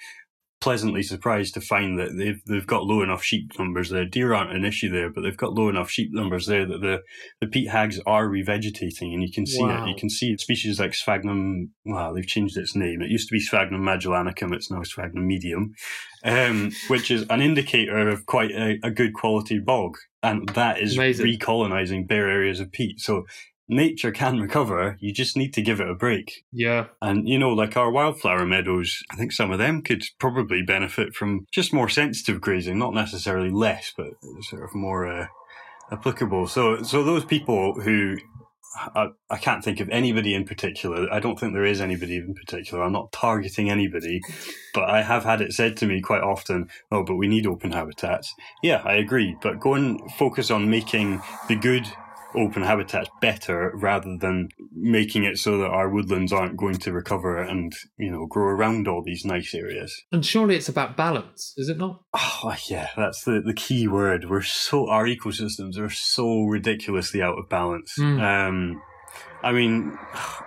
pleasantly 0.62 1.04
surprised 1.04 1.54
to 1.56 1.62
find 1.62 2.00
that 2.00 2.16
they've 2.18 2.42
they've 2.46 2.68
got 2.68 2.84
low 2.86 3.02
enough 3.02 3.24
sheep 3.24 3.52
numbers 3.60 3.90
there. 3.90 4.06
Deer 4.06 4.34
aren't 4.34 4.56
an 4.56 4.64
issue 4.64 4.90
there, 4.90 5.10
but 5.10 5.22
they've 5.22 5.36
got 5.36 5.54
low 5.54 5.68
enough 5.68 5.90
sheep 5.90 6.10
numbers 6.14 6.46
there 6.46 6.66
that 6.66 6.80
the, 6.82 7.02
the 7.42 7.48
peat 7.48 7.70
hags 7.70 8.00
are 8.06 8.28
revegetating, 8.28 9.14
and 9.14 9.22
you 9.24 9.32
can 9.32 9.46
see 9.46 9.62
Wow. 9.64 9.84
it. 9.86 9.90
You 9.90 9.96
can 9.98 10.10
see 10.10 10.38
species 10.38 10.80
like 10.80 10.94
Sphagnum. 10.94 11.72
Well, 11.84 12.14
they've 12.14 12.26
changed 12.28 12.56
its 12.58 12.76
name. 12.76 13.02
It 13.02 13.10
used 13.12 13.28
to 13.28 13.34
be 13.34 13.40
Sphagnum 13.40 13.82
magellanicum. 13.82 14.54
It's 14.54 14.72
now 14.72 14.84
Sphagnum 14.84 15.28
medium, 15.28 15.74
um, 16.24 16.72
which 16.88 17.12
is 17.12 17.26
an 17.30 17.42
indicator 17.42 18.08
of 18.08 18.26
quite 18.26 18.52
a, 18.52 18.78
a 18.84 18.92
good 18.92 19.14
quality 19.14 19.60
bog, 19.60 19.98
and 20.24 20.48
that 20.50 20.80
is 20.80 20.96
Amazing. 20.96 21.26
recolonizing 21.26 22.08
bare 22.08 22.30
areas 22.30 22.60
of 22.60 22.72
peat. 22.72 23.00
So 23.00 23.26
nature 23.68 24.12
can 24.12 24.40
recover. 24.40 24.98
You 25.00 25.14
just 25.14 25.38
need 25.38 25.54
to 25.54 25.62
give 25.62 25.80
it 25.80 25.90
a 25.90 25.96
break. 25.96 26.44
Yeah. 26.52 26.88
And, 27.02 27.28
you 27.28 27.40
know, 27.40 27.52
like 27.52 27.78
our 27.78 27.92
wildflower 27.92 28.46
meadows, 28.46 29.02
I 29.12 29.16
think 29.16 29.32
some 29.32 29.52
of 29.52 29.60
them 29.60 29.82
could 29.82 30.04
probably 30.20 30.62
benefit 30.62 31.14
from 31.14 31.46
just 31.52 31.74
more 31.74 31.90
sensitive 31.90 32.42
grazing, 32.42 32.78
not 32.78 32.94
necessarily 32.94 33.50
less, 33.50 33.94
but 33.96 34.14
sort 34.50 34.64
of 34.64 34.76
more 34.76 35.08
uh, 35.08 35.28
applicable. 35.92 36.48
So, 36.48 36.84
so 36.84 37.04
those 37.04 37.26
people 37.26 37.82
who 37.82 38.18
I, 38.76 39.08
I 39.30 39.38
can't 39.38 39.64
think 39.64 39.80
of 39.80 39.90
anybody 39.90 40.34
in 40.34 40.46
particular. 40.46 41.12
I 41.12 41.20
don't 41.20 41.40
think 41.40 41.54
there 41.54 41.66
is 41.66 41.82
anybody 41.82 42.18
in 42.18 42.34
particular. 42.34 42.84
I'm 42.84 42.94
not 42.94 43.12
targeting 43.12 43.70
anybody, 43.70 44.22
but 44.74 44.90
I 44.90 45.02
have 45.02 45.26
had 45.26 45.42
it 45.42 45.54
said 45.54 45.76
to 45.78 45.86
me 45.86 46.02
quite 46.02 46.22
often, 46.22 46.70
oh, 46.92 47.04
but 47.04 47.16
we 47.16 47.28
need 47.28 47.46
open 47.46 47.74
habitats. 47.74 48.34
Yeah, 48.64 48.82
I 48.86 48.94
agree. 48.94 49.36
But 49.42 49.60
go 49.60 49.74
and 49.74 50.00
focus 50.14 50.50
on 50.52 50.70
making 50.70 51.22
the 51.48 51.56
good 51.56 51.86
open 52.36 52.64
habitats 52.64 53.10
better 53.22 53.72
rather 53.76 54.18
than 54.18 54.50
making 54.74 55.24
it 55.24 55.38
so 55.38 55.58
that 55.58 55.70
our 55.70 55.90
woodlands 55.90 56.32
aren't 56.32 56.58
going 56.58 56.76
to 56.76 56.92
recover 56.92 57.38
and 57.38 57.74
you 57.98 58.12
know 58.12 58.26
grow 58.26 58.46
around 58.46 58.88
all 58.88 59.04
these 59.04 59.26
nice 59.26 59.54
areas. 59.54 60.02
And 60.12 60.26
surely 60.26 60.56
it's 60.56 60.70
about 60.70 60.98
balance 60.98 61.54
is 61.58 61.70
it 61.70 61.78
not? 61.78 62.02
Oh 62.14 62.56
yeah 62.68 62.90
that's 62.96 63.24
the, 63.24 63.42
the 63.46 63.54
key 63.54 63.88
word. 63.88 64.30
We're 64.30 64.42
so 64.42 64.90
our 64.90 65.06
ecosystems 65.06 65.78
are 65.78 65.90
so 65.90 66.44
ridiculously 66.44 67.22
out 67.22 67.38
of 67.38 67.50
balance. 67.50 67.96
Mm. 68.00 68.22
um 68.22 68.82
I 69.44 69.52
mean, 69.52 69.98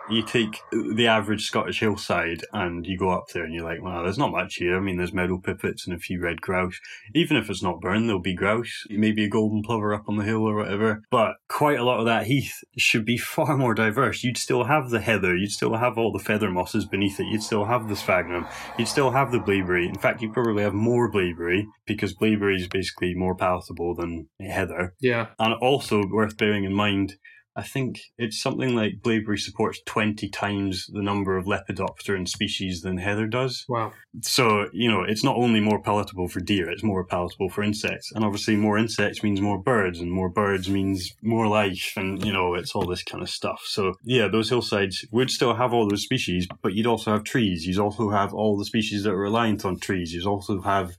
you 0.09 0.23
take 0.23 0.61
the 0.71 1.07
average 1.07 1.45
Scottish 1.45 1.81
hillside 1.81 2.45
and 2.53 2.87
you 2.87 2.99
go 2.99 3.11
up 3.11 3.29
there 3.29 3.45
and 3.45 3.55
you're 3.55 3.65
like, 3.65 3.83
wow, 3.83 4.03
there's 4.03 4.19
not 4.19 4.31
much 4.31 4.57
here. 4.57 4.77
I 4.77 4.81
mean, 4.81 4.97
there's 4.97 5.13
meadow 5.13 5.39
pipits 5.39 5.87
and 5.87 5.95
a 5.95 5.99
few 5.99 6.21
red 6.21 6.41
grouse. 6.41 6.79
Even 7.15 7.37
if 7.37 7.51
it's 7.51 7.63
not 7.63 7.81
burned, 7.81 8.09
there'll 8.09 8.21
be 8.21 8.35
grouse, 8.35 8.85
maybe 8.91 9.25
a 9.25 9.29
golden 9.29 9.63
plover 9.63 9.95
up 9.95 10.09
on 10.09 10.17
the 10.17 10.25
hill 10.25 10.49
or 10.49 10.55
whatever. 10.55 11.03
But 11.11 11.37
quite 11.49 11.79
a 11.79 11.85
lot 11.85 12.01
of 12.01 12.07
that 12.07 12.27
heath 12.27 12.63
should 12.77 13.05
be 13.05 13.19
far 13.35 13.57
more 13.57 13.75
diverse. 13.75 14.23
You'd 14.23 14.39
still 14.39 14.65
have 14.65 14.91
the 14.91 15.01
heather, 15.01 15.37
you'd 15.37 15.51
still 15.51 15.77
have 15.77 15.99
all 15.99 16.13
the 16.13 16.19
feather 16.19 16.51
mosses 16.51 16.85
beneath 16.85 17.19
it, 17.19 17.27
you'd 17.27 17.43
still 17.43 17.65
have 17.65 17.89
the 17.89 17.97
sphagnum, 17.97 18.47
you'd 18.79 18.89
still 18.89 19.11
have 19.11 19.33
the 19.33 19.39
blaeberry. 19.39 19.89
In 19.89 19.99
fact, 19.99 20.23
you 20.23 20.33
probably 20.33 20.63
have 20.63 20.75
more 20.75 21.11
blaeberry 21.11 21.67
because 21.87 22.15
blaeberry 22.15 22.57
is 22.57 22.69
basically 22.69 23.15
more 23.15 23.35
palatable 23.35 23.95
than 23.95 24.29
heather. 24.41 24.95
Yeah. 25.01 25.29
And 25.39 25.55
also 25.55 26.05
worth 26.07 26.37
bearing 26.37 26.65
in 26.65 26.73
mind 26.73 27.17
I 27.57 27.63
think 27.63 28.01
it's 28.19 28.43
something 28.43 28.75
like 28.75 29.01
Blaeberry 29.01 29.39
supports 29.39 29.81
20 29.87 30.29
times 30.29 30.87
the 30.93 31.03
number 31.03 31.37
of 31.37 31.47
lepidopteran 31.47 32.29
species 32.29 32.83
than 32.83 32.99
heather 32.99 33.27
does. 33.27 33.65
Wow. 33.69 33.93
So, 34.23 34.69
you 34.73 34.91
know, 34.91 35.03
it's 35.03 35.23
not 35.23 35.37
only 35.37 35.61
more 35.61 35.81
palatable 35.81 36.29
for 36.29 36.41
deer, 36.41 36.69
it's 36.69 36.83
more 36.83 37.05
palatable 37.05 37.51
for 37.51 37.63
insects. 37.63 38.11
And 38.13 38.25
obviously, 38.25 38.57
more 38.57 38.77
insects 38.77 39.23
means 39.23 39.41
more 39.41 39.59
birds, 39.59 40.01
and 40.01 40.11
more 40.11 40.29
birds 40.29 40.69
means 40.69 41.15
more 41.23 41.47
life, 41.47 41.93
and, 41.97 42.25
you 42.25 42.33
know, 42.33 42.55
it's 42.55 42.75
all 42.75 42.87
this 42.87 43.05
kind 43.05 43.23
of 43.23 43.31
stuff. 43.31 43.63
So, 43.67 43.95
yeah, 44.03 44.27
those 44.29 44.49
hillsides 44.49 45.05
would 45.13 45.31
still 45.31 45.55
have 45.55 45.73
all 45.73 45.89
those 45.89 46.03
species, 46.03 46.49
but 46.63 46.75
you'd 46.75 46.87
also 46.87 47.13
have 47.13 47.25
trees. 47.25 47.67
You'd 47.67 47.79
also 47.79 48.11
have 48.11 48.35
all 48.35 48.57
the 48.57 48.65
species 48.65 49.05
that 49.05 49.13
are 49.13 49.17
reliant 49.17 49.65
on 49.65 49.79
trees. 49.79 50.13
You'd 50.13 50.27
also 50.27 50.61
have 50.63 50.97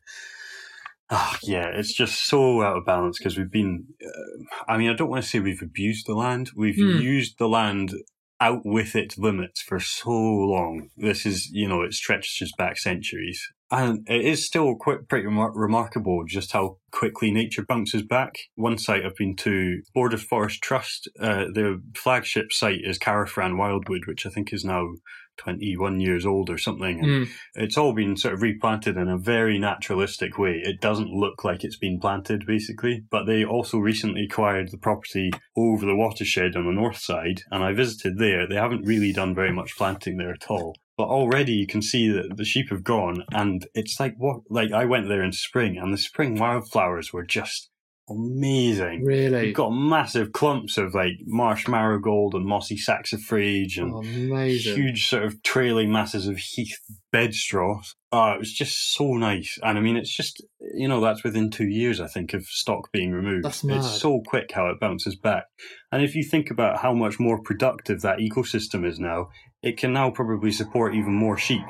Oh, 1.10 1.36
yeah, 1.43 1.68
it's 1.68 1.93
just 1.93 2.26
so 2.26 2.64
out 2.64 2.78
of 2.78 2.86
balance 2.86 3.20
because 3.20 3.38
we've 3.38 3.51
been. 3.51 3.86
Uh, 4.03 4.43
I 4.68 4.78
mean, 4.78 4.89
I 4.89 4.95
don't 4.95 5.10
want 5.10 5.24
to 5.24 5.30
say 5.30 5.39
we've 5.39 5.62
abused 5.62 6.08
the 6.08 6.16
land. 6.16 6.49
We've 6.56 6.76
mm. 6.76 6.99
used 6.99 7.38
the 7.38 7.47
land 7.47 7.93
out 8.39 8.62
with 8.66 8.95
its 8.95 9.18
limits 9.18 9.62
for 9.62 9.80
so 9.80 10.12
long. 10.12 10.89
This 10.97 11.26
is, 11.26 11.49
you 11.51 11.68
know, 11.68 11.82
it 11.84 11.93
stretches 11.93 12.34
just 12.34 12.58
back 12.58 12.78
centuries. 12.78 13.47
And 13.72 14.08
it 14.10 14.24
is 14.24 14.45
still 14.45 14.76
quite 14.76 15.08
pretty 15.08 15.26
remar- 15.26 15.51
remarkable 15.56 16.24
just 16.28 16.51
how 16.51 16.78
quickly 16.91 17.32
nature 17.32 17.66
bounces 17.68 18.03
back. 18.03 18.36
One 18.56 18.78
site 18.78 19.06
I've 19.06 19.16
been 19.16 19.36
to, 19.38 19.82
Borders 19.93 20.24
Forest 20.24 20.62
Trust, 20.62 21.10
uh, 21.20 21.45
their 21.53 21.78
flagship 21.95 22.51
site 22.51 22.82
is 22.84 22.99
Carrifran 22.99 23.58
Wildwood, 23.58 24.06
which 24.06 24.26
I 24.26 24.30
think 24.30 24.53
is 24.53 24.64
now 24.66 24.89
21 25.38 25.99
years 25.99 26.25
old 26.25 26.49
or 26.49 26.57
something. 26.57 26.99
And 26.99 27.27
mm. 27.27 27.31
it's 27.55 27.77
all 27.77 27.93
been 27.93 28.17
sort 28.17 28.33
of 28.33 28.41
replanted 28.41 28.97
in 28.97 29.07
a 29.07 29.17
very 29.17 29.59
naturalistic 29.59 30.38
way. 30.38 30.61
It 30.63 30.81
doesn't 30.81 31.09
look 31.09 31.43
like 31.43 31.63
it's 31.63 31.77
been 31.77 31.99
planted, 31.99 32.45
basically. 32.45 33.03
But 33.09 33.25
they 33.25 33.43
also 33.43 33.77
recently 33.77 34.25
acquired 34.25 34.71
the 34.71 34.77
property 34.77 35.31
over 35.57 35.86
the 35.86 35.95
watershed 35.95 36.55
on 36.55 36.65
the 36.65 36.71
north 36.71 36.97
side, 36.97 37.41
and 37.51 37.63
I 37.63 37.73
visited 37.73 38.17
there. 38.17 38.47
They 38.47 38.55
haven't 38.55 38.86
really 38.86 39.11
done 39.11 39.36
very 39.36 39.51
much 39.51 39.77
planting 39.77 40.17
there 40.17 40.31
at 40.31 40.49
all. 40.49 40.75
But 40.97 41.07
already 41.07 41.53
you 41.53 41.67
can 41.67 41.81
see 41.81 42.09
that 42.09 42.38
the 42.38 42.45
sheep 42.45 42.69
have 42.69 42.83
gone, 42.83 43.25
and 43.31 43.67
it's 43.73 43.99
like 43.99 44.15
what? 44.17 44.41
Like 44.49 44.71
I 44.71 44.86
went 44.86 45.09
there 45.09 45.23
in 45.23 45.33
spring, 45.33 45.77
and 45.77 45.93
the 45.93 45.97
spring 45.97 46.36
wildflowers 46.36 47.11
were 47.11 47.25
just 47.25 47.69
amazing. 48.10 49.03
Really? 49.03 49.47
You've 49.47 49.56
got 49.56 49.72
massive 49.72 50.32
clumps 50.32 50.78
of 50.78 50.93
like 50.93 51.14
marsh 51.26 51.68
marigold 51.68 52.36
and 52.36 52.45
mossy 52.45 52.78
saxifrage 52.78 53.78
and 53.78 53.93
oh, 53.93 54.45
huge 54.45 55.08
sort 55.08 55.24
of 55.24 55.41
trailing 55.43 55.91
masses 55.91 56.28
of 56.28 56.38
heath 56.38 56.78
bedstraw. 57.14 57.82
Oh, 58.12 58.32
it 58.32 58.39
was 58.39 58.53
just 58.53 58.93
so 58.93 59.14
nice. 59.14 59.58
And 59.64 59.78
I 59.78 59.82
mean, 59.82 59.97
it's 59.97 60.16
just, 60.16 60.43
you 60.74 60.88
know, 60.88 61.01
that's 61.01 61.24
within 61.24 61.49
two 61.49 61.68
years, 61.68 61.99
I 61.99 62.08
think, 62.08 62.34
of 62.34 62.45
stock 62.45 62.91
being 62.91 63.12
removed. 63.12 63.45
That's 63.45 63.64
mad. 63.64 63.78
It's 63.78 64.01
so 64.01 64.22
quick 64.26 64.51
how 64.53 64.68
it 64.70 64.80
bounces 64.80 65.16
back. 65.16 65.45
And 65.91 66.03
if 66.03 66.16
you 66.16 66.24
think 66.24 66.51
about 66.51 66.80
how 66.80 66.93
much 66.93 67.20
more 67.20 67.41
productive 67.41 68.01
that 68.01 68.20
ecosystem 68.20 68.86
is 68.86 68.99
now, 68.99 69.30
it 69.62 69.78
can 69.78 69.93
now 69.93 70.12
probably 70.12 70.51
support 70.51 70.93
even 70.93 71.14
more 71.14 71.38
sheep 71.38 71.66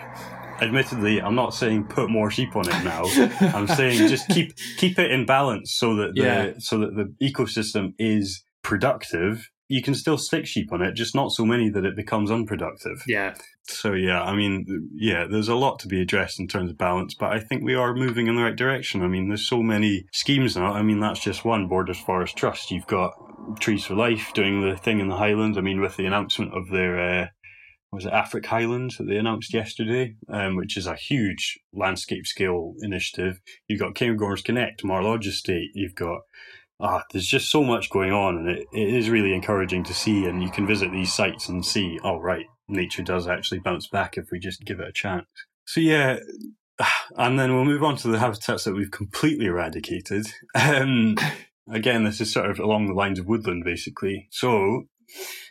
admittedly, 0.62 1.22
I'm 1.22 1.36
not 1.36 1.54
saying 1.54 1.86
put 1.86 2.10
more 2.10 2.30
sheep 2.32 2.56
on 2.56 2.68
it 2.68 2.84
now. 2.84 3.04
I'm 3.56 3.68
saying 3.68 4.08
just 4.08 4.28
keep 4.30 4.56
keep 4.78 5.00
it 5.00 5.12
in 5.12 5.26
balance 5.26 5.74
so 5.76 5.96
that 5.96 6.16
the 6.16 6.22
yeah. 6.22 6.54
so 6.60 6.80
that 6.80 6.96
the 6.96 7.14
ecosystem 7.26 7.94
is 7.98 8.44
productive. 8.62 9.50
You 9.68 9.82
can 9.82 9.96
still 9.96 10.20
stick 10.20 10.46
sheep 10.46 10.72
on 10.72 10.84
it, 10.84 10.94
just 10.94 11.16
not 11.16 11.32
so 11.32 11.44
many 11.44 11.70
that 11.70 11.86
it 11.86 11.96
becomes 11.96 12.30
unproductive. 12.30 13.02
Yeah. 13.08 13.34
So 13.64 13.94
yeah, 13.94 14.22
I 14.22 14.36
mean, 14.36 14.90
yeah, 14.94 15.26
there's 15.26 15.48
a 15.48 15.56
lot 15.56 15.80
to 15.80 15.88
be 15.88 16.00
addressed 16.00 16.40
in 16.40 16.48
terms 16.48 16.70
of 16.70 16.78
balance, 16.78 17.16
but 17.16 17.32
I 17.32 17.40
think 17.40 17.64
we 17.64 17.74
are 17.74 17.96
moving 17.96 18.28
in 18.28 18.36
the 18.36 18.44
right 18.44 18.56
direction. 18.56 19.02
I 19.02 19.08
mean, 19.08 19.28
there's 19.28 19.48
so 19.48 19.64
many 19.64 20.06
schemes 20.12 20.56
now. 20.56 20.74
I 20.74 20.84
mean, 20.84 21.00
that's 21.00 21.20
just 21.20 21.46
one 21.46 21.68
Borders 21.68 22.00
Forest 22.00 22.38
Trust. 22.38 22.70
You've 22.70 22.86
got 22.86 23.14
Trees 23.60 23.86
for 23.86 23.96
Life 23.96 24.34
doing 24.34 24.62
the 24.62 24.78
thing 24.78 25.00
in 25.00 25.08
the 25.08 25.16
Highlands. 25.16 25.58
I 25.58 25.62
mean, 25.62 25.82
with 25.82 25.98
the 25.98 26.06
announcement 26.06 26.54
of 26.54 26.70
their 26.70 27.00
uh, 27.00 27.28
was 27.96 28.06
it 28.06 28.14
Affric 28.14 28.46
Highlands 28.46 28.98
that 28.98 29.06
they 29.06 29.18
announced 29.18 29.54
yesterday, 29.54 30.16
um, 30.30 30.56
which 30.56 30.78
is 30.78 30.86
a 30.86 30.96
huge 30.96 31.58
landscape 31.74 32.28
scale 32.28 32.76
initiative. 32.82 33.40
You've 33.68 33.80
got 33.80 33.96
Cairngorms 33.96 34.44
Connect, 34.44 34.84
Mar 34.84 35.02
Lodge 35.02 35.28
Estate. 35.28 35.72
You've 35.74 35.96
got 35.96 36.20
ah, 36.80 37.04
there's 37.12 37.28
just 37.28 37.50
so 37.50 37.64
much 37.64 37.90
going 37.90 38.12
on, 38.12 38.38
and 38.38 38.50
it, 38.50 38.68
it 38.74 38.94
is 38.94 39.10
really 39.10 39.34
encouraging 39.34 39.84
to 39.86 39.94
see. 39.94 40.26
And 40.26 40.44
you 40.44 40.50
can 40.50 40.68
visit 40.68 40.92
these 40.92 41.14
sites 41.14 41.48
and 41.48 41.66
see, 41.66 42.00
oh 42.04 42.20
right, 42.20 42.46
nature 42.68 43.02
does 43.02 43.28
actually 43.28 43.60
bounce 43.60 43.88
back 43.88 44.18
if 44.18 44.30
we 44.32 44.40
just 44.40 44.66
give 44.66 44.80
it 44.80 44.90
a 44.90 44.94
chance. 44.94 45.26
So 45.66 45.80
yeah, 45.80 46.20
and 47.18 47.40
then 47.40 47.56
we'll 47.56 47.66
move 47.66 47.84
on 47.84 47.96
to 47.98 48.08
the 48.10 48.20
habitats 48.20 48.66
that 48.66 48.76
we've 48.76 48.92
completely 48.92 49.46
eradicated. 49.46 50.28
Um, 50.56 51.16
again, 51.72 52.04
this 52.04 52.22
is 52.22 52.32
sort 52.32 52.50
of 52.50 52.60
along 52.60 52.88
the 52.88 52.94
lines 52.94 53.20
of 53.20 53.26
woodland, 53.26 53.64
basically. 53.64 54.28
So 54.32 54.84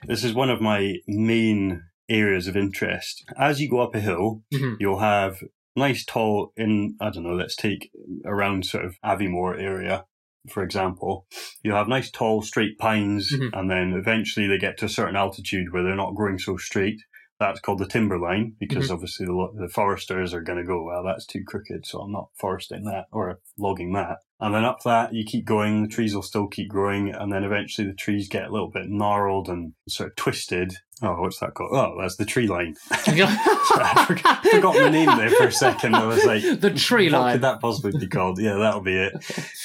this 0.06 0.24
is 0.24 0.34
one 0.34 0.50
of 0.50 0.60
my 0.60 0.96
main 1.06 1.82
areas 2.08 2.46
of 2.46 2.56
interest. 2.56 3.24
As 3.38 3.60
you 3.60 3.68
go 3.68 3.80
up 3.80 3.94
a 3.94 4.00
hill, 4.00 4.42
mm-hmm. 4.52 4.74
you'll 4.78 4.98
have 4.98 5.42
nice 5.76 6.04
tall 6.04 6.52
in 6.56 6.96
I 7.00 7.10
don't 7.10 7.24
know, 7.24 7.34
let's 7.34 7.56
take 7.56 7.90
around 8.24 8.66
sort 8.66 8.84
of 8.84 8.96
Aviemore 9.04 9.60
area, 9.60 10.04
for 10.48 10.62
example. 10.62 11.26
You'll 11.62 11.76
have 11.76 11.88
nice 11.88 12.10
tall 12.10 12.42
straight 12.42 12.78
pines 12.78 13.32
mm-hmm. 13.32 13.56
and 13.56 13.70
then 13.70 13.92
eventually 13.92 14.46
they 14.46 14.58
get 14.58 14.78
to 14.78 14.86
a 14.86 14.90
certain 14.90 15.16
altitude 15.16 15.72
where 15.72 15.82
they're 15.82 15.96
not 15.96 16.14
growing 16.14 16.38
so 16.38 16.56
straight. 16.56 17.00
That's 17.40 17.60
called 17.60 17.80
the 17.80 17.88
timberline 17.88 18.54
because 18.60 18.84
mm-hmm. 18.84 18.94
obviously 18.94 19.26
the, 19.26 19.48
the 19.58 19.68
foresters 19.68 20.32
are 20.32 20.40
going 20.40 20.58
to 20.58 20.64
go, 20.64 20.84
well, 20.84 21.02
that's 21.04 21.26
too 21.26 21.42
crooked, 21.44 21.84
so 21.84 22.00
I'm 22.00 22.12
not 22.12 22.28
foresting 22.38 22.84
that 22.84 23.06
or 23.10 23.40
logging 23.58 23.92
that. 23.94 24.18
And 24.44 24.54
then 24.54 24.66
up 24.66 24.82
that, 24.82 25.14
you 25.14 25.24
keep 25.24 25.46
going, 25.46 25.80
the 25.80 25.88
trees 25.88 26.14
will 26.14 26.20
still 26.20 26.46
keep 26.46 26.68
growing, 26.68 27.08
and 27.08 27.32
then 27.32 27.44
eventually 27.44 27.86
the 27.86 27.94
trees 27.94 28.28
get 28.28 28.44
a 28.44 28.52
little 28.52 28.68
bit 28.68 28.90
gnarled 28.90 29.48
and 29.48 29.72
sort 29.88 30.10
of 30.10 30.16
twisted. 30.16 30.74
Oh, 31.00 31.14
what's 31.22 31.38
that 31.38 31.54
called? 31.54 31.70
Oh, 31.72 31.96
that's 31.98 32.16
the 32.16 32.26
tree 32.26 32.46
line. 32.46 32.76
I 32.90 34.04
forgot, 34.06 34.46
forgot 34.46 34.74
the 34.74 34.90
name 34.90 35.16
there 35.16 35.30
for 35.30 35.46
a 35.46 35.52
second. 35.52 35.94
I 35.94 36.04
was 36.04 36.26
like, 36.26 36.60
the 36.60 36.70
tree 36.70 37.08
line. 37.08 37.22
What 37.22 37.32
could 37.32 37.40
that 37.40 37.60
possibly 37.62 37.98
be 37.98 38.06
called? 38.06 38.38
Yeah, 38.38 38.56
that'll 38.56 38.82
be 38.82 38.98
it. 38.98 39.14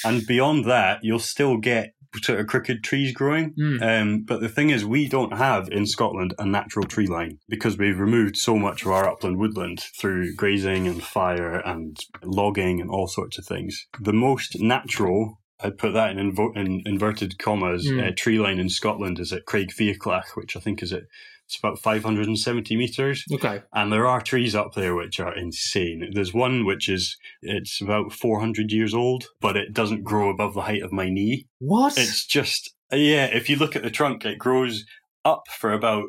And 0.02 0.26
beyond 0.26 0.64
that, 0.64 1.04
you'll 1.04 1.18
still 1.18 1.58
get 1.58 1.92
sort 2.22 2.40
of 2.40 2.46
crooked 2.46 2.82
trees 2.82 3.12
growing. 3.12 3.54
Mm. 3.54 3.82
Um, 3.82 4.24
but 4.26 4.40
the 4.40 4.48
thing 4.48 4.70
is, 4.70 4.84
we 4.84 5.08
don't 5.08 5.36
have 5.36 5.68
in 5.70 5.86
Scotland 5.86 6.34
a 6.38 6.46
natural 6.46 6.86
tree 6.86 7.06
line 7.06 7.38
because 7.48 7.78
we've 7.78 7.98
removed 7.98 8.36
so 8.36 8.56
much 8.56 8.82
of 8.82 8.90
our 8.90 9.08
upland 9.08 9.38
woodland 9.38 9.80
through 9.98 10.34
grazing 10.34 10.86
and 10.86 11.02
fire 11.02 11.58
and 11.58 11.96
logging 12.22 12.80
and 12.80 12.90
all 12.90 13.08
sorts 13.08 13.38
of 13.38 13.46
things. 13.46 13.86
The 14.00 14.12
most 14.12 14.60
natural 14.60 15.38
I'd 15.62 15.78
put 15.78 15.92
that 15.92 16.16
in, 16.16 16.32
invo- 16.32 16.56
in 16.56 16.82
inverted 16.86 17.38
commas. 17.38 17.86
Mm. 17.86 18.08
Uh, 18.08 18.12
tree 18.16 18.38
line 18.38 18.58
in 18.58 18.70
Scotland 18.70 19.18
is 19.18 19.32
at 19.32 19.44
Creag 19.44 19.70
Fhiaclach, 19.70 20.34
which 20.34 20.56
I 20.56 20.60
think 20.60 20.82
is 20.82 20.92
at 20.92 21.02
it's 21.50 21.58
about 21.58 21.80
570 21.80 22.76
meters. 22.76 23.24
Okay. 23.32 23.62
And 23.74 23.92
there 23.92 24.06
are 24.06 24.20
trees 24.20 24.54
up 24.54 24.74
there 24.74 24.94
which 24.94 25.18
are 25.18 25.34
insane. 25.34 26.08
There's 26.12 26.32
one 26.32 26.64
which 26.64 26.88
is, 26.88 27.16
it's 27.42 27.80
about 27.80 28.12
400 28.12 28.70
years 28.70 28.94
old, 28.94 29.26
but 29.40 29.56
it 29.56 29.74
doesn't 29.74 30.04
grow 30.04 30.30
above 30.30 30.54
the 30.54 30.62
height 30.62 30.82
of 30.82 30.92
my 30.92 31.08
knee. 31.08 31.48
What? 31.58 31.98
It's 31.98 32.24
just, 32.24 32.72
yeah, 32.92 33.24
if 33.26 33.50
you 33.50 33.56
look 33.56 33.74
at 33.74 33.82
the 33.82 33.90
trunk, 33.90 34.24
it 34.24 34.38
grows 34.38 34.84
up 35.24 35.42
for 35.48 35.72
about 35.72 36.04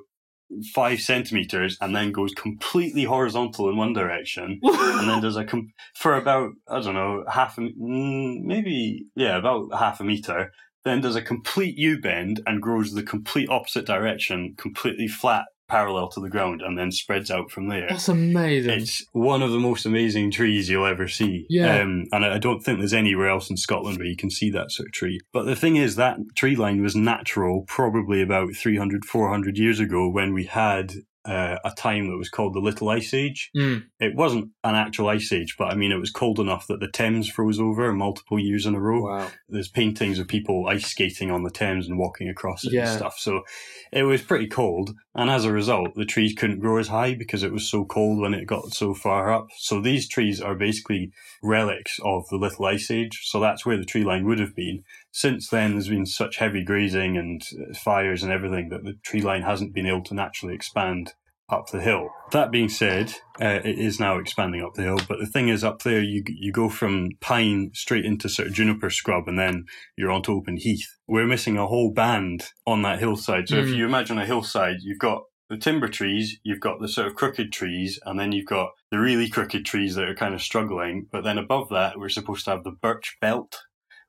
five 0.75 0.99
centimeters 0.99 1.75
and 1.81 1.95
then 1.95 2.11
goes 2.11 2.35
completely 2.35 3.05
horizontal 3.05 3.69
in 3.69 3.77
one 3.77 3.93
direction 3.93 4.59
and 4.63 5.09
then 5.09 5.21
there's 5.21 5.37
a 5.37 5.45
com- 5.45 5.71
for 5.95 6.17
about 6.17 6.51
I 6.67 6.81
don't 6.81 6.93
know 6.93 7.23
half 7.31 7.57
a 7.57 7.61
mm, 7.61 8.41
maybe 8.41 9.05
yeah 9.15 9.37
about 9.37 9.73
half 9.73 10.01
a 10.01 10.03
meter 10.03 10.51
then 10.83 11.01
does 11.01 11.15
a 11.15 11.21
complete 11.21 11.77
U 11.77 11.99
bend 11.99 12.41
and 12.45 12.61
grows 12.61 12.93
the 12.93 13.03
complete 13.03 13.49
opposite 13.49 13.85
direction 13.85 14.55
completely 14.57 15.07
flat 15.07 15.45
parallel 15.71 16.09
to 16.09 16.19
the 16.19 16.29
ground 16.29 16.61
and 16.61 16.77
then 16.77 16.91
spreads 16.91 17.31
out 17.31 17.49
from 17.49 17.69
there. 17.69 17.87
That's 17.89 18.09
amazing. 18.09 18.81
It's 18.81 19.05
one 19.13 19.41
of 19.41 19.51
the 19.51 19.59
most 19.59 19.85
amazing 19.85 20.29
trees 20.29 20.69
you'll 20.69 20.85
ever 20.85 21.07
see. 21.07 21.45
Yeah. 21.49 21.79
Um, 21.79 22.07
and 22.11 22.25
I 22.25 22.37
don't 22.39 22.61
think 22.61 22.79
there's 22.79 22.93
anywhere 22.93 23.29
else 23.29 23.49
in 23.49 23.55
Scotland 23.55 23.97
where 23.97 24.07
you 24.07 24.17
can 24.17 24.29
see 24.29 24.51
that 24.51 24.71
sort 24.71 24.89
of 24.89 24.93
tree. 24.93 25.21
But 25.31 25.45
the 25.45 25.55
thing 25.55 25.77
is, 25.77 25.95
that 25.95 26.17
tree 26.35 26.57
line 26.57 26.81
was 26.81 26.95
natural 26.95 27.63
probably 27.67 28.21
about 28.21 28.53
300, 28.53 29.05
400 29.05 29.57
years 29.57 29.79
ago 29.79 30.09
when 30.09 30.33
we 30.33 30.43
had 30.43 30.93
uh, 31.25 31.57
a 31.63 31.71
time 31.77 32.09
that 32.09 32.17
was 32.17 32.29
called 32.29 32.53
the 32.53 32.59
Little 32.59 32.89
Ice 32.89 33.13
Age. 33.13 33.51
Mm. 33.55 33.83
It 33.99 34.15
wasn't 34.15 34.49
an 34.63 34.75
actual 34.75 35.09
ice 35.09 35.31
age, 35.31 35.55
but 35.57 35.65
I 35.71 35.75
mean, 35.75 35.91
it 35.91 35.99
was 35.99 36.09
cold 36.09 36.39
enough 36.39 36.65
that 36.67 36.79
the 36.79 36.87
Thames 36.89 37.29
froze 37.29 37.59
over 37.59 37.93
multiple 37.93 38.39
years 38.39 38.65
in 38.65 38.73
a 38.75 38.79
row. 38.79 39.03
Wow. 39.03 39.27
There's 39.47 39.67
paintings 39.69 40.17
of 40.19 40.27
people 40.27 40.67
ice 40.67 40.87
skating 40.87 41.29
on 41.29 41.43
the 41.43 41.51
Thames 41.51 41.87
and 41.87 41.99
walking 41.99 42.27
across 42.27 42.65
it 42.65 42.73
Yeah. 42.73 42.89
and 42.89 42.97
stuff. 42.97 43.19
So 43.19 43.43
it 43.91 44.03
was 44.03 44.21
pretty 44.23 44.47
cold. 44.47 44.91
And 45.13 45.29
as 45.29 45.43
a 45.45 45.51
result, 45.51 45.93
the 45.95 46.05
trees 46.05 46.33
couldn't 46.33 46.59
grow 46.59 46.77
as 46.77 46.87
high 46.87 47.13
because 47.15 47.43
it 47.43 47.51
was 47.51 47.69
so 47.69 47.83
cold 47.85 48.19
when 48.19 48.33
it 48.33 48.45
got 48.47 48.71
so 48.73 48.93
far 48.93 49.31
up. 49.31 49.47
So 49.57 49.81
these 49.81 50.07
trees 50.07 50.41
are 50.41 50.55
basically 50.55 51.11
relics 51.43 51.99
of 52.03 52.27
the 52.29 52.37
Little 52.37 52.65
Ice 52.65 52.89
Age. 52.89 53.19
So 53.25 53.39
that's 53.39 53.65
where 53.65 53.77
the 53.77 53.85
tree 53.85 54.03
line 54.05 54.25
would 54.25 54.39
have 54.39 54.55
been. 54.55 54.83
Since 55.11 55.49
then, 55.49 55.73
there's 55.73 55.89
been 55.89 56.05
such 56.05 56.37
heavy 56.37 56.63
grazing 56.63 57.17
and 57.17 57.41
uh, 57.53 57.73
fires 57.77 58.23
and 58.23 58.31
everything 58.31 58.69
that 58.69 58.83
the 58.83 58.93
tree 59.03 59.21
line 59.21 59.41
hasn't 59.41 59.73
been 59.73 59.85
able 59.87 60.03
to 60.05 60.13
naturally 60.13 60.55
expand 60.55 61.13
up 61.49 61.69
the 61.69 61.81
hill. 61.81 62.09
That 62.31 62.49
being 62.49 62.69
said, 62.69 63.13
uh, 63.41 63.59
it 63.65 63.77
is 63.77 63.99
now 63.99 64.17
expanding 64.17 64.63
up 64.63 64.73
the 64.75 64.83
hill. 64.83 64.99
But 65.09 65.19
the 65.19 65.25
thing 65.25 65.49
is, 65.49 65.65
up 65.65 65.83
there, 65.83 66.01
you 66.01 66.23
you 66.27 66.53
go 66.53 66.69
from 66.69 67.09
pine 67.19 67.71
straight 67.73 68.05
into 68.05 68.29
sort 68.29 68.47
of 68.47 68.53
juniper 68.53 68.89
scrub, 68.89 69.27
and 69.27 69.37
then 69.37 69.65
you're 69.97 70.11
onto 70.11 70.31
open 70.31 70.55
heath. 70.55 70.87
We're 71.07 71.27
missing 71.27 71.57
a 71.57 71.67
whole 71.67 71.91
band 71.91 72.45
on 72.65 72.83
that 72.83 72.99
hillside. 72.99 73.49
So 73.49 73.57
if 73.57 73.67
Mm. 73.67 73.75
you 73.75 73.85
imagine 73.85 74.17
a 74.17 74.25
hillside, 74.25 74.77
you've 74.81 74.99
got 74.99 75.23
the 75.49 75.57
timber 75.57 75.89
trees, 75.89 76.39
you've 76.43 76.61
got 76.61 76.79
the 76.79 76.87
sort 76.87 77.07
of 77.07 77.15
crooked 77.15 77.51
trees, 77.51 77.99
and 78.05 78.17
then 78.17 78.31
you've 78.31 78.45
got 78.47 78.69
the 78.89 78.99
really 78.99 79.27
crooked 79.27 79.65
trees 79.65 79.95
that 79.95 80.07
are 80.07 80.15
kind 80.15 80.33
of 80.33 80.41
struggling. 80.41 81.07
But 81.11 81.25
then 81.25 81.37
above 81.37 81.67
that, 81.71 81.99
we're 81.99 82.07
supposed 82.07 82.45
to 82.45 82.51
have 82.51 82.63
the 82.63 82.71
birch 82.71 83.17
belt, 83.19 83.59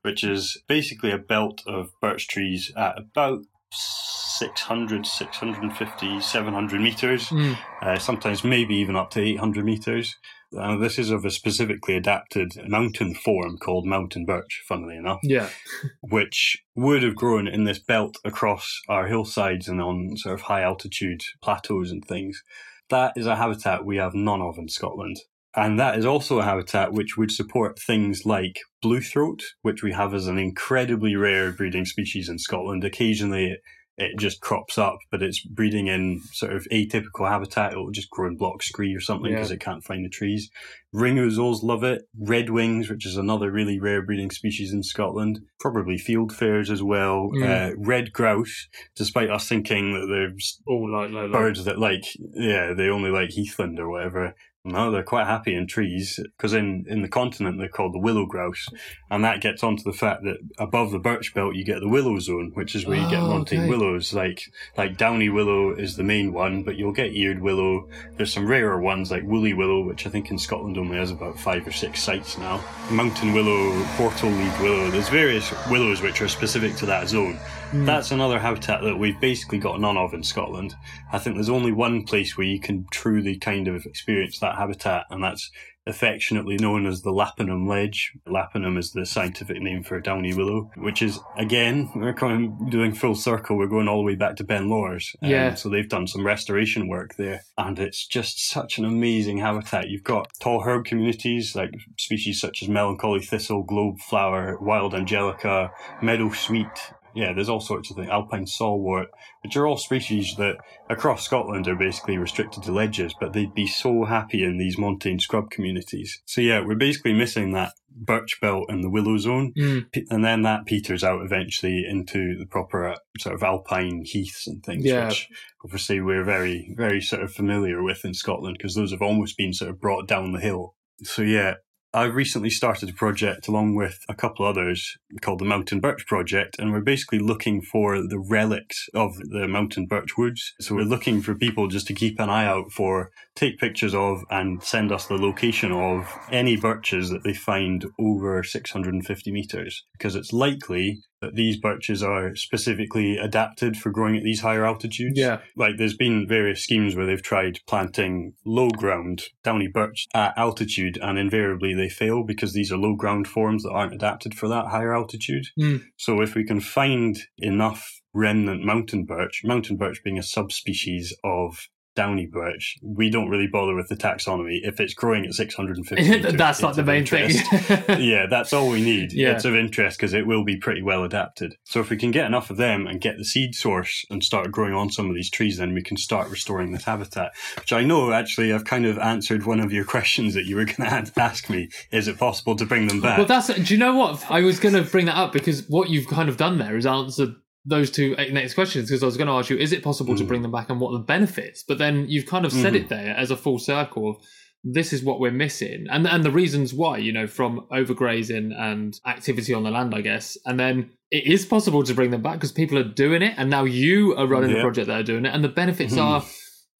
which 0.03 0.23
is 0.23 0.61
basically 0.67 1.11
a 1.11 1.17
belt 1.17 1.61
of 1.67 1.89
birch 2.01 2.27
trees 2.27 2.71
at 2.77 2.97
about 2.97 3.39
600, 3.71 5.05
650, 5.05 6.19
700 6.21 6.81
meters, 6.81 7.29
Mm. 7.29 7.57
uh, 7.81 7.97
sometimes 7.99 8.43
maybe 8.43 8.75
even 8.75 8.95
up 8.95 9.09
to 9.11 9.21
800 9.21 9.65
meters. 9.65 10.15
Uh, 10.57 10.77
this 10.77 10.99
is 10.99 11.09
of 11.09 11.25
a 11.25 11.31
specifically 11.31 11.95
adapted 11.95 12.51
mountain 12.67 13.15
form 13.15 13.57
called 13.57 13.87
mountain 13.87 14.23
birch, 14.25 14.61
funnily 14.67 14.95
enough 14.95 15.19
Yeah. 15.23 15.49
which 16.01 16.57
would 16.75 17.01
have 17.01 17.15
grown 17.15 17.47
in 17.47 17.63
this 17.63 17.79
belt 17.79 18.17
across 18.23 18.79
our 18.87 19.07
hillsides 19.07 19.67
and 19.67 19.81
on 19.81 20.15
sort 20.17 20.35
of 20.35 20.41
high 20.41 20.61
altitude 20.61 21.21
plateaus 21.41 21.89
and 21.91 22.05
things. 22.05 22.43
That 22.89 23.13
is 23.15 23.25
a 23.25 23.37
habitat 23.37 23.83
we 23.85 23.97
have 23.97 24.13
none 24.13 24.41
of 24.41 24.57
in 24.59 24.69
Scotland. 24.69 25.17
And 25.55 25.79
that 25.79 25.97
is 25.97 26.05
also 26.05 26.39
a 26.39 26.43
habitat 26.43 26.93
which 26.93 27.15
would 27.17 27.31
support 27.31 27.77
things 27.79 28.25
like 28.25 28.59
blue 28.81 29.01
throat, 29.01 29.43
which 29.61 29.83
we 29.83 29.91
have 29.91 30.13
as 30.13 30.27
an 30.27 30.37
incredibly 30.39 31.15
rare 31.15 31.51
breeding 31.51 31.85
species 31.85 32.27
in 32.27 32.39
Scotland. 32.39 32.83
Occasionally 32.83 33.51
it, 33.51 33.61
it 33.95 34.17
just 34.17 34.41
crops 34.41 34.79
up, 34.79 34.97
but 35.11 35.21
it's 35.21 35.45
breeding 35.45 35.85
in 35.85 36.21
sort 36.31 36.53
of 36.53 36.65
atypical 36.71 37.29
habitat. 37.29 37.73
It 37.73 37.77
will 37.77 37.91
just 37.91 38.09
grow 38.09 38.27
in 38.27 38.37
block 38.37 38.63
scree 38.63 38.95
or 38.95 38.99
something 38.99 39.29
Yeah. 39.31 39.37
because 39.37 39.51
it 39.51 39.59
can't 39.59 39.83
find 39.83 40.03
the 40.03 40.09
trees. 40.09 40.49
Ring 40.91 41.17
ouzels 41.17 41.61
love 41.61 41.83
it. 41.83 42.01
Red 42.19 42.49
wings, 42.49 42.89
which 42.89 43.05
is 43.05 43.17
another 43.17 43.51
really 43.51 43.79
rare 43.79 44.01
breeding 44.01 44.31
species 44.31 44.73
in 44.73 44.81
Scotland. 44.81 45.41
Probably 45.59 45.99
field 45.99 46.31
fieldfares 46.31 46.71
as 46.71 46.81
well. 46.81 47.29
Mm. 47.35 47.43
Uh, 47.73 47.75
red 47.77 48.11
grouse, 48.11 48.67
despite 48.95 49.29
us 49.29 49.47
thinking 49.47 49.93
that 49.93 50.07
there's 50.07 50.59
All 50.65 50.91
like, 50.91 51.11
like, 51.11 51.23
like 51.25 51.31
birds 51.31 51.63
that 51.65 51.77
like, 51.77 52.05
yeah, 52.33 52.73
they 52.73 52.89
only 52.89 53.11
like 53.11 53.29
heathland 53.29 53.79
or 53.79 53.89
whatever. 53.89 54.33
No, 54.65 54.91
they're 54.91 55.03
quite 55.03 55.27
happy 55.27 55.53
in 55.53 55.67
trees 55.67 56.21
because 56.37 56.53
in, 56.53 56.85
in 56.87 57.01
the 57.01 57.09
continent 57.09 57.57
they're 57.57 57.67
called 57.67 57.93
the 57.93 57.99
willow 57.99 58.25
grouse, 58.25 58.69
and 59.11 59.21
that 59.25 59.41
gets 59.41 59.61
onto 59.61 59.83
the 59.83 59.91
fact 59.91 60.23
that 60.23 60.37
above 60.57 60.91
the 60.91 60.99
birch 60.99 61.33
belt 61.33 61.55
you 61.55 61.65
get 61.65 61.81
the 61.81 61.89
willow 61.89 62.17
zone, 62.19 62.51
which 62.53 62.73
is 62.73 62.85
where 62.85 62.97
you 62.97 63.09
get 63.09 63.19
oh, 63.19 63.27
mountain 63.27 63.59
okay. 63.59 63.69
willows. 63.69 64.13
Like 64.13 64.49
like 64.77 64.97
downy 64.97 65.27
willow 65.27 65.71
is 65.71 65.97
the 65.97 66.03
main 66.03 66.31
one, 66.31 66.63
but 66.63 66.77
you'll 66.77 66.93
get 66.93 67.13
eared 67.13 67.41
willow. 67.41 67.89
There's 68.15 68.31
some 68.31 68.47
rarer 68.47 68.79
ones 68.79 69.11
like 69.11 69.23
woolly 69.23 69.53
willow, 69.53 69.83
which 69.83 70.07
I 70.07 70.09
think 70.09 70.31
in 70.31 70.37
Scotland 70.37 70.77
only 70.77 70.95
has 70.95 71.11
about 71.11 71.37
five 71.37 71.67
or 71.67 71.73
six 71.73 72.01
sites 72.01 72.37
now. 72.37 72.63
Mountain 72.89 73.33
willow, 73.33 73.73
whortle 73.97 74.31
leaf 74.31 74.61
willow. 74.61 74.89
There's 74.91 75.09
various 75.09 75.53
willows 75.69 76.01
which 76.01 76.21
are 76.21 76.29
specific 76.29 76.77
to 76.77 76.85
that 76.85 77.09
zone. 77.09 77.37
Mm. 77.73 77.87
That's 77.87 78.11
another 78.11 78.37
habitat 78.37 78.83
that 78.83 78.97
we've 78.97 79.19
basically 79.19 79.57
got 79.57 79.81
none 79.81 79.97
of 79.97 80.13
in 80.13 80.21
Scotland. 80.21 80.75
I 81.11 81.17
think 81.17 81.35
there's 81.35 81.49
only 81.49 81.71
one 81.71 82.03
place 82.03 82.37
where 82.37 82.45
you 82.45 82.59
can 82.59 82.85
truly 82.91 83.35
kind 83.35 83.67
of 83.67 83.85
experience 83.87 84.37
that 84.39 84.57
habitat, 84.57 85.05
and 85.09 85.23
that's 85.23 85.49
affectionately 85.87 86.55
known 86.55 86.85
as 86.85 87.01
the 87.01 87.11
Lapponum 87.11 87.67
Ledge. 87.67 88.13
Lapponum 88.27 88.77
is 88.77 88.91
the 88.91 89.07
scientific 89.07 89.59
name 89.59 89.81
for 89.81 89.95
a 89.95 90.03
downy 90.03 90.35
willow, 90.35 90.69
which 90.77 91.01
is 91.01 91.19
again 91.35 91.89
we're 91.95 92.13
kind 92.13 92.45
of 92.45 92.69
doing 92.69 92.93
full 92.93 93.15
circle. 93.15 93.57
We're 93.57 93.67
going 93.67 93.87
all 93.87 93.97
the 93.97 94.03
way 94.03 94.15
back 94.15 94.35
to 94.35 94.43
Ben 94.43 94.69
Lawers. 94.69 95.15
Um, 95.23 95.29
Yeah. 95.31 95.55
So 95.55 95.69
they've 95.69 95.89
done 95.89 96.05
some 96.05 96.25
restoration 96.25 96.87
work 96.87 97.15
there, 97.15 97.41
and 97.57 97.79
it's 97.79 98.05
just 98.05 98.47
such 98.47 98.77
an 98.77 98.85
amazing 98.85 99.39
habitat. 99.39 99.89
You've 99.89 100.03
got 100.03 100.27
tall 100.39 100.61
herb 100.61 100.85
communities 100.85 101.55
like 101.55 101.71
species 101.97 102.39
such 102.39 102.61
as 102.61 102.69
melancholy 102.69 103.21
thistle, 103.21 103.63
globe 103.63 103.99
flower, 103.99 104.59
wild 104.61 104.93
angelica, 104.93 105.71
meadow 106.03 106.31
sweet. 106.31 106.67
Yeah, 107.15 107.33
there's 107.33 107.49
all 107.49 107.59
sorts 107.59 107.89
of 107.91 107.97
things. 107.97 108.09
Alpine 108.09 108.45
sawwort, 108.45 109.07
which 109.43 109.55
are 109.55 109.67
all 109.67 109.77
species 109.77 110.35
that 110.37 110.55
across 110.89 111.23
Scotland 111.25 111.67
are 111.67 111.75
basically 111.75 112.17
restricted 112.17 112.63
to 112.63 112.71
ledges, 112.71 113.13
but 113.19 113.33
they'd 113.33 113.53
be 113.53 113.67
so 113.67 114.05
happy 114.05 114.43
in 114.43 114.57
these 114.57 114.77
montane 114.77 115.19
scrub 115.19 115.49
communities. 115.51 116.21
So 116.25 116.41
yeah, 116.41 116.65
we're 116.65 116.75
basically 116.75 117.13
missing 117.13 117.51
that 117.53 117.73
birch 117.95 118.41
belt 118.41 118.65
and 118.69 118.83
the 118.83 118.89
willow 118.89 119.17
zone, 119.19 119.53
Mm. 119.55 119.85
And 120.09 120.25
then 120.25 120.41
that 120.41 120.65
peters 120.65 121.03
out 121.03 121.21
eventually 121.23 121.85
into 121.87 122.35
the 122.39 122.47
proper 122.47 122.95
sort 123.19 123.35
of 123.35 123.43
alpine 123.43 124.01
heaths 124.03 124.47
and 124.47 124.63
things, 124.63 124.83
Yeah. 124.83 125.09
which 125.09 125.29
obviously 125.63 126.01
we're 126.01 126.23
very, 126.23 126.73
very 126.75 126.99
sort 127.01 127.21
of 127.21 127.31
familiar 127.31 127.83
with 127.83 128.03
in 128.03 128.15
Scotland 128.15 128.57
because 128.57 128.73
those 128.73 128.91
have 128.91 129.03
almost 129.03 129.37
been 129.37 129.53
sort 129.53 129.69
of 129.69 129.79
brought 129.79 130.07
down 130.07 130.31
the 130.31 130.39
hill. 130.39 130.75
So 131.03 131.21
yeah, 131.21 131.55
I've 131.95 132.15
recently 132.15 132.49
started 132.49 132.89
a 132.89 132.93
project 132.93 133.47
along 133.47 133.75
with 133.75 133.99
a 134.09 134.15
couple 134.15 134.47
others 134.47 134.97
called 135.21 135.37
the 135.37 135.45
Mountain 135.45 135.79
Birch 135.79 136.07
Project, 136.07 136.57
and 136.57 136.71
we're 136.71 136.81
basically 136.81 137.19
looking 137.19 137.61
for 137.61 138.01
the 138.01 138.17
relics 138.17 138.89
of 138.95 139.15
the 139.17 139.47
mountain 139.47 139.85
birch 139.85 140.17
woods. 140.17 140.55
So 140.59 140.73
we're 140.73 140.85
looking 140.85 141.21
for 141.21 141.35
people 141.35 141.67
just 141.67 141.85
to 141.87 141.93
keep 141.93 142.19
an 142.19 142.31
eye 142.31 142.47
out 142.47 142.71
for, 142.71 143.11
take 143.35 143.59
pictures 143.59 143.93
of, 143.93 144.23
and 144.31 144.63
send 144.63 144.91
us 144.91 145.05
the 145.05 145.19
location 145.19 145.71
of 145.71 146.11
any 146.31 146.57
birches 146.57 147.11
that 147.11 147.23
they 147.23 147.35
find 147.35 147.85
over 147.99 148.41
650 148.41 149.31
meters, 149.31 149.83
because 149.91 150.15
it's 150.15 150.33
likely 150.33 151.03
that 151.23 151.35
these 151.35 151.57
birches 151.57 152.03
are 152.03 152.35
specifically 152.35 153.17
adapted 153.17 153.77
for 153.77 153.89
growing 153.91 154.15
at 154.17 154.23
these 154.23 154.41
higher 154.41 154.65
altitudes 154.65 155.17
Yeah. 155.17 155.39
like 155.55 155.77
there's 155.77 155.95
been 155.95 156.27
various 156.27 156.61
schemes 156.63 156.95
where 156.95 157.05
they've 157.05 157.21
tried 157.33 157.59
planting 157.67 158.33
low 158.45 158.69
ground 158.69 159.23
downy 159.43 159.67
birch 159.67 160.05
at 160.13 160.33
altitude 160.37 160.97
and 161.01 161.17
invariably 161.17 161.73
they 161.73 161.89
fail 161.89 162.23
because 162.23 162.53
these 162.53 162.71
are 162.71 162.77
low 162.77 162.95
ground 162.95 163.27
forms 163.27 163.63
that 163.63 163.71
aren't 163.71 163.93
adapted 163.93 164.33
for 164.35 164.47
that 164.47 164.67
higher 164.67 164.93
altitude 164.93 165.45
Mm. 165.59 165.81
so 165.97 166.21
if 166.21 166.35
we 166.35 166.43
can 166.43 166.59
find 166.59 167.17
enough 167.37 168.01
remnant 168.13 168.63
mountain 168.63 169.05
birch 169.05 169.41
mountain 169.43 169.77
birch 169.77 170.01
being 170.03 170.17
a 170.19 170.23
subspecies 170.23 171.15
of 171.23 171.67
downy 171.95 172.25
birch 172.25 172.77
we 172.81 173.09
don't 173.09 173.29
really 173.29 173.47
bother 173.47 173.75
with 173.75 173.87
the 173.87 173.95
taxonomy 173.95 174.59
if 174.63 174.79
it's 174.79 174.93
growing 174.93 175.25
at 175.25 175.33
650 175.43 176.09
meters, 176.09 176.33
That's 176.33 176.61
not 176.61 176.75
the 176.75 176.83
main 176.83 177.05
thing. 177.05 177.31
yeah, 178.01 178.25
that's 178.29 178.53
all 178.53 178.69
we 178.69 178.81
need. 178.81 179.13
Yeah. 179.13 179.31
It's 179.31 179.45
of 179.45 179.55
interest 179.55 179.97
because 179.97 180.13
it 180.13 180.27
will 180.27 180.43
be 180.43 180.57
pretty 180.57 180.81
well 180.81 181.03
adapted. 181.03 181.55
So 181.63 181.79
if 181.79 181.89
we 181.89 181.97
can 181.97 182.11
get 182.11 182.25
enough 182.25 182.49
of 182.49 182.57
them 182.57 182.87
and 182.87 183.01
get 183.01 183.17
the 183.17 183.25
seed 183.25 183.55
source 183.55 184.05
and 184.09 184.23
start 184.23 184.51
growing 184.51 184.73
on 184.73 184.89
some 184.89 185.09
of 185.09 185.15
these 185.15 185.29
trees, 185.29 185.57
then 185.57 185.73
we 185.73 185.81
can 185.81 185.97
start 185.97 186.29
restoring 186.29 186.71
this 186.71 186.83
habitat. 186.83 187.31
Which 187.57 187.73
I 187.73 187.83
know 187.83 188.11
actually 188.11 188.53
I've 188.53 188.65
kind 188.65 188.85
of 188.85 188.97
answered 188.97 189.45
one 189.45 189.59
of 189.59 189.71
your 189.71 189.85
questions 189.93 190.33
that 190.33 190.45
you 190.45 190.55
were 190.55 190.65
going 190.65 190.89
to 190.89 191.11
ask 191.17 191.49
me. 191.49 191.69
Is 191.91 192.07
it 192.07 192.17
possible 192.17 192.55
to 192.55 192.65
bring 192.65 192.87
them 192.87 193.01
back? 193.01 193.17
Well, 193.17 193.27
that's. 193.27 193.47
Do 193.47 193.73
you 193.73 193.79
know 193.79 193.95
what? 193.95 194.29
I 194.29 194.41
was 194.41 194.59
going 194.59 194.75
to 194.75 194.83
bring 194.83 195.05
that 195.05 195.17
up 195.17 195.33
because 195.33 195.67
what 195.67 195.89
you've 195.89 196.07
kind 196.07 196.29
of 196.29 196.37
done 196.37 196.57
there 196.57 196.77
is 196.77 196.85
answered 196.85 197.35
those 197.65 197.89
two 197.91 198.15
next 198.31 198.53
questions. 198.55 198.89
Because 198.89 199.03
I 199.03 199.05
was 199.05 199.17
going 199.17 199.27
to 199.27 199.33
ask 199.33 199.49
you, 199.49 199.57
is 199.57 199.71
it 199.71 199.83
possible 199.83 200.15
to 200.15 200.23
Mm. 200.23 200.27
bring 200.27 200.41
them 200.41 200.51
back 200.51 200.69
and 200.69 200.79
what 200.81 200.89
are 200.89 200.97
the 200.97 201.03
benefits? 201.05 201.63
But 201.67 201.77
then 201.77 202.07
you've 202.09 202.25
kind 202.25 202.45
of 202.45 202.51
said 202.51 202.73
Mhm. 202.73 202.81
it 202.81 202.89
there 202.89 203.15
as 203.15 203.31
a 203.31 203.37
full 203.37 203.59
circle 203.59 204.09
of 204.09 204.17
this 204.65 204.93
is 204.93 205.03
what 205.03 205.19
we're 205.19 205.29
missing 205.29 205.85
and 205.91 206.07
and 206.07 206.23
the 206.23 206.31
reasons 206.31 206.73
why 206.73 206.97
you 206.97 207.11
know 207.11 207.27
from 207.27 207.67
overgrazing 207.69 208.53
and 208.57 208.97
activity 209.05 209.53
on 209.53 209.63
the 209.63 209.69
land 209.69 209.93
i 209.93 209.99
guess 209.99 210.37
and 210.45 210.57
then 210.57 210.89
it 211.11 211.27
is 211.27 211.45
possible 211.45 211.83
to 211.83 211.93
bring 211.93 212.11
them 212.11 212.21
back 212.21 212.35
because 212.35 212.53
people 212.53 212.77
are 212.77 212.83
doing 212.85 213.21
it 213.21 213.33
and 213.35 213.49
now 213.49 213.65
you 213.65 214.15
are 214.15 214.25
running 214.25 214.51
Yeah. 214.51 214.55
the 214.57 214.61
project 214.61 214.87
that 214.87 214.99
are 215.01 215.03
doing 215.03 215.25
it 215.25 215.33
and 215.35 215.43
the 215.43 215.49
benefits 215.49 215.95
Mhm. 215.95 216.01
are 216.01 216.25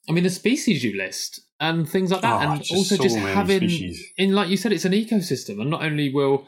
i 0.07 0.13
mean 0.13 0.23
the 0.23 0.29
species 0.29 0.81
you 0.81 0.95
list 0.97 1.41
and 1.59 1.87
things 1.89 2.09
like 2.09 2.21
that 2.21 2.33
Oh, 2.47 2.51
and 2.53 2.61
just 2.61 2.71
also 2.73 2.95
so 2.95 3.03
just 3.03 3.17
having 3.17 3.67
species. 3.67 4.01
in 4.17 4.31
like 4.31 4.49
you 4.49 4.55
said 4.55 4.71
it's 4.71 4.85
an 4.85 4.93
ecosystem 4.93 5.59
and 5.59 5.69
not 5.69 5.83
only 5.83 6.09
will 6.09 6.47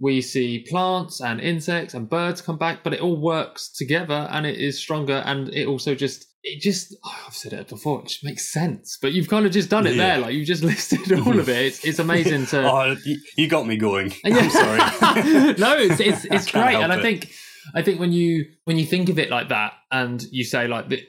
we 0.00 0.20
see 0.20 0.64
plants 0.68 1.20
and 1.20 1.40
insects 1.40 1.94
and 1.94 2.08
birds 2.10 2.40
come 2.42 2.58
back 2.58 2.82
but 2.82 2.92
it 2.92 3.00
all 3.00 3.20
works 3.20 3.68
together 3.70 4.28
and 4.30 4.44
it 4.46 4.58
is 4.58 4.78
stronger 4.78 5.22
and 5.24 5.48
it 5.54 5.66
also 5.66 5.94
just 5.94 6.26
it 6.42 6.60
just 6.60 6.94
oh, 7.04 7.24
i've 7.26 7.34
said 7.34 7.52
it 7.52 7.68
before 7.68 8.00
it 8.00 8.08
just 8.08 8.24
makes 8.24 8.52
sense 8.52 8.98
but 9.00 9.12
you've 9.12 9.28
kind 9.28 9.46
of 9.46 9.52
just 9.52 9.70
done 9.70 9.86
it 9.86 9.94
Yeah. 9.94 10.08
there 10.08 10.18
like 10.18 10.34
you've 10.34 10.46
just 10.48 10.62
listed 10.72 11.12
all 11.12 11.38
of 11.38 11.48
it 11.48 11.66
it's, 11.66 11.84
it's 11.84 11.98
amazing 12.00 12.46
to 12.46 12.62
oh, 12.70 12.96
you, 13.36 13.48
got 13.48 13.66
me 13.66 13.76
going. 13.76 14.12
Yeah. 14.24 14.38
I'm 14.38 14.50
sorry. 14.50 15.54
no, 15.58 15.76
it's 15.78 16.00
it's, 16.00 16.24
it's 16.26 16.50
great, 16.50 16.74
and 16.76 16.92
I 16.92 16.98
it. 16.98 17.02
think 17.02 17.30
I 17.74 17.80
think 17.82 17.98
when 17.98 18.12
you 18.12 18.44
when 18.64 18.76
you 18.78 18.84
think 18.84 19.08
of 19.08 19.18
it 19.18 19.30
like 19.30 19.48
that, 19.48 19.72
and 19.90 20.22
you 20.30 20.44
say 20.44 20.66
like, 20.68 20.90
the, 20.90 21.02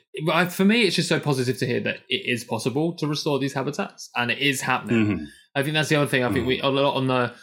for 0.49 0.63
me, 0.63 0.83
it's 0.83 0.95
just 0.95 1.09
so 1.09 1.19
positive 1.19 1.57
to 1.57 1.65
hear 1.65 1.81
that 1.81 1.97
it 2.07 2.21
is 2.25 2.45
possible 2.45 2.93
to 2.93 3.07
restore 3.07 3.39
these 3.39 3.51
habitats, 3.53 4.09
and 4.15 4.31
it 4.31 4.37
is 4.37 4.61
happening. 4.61 5.05
Mhm. 5.19 5.25
I 5.53 5.63
think 5.63 5.73
that's 5.73 5.89
the 5.89 5.97
other 5.97 6.07
thing. 6.07 6.23
I 6.23 6.31
think 6.31 6.47
we 6.47 6.61
a 6.61 6.67
lot 6.67 6.95
on 6.95 7.07
the 7.07 7.33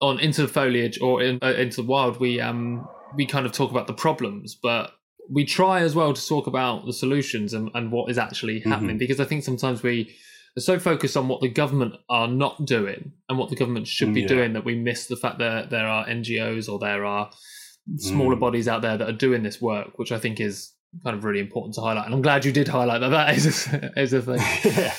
on 0.00 0.18
into 0.20 0.42
the 0.42 0.48
foliage 0.48 1.00
or 1.00 1.22
in, 1.22 1.38
uh, 1.42 1.52
into 1.54 1.82
the 1.82 1.88
wild, 1.88 2.18
we 2.20 2.40
um 2.40 2.86
we 3.16 3.26
kind 3.26 3.46
of 3.46 3.52
talk 3.52 3.70
about 3.70 3.86
the 3.86 3.92
problems, 3.92 4.54
but 4.54 4.92
we 5.28 5.44
try 5.44 5.80
as 5.80 5.94
well 5.94 6.12
to 6.12 6.26
talk 6.28 6.46
about 6.46 6.86
the 6.86 6.92
solutions 6.92 7.54
and, 7.54 7.70
and 7.74 7.92
what 7.92 8.10
is 8.10 8.18
actually 8.18 8.60
happening 8.60 8.98
because 8.98 9.20
I 9.20 9.24
think 9.24 9.44
sometimes 9.44 9.82
we 9.82 10.12
are 10.56 10.60
so 10.60 10.78
focused 10.78 11.16
on 11.16 11.28
what 11.28 11.40
the 11.40 11.48
government 11.48 11.94
are 12.08 12.26
not 12.26 12.64
doing 12.64 13.12
and 13.28 13.38
what 13.38 13.48
the 13.50 13.54
government 13.56 13.86
should 13.86 14.12
be 14.12 14.22
Yeah. 14.22 14.26
doing 14.28 14.52
that 14.54 14.64
we 14.64 14.74
miss 14.74 15.06
the 15.06 15.16
fact 15.16 15.38
that 15.38 15.70
there 15.70 15.86
are 15.86 16.04
NGOs 16.06 16.68
or 16.68 16.78
there 16.80 17.04
are 17.04 17.30
smaller 17.98 18.34
Mm. 18.36 18.40
bodies 18.40 18.66
out 18.68 18.82
there 18.82 18.96
that 18.98 19.08
are 19.08 19.12
doing 19.12 19.42
this 19.44 19.60
work, 19.60 19.98
which 19.98 20.10
I 20.10 20.18
think 20.18 20.40
is 20.40 20.72
kind 21.04 21.16
of 21.16 21.22
really 21.24 21.38
important 21.40 21.74
to 21.76 21.80
highlight. 21.80 22.06
And 22.06 22.14
I'm 22.14 22.22
glad 22.22 22.44
you 22.44 22.50
did 22.52 22.66
highlight 22.66 23.00
that. 23.00 23.10
That 23.10 23.36
is 23.36 23.68
a, 23.72 23.92
is 24.00 24.12
a 24.12 24.22
thing. 24.22 24.40
yeah. 24.76 24.94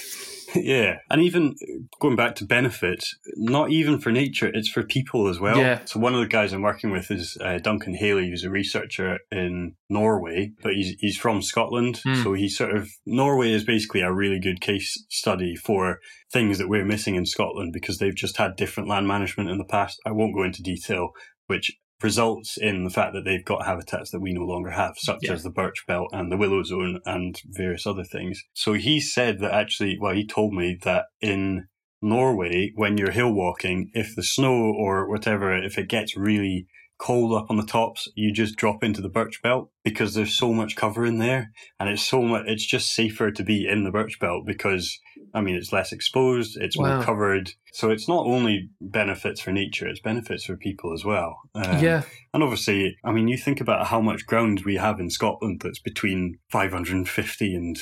Yeah. 0.55 0.97
And 1.09 1.21
even 1.21 1.55
going 1.99 2.15
back 2.15 2.35
to 2.35 2.45
benefits, 2.45 3.15
not 3.35 3.71
even 3.71 3.99
for 3.99 4.11
nature, 4.11 4.51
it's 4.53 4.69
for 4.69 4.83
people 4.83 5.27
as 5.27 5.39
well. 5.39 5.57
Yeah. 5.57 5.79
So 5.85 5.99
one 5.99 6.13
of 6.13 6.19
the 6.19 6.27
guys 6.27 6.53
I'm 6.53 6.61
working 6.61 6.91
with 6.91 7.11
is 7.11 7.37
uh, 7.43 7.59
Duncan 7.59 7.93
Halley, 7.93 8.29
who's 8.29 8.43
a 8.43 8.49
researcher 8.49 9.19
in 9.31 9.75
Norway, 9.89 10.51
but 10.61 10.73
he's, 10.73 10.95
he's 10.99 11.17
from 11.17 11.41
Scotland. 11.41 12.01
Hmm. 12.03 12.23
So 12.23 12.33
he's 12.33 12.57
sort 12.57 12.75
of, 12.75 12.89
Norway 13.05 13.51
is 13.51 13.63
basically 13.63 14.01
a 14.01 14.13
really 14.13 14.39
good 14.39 14.61
case 14.61 15.03
study 15.09 15.55
for 15.55 15.99
things 16.31 16.57
that 16.57 16.69
we're 16.69 16.85
missing 16.85 17.15
in 17.15 17.25
Scotland 17.25 17.73
because 17.73 17.97
they've 17.97 18.15
just 18.15 18.37
had 18.37 18.55
different 18.55 18.89
land 18.89 19.07
management 19.07 19.49
in 19.49 19.57
the 19.57 19.65
past. 19.65 19.99
I 20.05 20.11
won't 20.11 20.35
go 20.35 20.43
into 20.43 20.63
detail, 20.63 21.11
which 21.47 21.71
results 22.03 22.57
in 22.57 22.83
the 22.83 22.89
fact 22.89 23.13
that 23.13 23.25
they've 23.25 23.45
got 23.45 23.65
habitats 23.65 24.11
that 24.11 24.19
we 24.21 24.33
no 24.33 24.43
longer 24.45 24.71
have, 24.71 24.93
such 24.97 25.19
Yeah. 25.23 25.33
as 25.33 25.43
the 25.43 25.49
birch 25.49 25.85
belt 25.87 26.09
and 26.11 26.31
the 26.31 26.37
willow 26.37 26.63
zone 26.63 26.99
and 27.05 27.39
various 27.45 27.85
other 27.85 28.03
things. 28.03 28.41
So 28.53 28.73
he 28.73 28.99
said 28.99 29.39
that 29.39 29.53
actually, 29.53 29.97
well, 29.99 30.13
he 30.13 30.25
told 30.25 30.53
me 30.53 30.77
that 30.83 31.05
in 31.21 31.67
Norway, 32.01 32.71
when 32.75 32.97
you're 32.97 33.11
hill 33.11 33.31
walking, 33.31 33.91
if 33.93 34.15
the 34.15 34.23
snow 34.23 34.73
or 34.73 35.07
whatever, 35.07 35.55
if 35.55 35.77
it 35.77 35.87
gets 35.87 36.17
really 36.17 36.65
cold 37.01 37.33
up 37.33 37.49
on 37.49 37.57
the 37.57 37.65
tops, 37.65 38.07
you 38.15 38.31
just 38.31 38.55
drop 38.55 38.83
into 38.83 39.01
the 39.01 39.09
birch 39.09 39.41
belt 39.41 39.71
because 39.83 40.13
there's 40.13 40.37
so 40.37 40.53
much 40.53 40.75
cover 40.75 41.03
in 41.05 41.17
there, 41.17 41.51
and 41.79 41.89
it's 41.89 42.03
so 42.03 42.21
much. 42.21 42.43
It's 42.45 42.65
just 42.65 42.93
safer 42.93 43.31
to 43.31 43.43
be 43.43 43.67
in 43.67 43.83
the 43.83 43.91
birch 43.91 44.19
belt 44.19 44.45
because 44.45 44.99
I 45.33 45.41
mean 45.41 45.55
it's 45.55 45.73
less 45.73 45.91
exposed, 45.91 46.57
it's 46.61 46.77
Wow. 46.77 46.95
more 46.95 47.03
covered. 47.03 47.51
So 47.73 47.89
it's 47.89 48.07
not 48.07 48.25
only 48.27 48.69
benefits 48.79 49.41
for 49.41 49.51
nature; 49.51 49.87
it's 49.87 49.99
benefits 49.99 50.45
for 50.45 50.55
people 50.55 50.93
as 50.93 51.03
well. 51.03 51.39
Um, 51.55 51.83
yeah, 51.83 52.03
and 52.33 52.43
obviously, 52.43 52.95
I 53.03 53.11
mean, 53.11 53.27
you 53.27 53.37
think 53.37 53.59
about 53.59 53.87
how 53.87 53.99
much 53.99 54.25
ground 54.25 54.61
we 54.65 54.75
have 54.75 54.99
in 54.99 55.09
Scotland 55.09 55.61
that's 55.63 55.79
between 55.79 56.37
550 56.51 57.55
and, 57.55 57.77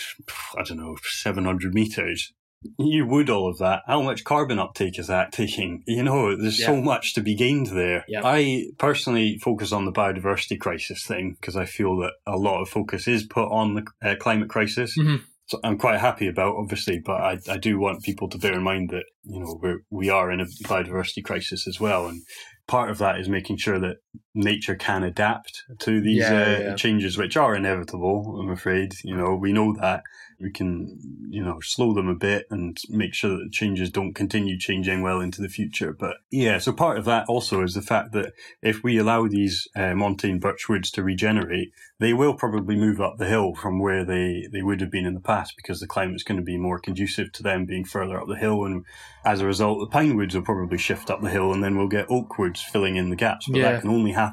I 0.57 0.63
don't 0.63 0.77
know, 0.77 0.95
700 1.03 1.73
metres. 1.73 2.33
You 2.77 3.05
would 3.05 3.29
all 3.29 3.49
of 3.49 3.57
that. 3.59 3.83
How 3.87 4.01
much 4.01 4.23
carbon 4.23 4.59
uptake 4.59 4.99
is 4.99 5.07
that 5.07 5.31
taking? 5.33 5.83
You 5.87 6.03
know, 6.03 6.35
there's 6.35 6.63
so 6.63 6.75
much 6.81 7.13
to 7.13 7.21
be 7.21 7.35
gained 7.35 7.67
there. 7.67 8.03
Yeah. 8.07 8.21
I 8.23 8.65
personally 8.77 9.37
focus 9.37 9.71
on 9.71 9.85
the 9.85 9.91
biodiversity 9.91 10.59
crisis 10.59 11.05
thing 11.05 11.35
because 11.39 11.55
I 11.55 11.65
feel 11.65 11.97
that 11.97 12.13
a 12.25 12.37
lot 12.37 12.61
of 12.61 12.69
focus 12.69 13.07
is 13.07 13.23
put 13.23 13.49
on 13.49 13.75
the 13.75 13.85
uh, 14.03 14.15
climate 14.19 14.49
crisis. 14.49 14.97
Mhm. 14.97 15.21
So 15.47 15.59
I'm 15.63 15.79
quite 15.79 15.99
happy 15.99 16.27
about, 16.27 16.57
obviously, 16.57 16.99
but 17.03 17.21
I, 17.21 17.39
I 17.49 17.57
do 17.57 17.79
want 17.79 18.03
people 18.03 18.29
to 18.29 18.37
bear 18.37 18.53
in 18.53 18.61
mind 18.61 18.91
that, 18.91 19.05
you 19.23 19.39
know, 19.39 19.59
we're, 19.59 19.79
we 19.89 20.09
are 20.09 20.31
in 20.31 20.41
a 20.41 20.45
biodiversity 20.65 21.23
crisis 21.23 21.67
as 21.67 21.79
well. 21.79 22.05
And 22.07 22.21
part 22.67 22.91
of 22.91 22.99
that 22.99 23.19
is 23.19 23.27
making 23.27 23.57
sure 23.57 23.79
that 23.79 23.95
nature 24.35 24.75
can 24.75 25.03
adapt 25.03 25.63
to 25.79 26.01
these 26.01 26.29
Yeah, 26.29 26.43
uh, 26.43 26.59
yeah. 26.59 26.75
changes, 26.75 27.17
which 27.17 27.35
are 27.37 27.55
inevitable. 27.55 28.39
I'm 28.39 28.49
afraid. 28.51 28.93
You 29.03 29.15
know, 29.15 29.35
we 29.35 29.53
know 29.53 29.73
that 29.81 30.03
we 30.41 30.51
can, 30.51 30.97
you 31.29 31.43
know, 31.43 31.59
slow 31.59 31.93
them 31.93 32.07
a 32.07 32.15
bit 32.15 32.45
and 32.49 32.77
make 32.89 33.13
sure 33.13 33.31
that 33.31 33.43
the 33.43 33.49
changes 33.49 33.89
don't 33.89 34.13
continue 34.13 34.57
changing 34.57 35.01
well 35.01 35.19
into 35.19 35.41
the 35.41 35.49
future. 35.49 35.91
But 35.91 36.15
yeah, 36.31 36.59
so 36.59 36.71
part 36.71 36.97
of 36.97 37.03
that 37.05 37.27
also 37.27 37.61
is 37.61 37.73
the 37.73 37.81
fact 37.81 38.13
that 38.13 38.31
if 38.61 38.81
we 38.81 38.97
allow 38.97 39.27
these 39.27 39.67
uh, 39.75 39.93
montane 39.93 40.39
birchwoods 40.39 40.91
to 40.93 41.03
regenerate, 41.03 41.73
they 41.99 42.13
will 42.13 42.35
probably 42.35 42.77
move 42.77 43.01
up 43.01 43.17
the 43.17 43.25
hill 43.25 43.53
from 43.53 43.79
where 43.79 44.05
they, 44.05 44.47
they 44.49 44.61
would 44.61 44.79
have 44.79 44.91
been 44.91 45.05
in 45.05 45.13
the 45.13 45.19
past 45.19 45.55
because 45.57 45.81
the 45.81 45.87
climate's 45.87 46.23
going 46.23 46.39
to 46.39 46.43
be 46.45 46.55
more 46.57 46.79
conducive 46.79 47.33
to 47.33 47.43
them 47.43 47.65
being 47.65 47.83
further 47.83 48.17
up 48.17 48.29
the 48.29 48.35
hill. 48.37 48.63
And 48.63 48.85
as 49.25 49.41
a 49.41 49.45
result, 49.45 49.81
the 49.81 49.87
pine 49.91 50.15
woods 50.15 50.35
will 50.35 50.43
probably 50.43 50.77
shift 50.77 51.09
up 51.09 51.21
the 51.21 51.29
hill 51.29 51.51
and 51.51 51.61
then 51.61 51.77
we'll 51.77 51.89
get 51.89 52.09
oak 52.09 52.37
woods 52.39 52.61
filling 52.61 52.95
in 52.95 53.09
the 53.09 53.17
gaps. 53.17 53.45
But 53.49 53.57
Yeah. 53.57 53.71
that 53.73 53.81
can 53.81 53.89
only 53.89 54.13
happen 54.13 54.28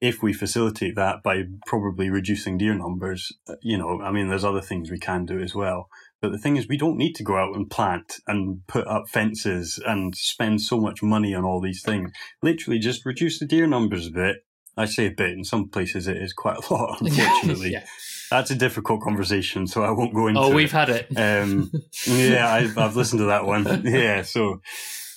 if 0.00 0.22
we 0.22 0.32
facilitate 0.32 0.96
that 0.96 1.22
by 1.22 1.44
probably 1.66 2.10
reducing 2.10 2.58
deer 2.58 2.74
numbers. 2.74 3.32
Uh, 3.48 3.54
You 3.62 3.78
know, 3.78 4.00
I 4.02 4.10
mean, 4.10 4.28
there's 4.28 4.44
other 4.44 4.60
things 4.60 4.90
we 4.90 4.98
can 4.98 5.24
do 5.24 5.40
as 5.40 5.54
well. 5.54 5.88
But 6.20 6.32
the 6.32 6.38
thing 6.38 6.56
is, 6.56 6.66
we 6.68 6.78
don't 6.78 6.96
need 6.96 7.14
to 7.16 7.22
go 7.24 7.36
out 7.36 7.54
and 7.54 7.68
plant 7.70 8.14
and 8.26 8.66
put 8.66 8.86
up 8.86 9.04
fences 9.08 9.78
and 9.84 10.14
spend 10.16 10.62
so 10.62 10.80
much 10.80 11.02
money 11.02 11.34
on 11.34 11.44
all 11.44 11.60
these 11.60 11.82
things. 11.82 12.10
Literally, 12.42 12.78
just 12.78 13.04
reduce 13.04 13.38
the 13.38 13.46
deer 13.46 13.66
numbers 13.66 14.06
a 14.06 14.10
bit. 14.10 14.36
I 14.76 14.86
say 14.86 15.06
a 15.06 15.10
bit. 15.10 15.32
In 15.32 15.44
some 15.44 15.68
places, 15.68 16.08
it 16.08 16.16
is 16.16 16.32
quite 16.32 16.58
a 16.58 16.60
lot. 16.74 16.98
Unfortunately, 17.02 17.72
yeah. 17.72 17.84
that's 18.30 18.50
a 18.50 18.54
difficult 18.56 19.02
conversation, 19.02 19.66
so 19.66 19.82
I 19.84 19.90
won't 19.90 20.14
go 20.14 20.26
into. 20.28 20.40
Oh, 20.40 20.54
we've 20.54 20.72
had 20.72 20.88
it. 20.88 21.06
Um, 21.16 21.70
yeah, 22.06 22.52
I've, 22.52 22.76
I've 22.78 22.96
listened 22.96 23.20
to 23.20 23.26
that 23.26 23.44
one. 23.44 23.82
Yeah, 23.84 24.22
so 24.22 24.60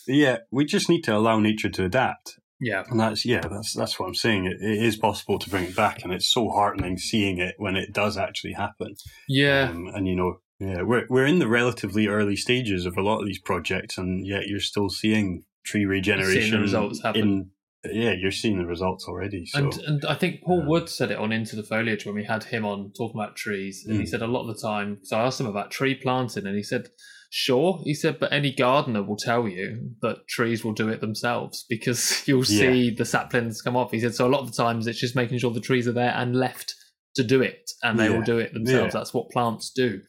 yeah, 0.08 0.38
we 0.52 0.66
just 0.66 0.90
need 0.90 1.04
to 1.04 1.16
allow 1.16 1.40
nature 1.40 1.70
to 1.70 1.86
adapt, 1.86 2.38
yeah, 2.60 2.84
and 2.90 3.00
that's 3.00 3.26
yeah, 3.26 3.42
that's 3.42 3.74
that's 3.74 4.00
what 4.00 4.08
I'm 4.08 4.16
saying. 4.16 4.46
It, 4.46 4.62
it 4.62 4.84
is 4.84 4.98
possible 4.98 5.38
to 5.40 5.50
bring 5.50 5.66
it 5.66 5.76
back, 5.76 6.04
and 6.04 6.12
it's 6.12 6.32
so 6.32 6.50
heartening 6.50 6.98
seeing 6.98 7.40
it 7.40 7.56
when 7.58 7.76
it 7.76 7.94
does 7.94 8.18
actually 8.18 8.54
happen. 8.54 8.96
yeah. 9.28 9.70
Um, 9.70 9.88
and 9.94 10.08
you 10.08 10.16
know, 10.16 10.40
yeah, 10.60 10.82
we're 10.82 11.06
we're 11.10 11.26
in 11.26 11.40
the 11.40 11.48
relatively 11.48 12.08
early 12.08 12.36
stages 12.36 12.86
of 12.86 12.98
a 12.98 13.02
lot 13.02 13.20
of 13.20 13.26
these 13.26 13.40
projects, 13.40 13.98
and 13.98 14.26
yet 14.26 14.48
you're 14.48 14.60
still 14.60 14.90
seeing 14.90 15.44
tree 15.64 15.86
regeneration 15.86 16.50
seeing 16.52 16.62
results 16.62 17.02
happen. 17.04 17.22
In, 17.22 17.52
yeah, 17.86 18.12
you're 18.12 18.32
seeing 18.32 18.58
the 18.58 18.66
results 18.66 19.06
already. 19.08 19.46
So 19.46 19.60
And 19.60 19.74
and 19.86 20.06
I 20.06 20.16
think 20.16 20.42
Paul 20.44 20.62
um, 20.62 20.68
Wood 20.68 20.90
said 20.90 21.12
it 21.12 21.18
on 21.18 21.32
Into 21.32 21.56
the 21.56 21.64
Foliage 21.64 22.06
when 22.06 22.16
we 22.16 22.24
had 22.24 22.44
him 22.46 22.66
on 22.66 22.92
talking 22.98 23.20
about 23.20 23.36
trees, 23.36 23.86
and 23.88 23.98
he 23.98 24.04
Mm. 24.06 24.10
said 24.10 24.22
a 24.22 24.28
lot 24.28 24.48
of 24.50 24.56
the 24.56 24.62
time. 24.62 25.00
So 25.04 25.18
I 25.18 25.26
asked 25.26 25.40
him 25.40 25.48
about 25.48 25.72
tree 25.72 25.96
planting, 25.96 26.46
and 26.48 26.56
he 26.56 26.64
said, 26.64 26.90
"Sure," 27.30 27.82
he 27.84 27.94
said, 27.94 28.20
"but 28.20 28.34
any 28.34 28.52
gardener 28.54 29.04
will 29.04 29.16
tell 29.18 29.48
you 29.48 29.92
that 30.02 30.28
trees 30.28 30.64
will 30.64 30.74
do 30.74 30.90
it 30.90 31.02
themselves 31.02 31.66
because 31.70 32.24
you'll 32.28 32.40
Yeah. 32.40 32.46
see 32.46 32.90
the 32.90 33.06
saplings 33.06 33.62
come 33.62 33.76
off." 33.78 33.92
He 33.92 34.00
said, 34.00 34.16
"So 34.16 34.28
a 34.28 34.32
lot 34.32 34.42
of 34.42 34.48
the 34.52 34.58
times 34.64 34.88
it's 34.88 35.00
just 35.00 35.16
making 35.16 35.38
sure 35.40 35.52
the 35.52 35.60
trees 35.62 35.88
are 35.88 35.94
there 35.94 36.14
and 36.16 36.36
left 36.36 36.74
to 37.16 37.24
do 37.24 37.42
it, 37.42 37.72
and 37.84 38.00
they 38.00 38.10
will 38.10 38.22
do 38.24 38.38
it 38.38 38.54
themselves. 38.54 38.94
Yeah. 38.94 39.00
That's 39.00 39.14
what 39.14 39.30
plants 39.32 39.72
do." 39.72 40.02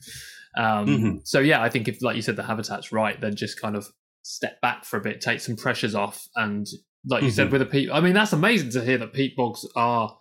Um, 0.57 0.87
Mhm. 0.87 1.21
So 1.25 1.39
yeah, 1.41 1.63
I 1.63 1.69
think 1.69 1.87
if, 1.89 2.03
like 2.03 2.17
you 2.17 2.23
said, 2.23 2.37
the 2.37 2.43
habitat's 2.43 2.91
right, 2.93 3.21
then 3.21 3.37
just 3.37 3.61
kind 3.61 3.77
of 3.77 3.87
step 4.23 4.61
back 4.61 4.85
for 4.85 4.97
a 4.99 5.01
bit, 5.01 5.21
take 5.21 5.41
some 5.41 5.57
pressures 5.57 5.95
off, 5.95 6.27
and 6.35 6.67
like 7.07 7.23
you 7.23 7.31
said 7.31 7.49
Mhm. 7.49 7.53
with 7.53 7.61
the 7.61 7.67
peat. 7.67 7.91
I 7.93 8.01
mean, 8.01 8.13
that's 8.15 8.33
amazing 8.33 8.71
to 8.71 8.85
hear 8.85 8.99
that 8.99 9.13
peat 9.13 9.37
bogs 9.37 9.65
are 9.77 10.19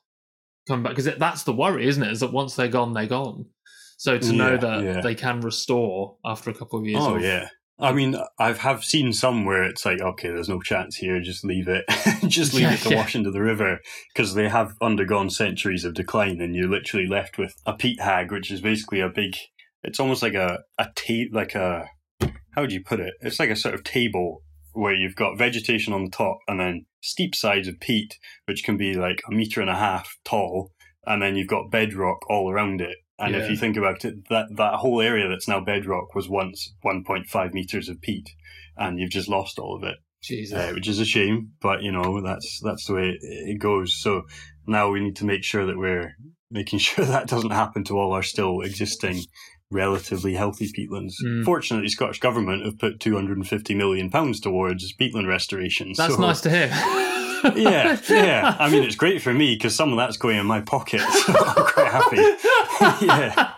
coming 0.67 0.84
back 0.84 0.95
because 0.95 1.17
that's 1.17 1.43
the 1.43 1.53
worry, 1.53 1.88
isn't 1.88 2.03
it? 2.03 2.11
Is 2.11 2.19
that 2.19 2.32
once 2.34 2.55
they're 2.55 2.67
gone, 2.67 2.93
they're 2.93 3.07
gone. 3.07 3.45
So 3.97 4.17
to 4.17 4.32
know 4.34 4.57
that 4.57 4.84
yeah. 4.84 5.01
they 5.01 5.15
can 5.15 5.41
restore 5.41 6.17
after 6.23 6.49
a 6.49 6.53
couple 6.53 6.80
of 6.80 6.86
years. 6.86 7.01
Oh 7.01 7.17
yeah. 7.17 7.49
I 7.80 7.93
mean, 7.93 8.15
I 8.39 8.53
have 8.53 8.84
seen 8.84 9.13
some 9.13 9.45
where 9.45 9.63
it's 9.63 9.86
like, 9.86 10.01
okay, 10.01 10.30
there's 10.30 10.49
no 10.49 10.59
chance 10.61 10.95
here, 10.95 11.19
just 11.21 11.45
leave 11.45 11.67
it, 11.67 11.86
just 12.28 12.53
leave 12.55 12.63
Yeah, 12.63 12.73
it 12.73 12.80
to 12.80 12.89
yeah. 12.89 12.95
wash 12.95 13.15
into 13.15 13.30
the 13.30 13.41
river, 13.41 13.80
because 14.13 14.34
they 14.34 14.49
have 14.49 14.73
undergone 14.82 15.30
centuries 15.30 15.86
of 15.86 15.93
decline, 15.93 16.41
and 16.41 16.55
you're 16.55 16.67
literally 16.67 17.05
left 17.05 17.38
with 17.38 17.53
a 17.67 17.73
peat 17.73 18.01
hag, 18.01 18.32
which 18.32 18.49
is 18.49 18.61
basically 18.61 18.99
a 18.99 19.09
big. 19.09 19.36
It's 19.84 19.99
almost 19.99 20.23
like 20.23 20.34
a 20.34 20.59
a 20.80 20.86
ta- 20.95 21.30
like 21.32 21.53
a 21.53 21.88
how 22.55 22.61
would 22.61 22.71
you 22.71 22.84
put 22.84 22.99
it? 22.99 23.13
It's 23.21 23.39
like 23.39 23.51
a 23.51 23.55
sort 23.55 23.75
of 23.75 23.84
table 23.84 24.41
where 24.78 24.93
you've 24.93 25.15
got 25.15 25.38
vegetation 25.38 25.93
on 25.93 26.03
the 26.05 26.11
top, 26.11 26.39
and 26.47 26.59
then 26.59 26.86
steep 27.01 27.36
sides 27.36 27.67
of 27.67 27.80
peat, 27.80 28.17
which 28.45 28.63
can 28.63 28.78
be 28.78 28.93
like 28.93 29.21
a 29.30 29.34
meter 29.34 29.61
and 29.61 29.69
a 29.69 29.75
half 29.75 30.15
tall, 30.23 30.71
and 31.05 31.21
then 31.21 31.36
you've 31.36 31.47
got 31.47 31.71
bedrock 31.71 32.19
all 32.30 32.51
around 32.51 32.82
it. 32.82 32.97
And 33.19 33.34
Yeah. 33.34 33.41
if 33.41 33.49
you 33.49 33.57
think 33.57 33.78
about 33.78 34.05
it, 34.05 34.28
that, 34.30 34.47
that 34.57 34.75
whole 34.75 35.01
area 35.01 35.28
that's 35.28 35.47
now 35.47 35.59
bedrock 35.59 36.13
was 36.13 36.30
once 36.30 36.73
1.5 36.84 37.53
meters 37.53 37.89
of 37.89 37.99
peat, 38.01 38.30
and 38.78 38.99
you've 38.99 39.09
just 39.09 39.28
lost 39.28 39.57
all 39.57 39.75
of 39.75 39.84
it, 39.84 39.95
Jesus. 40.21 40.57
uh, 40.57 40.71
which 40.73 40.88
is 40.88 40.99
a 40.99 41.05
shame. 41.05 41.53
But 41.61 41.82
you 41.82 41.91
know 41.91 42.21
that's 42.21 42.59
that's 42.63 42.86
the 42.86 42.93
way 42.93 43.09
it, 43.09 43.19
it 43.21 43.59
goes. 43.59 43.99
So 43.99 44.23
now 44.67 44.91
we 44.91 44.99
need 44.99 45.15
to 45.17 45.25
make 45.25 45.43
sure 45.43 45.65
that 45.65 45.78
we're 45.78 46.15
making 46.51 46.80
sure 46.88 47.05
that 47.05 47.28
doesn't 47.28 47.51
happen 47.51 47.84
to 47.86 47.97
all 47.97 48.13
our 48.13 48.23
still 48.23 48.61
existing 48.61 49.23
relatively 49.70 50.34
healthy 50.36 50.68
peatlands. 50.72 51.13
Mm. 51.24 51.43
Fortunately, 51.43 51.86
the 51.86 51.91
Scottish 51.91 52.20
government 52.20 52.65
have 52.65 52.80
put 52.80 52.99
250 52.99 53.76
million 53.76 54.09
pounds 54.09 54.39
towards 54.39 54.93
peatland 54.93 55.28
restoration. 55.28 55.93
That's 55.95 56.15
so- 56.15 56.22
nice 56.22 56.41
to 56.41 56.49
hear. 56.49 57.24
yeah, 57.55 57.97
yeah. 58.09 58.55
I 58.59 58.69
mean, 58.69 58.83
it's 58.83 58.95
great 58.95 59.21
for 59.21 59.33
me 59.33 59.55
because 59.55 59.75
some 59.75 59.91
of 59.91 59.97
that's 59.97 60.17
going 60.17 60.38
in 60.38 60.45
my 60.45 60.61
pocket. 60.61 61.01
So 61.27 61.33
I'm 61.33 61.65
quite 61.65 61.91
happy. 61.91 63.05
yeah, 63.05 63.51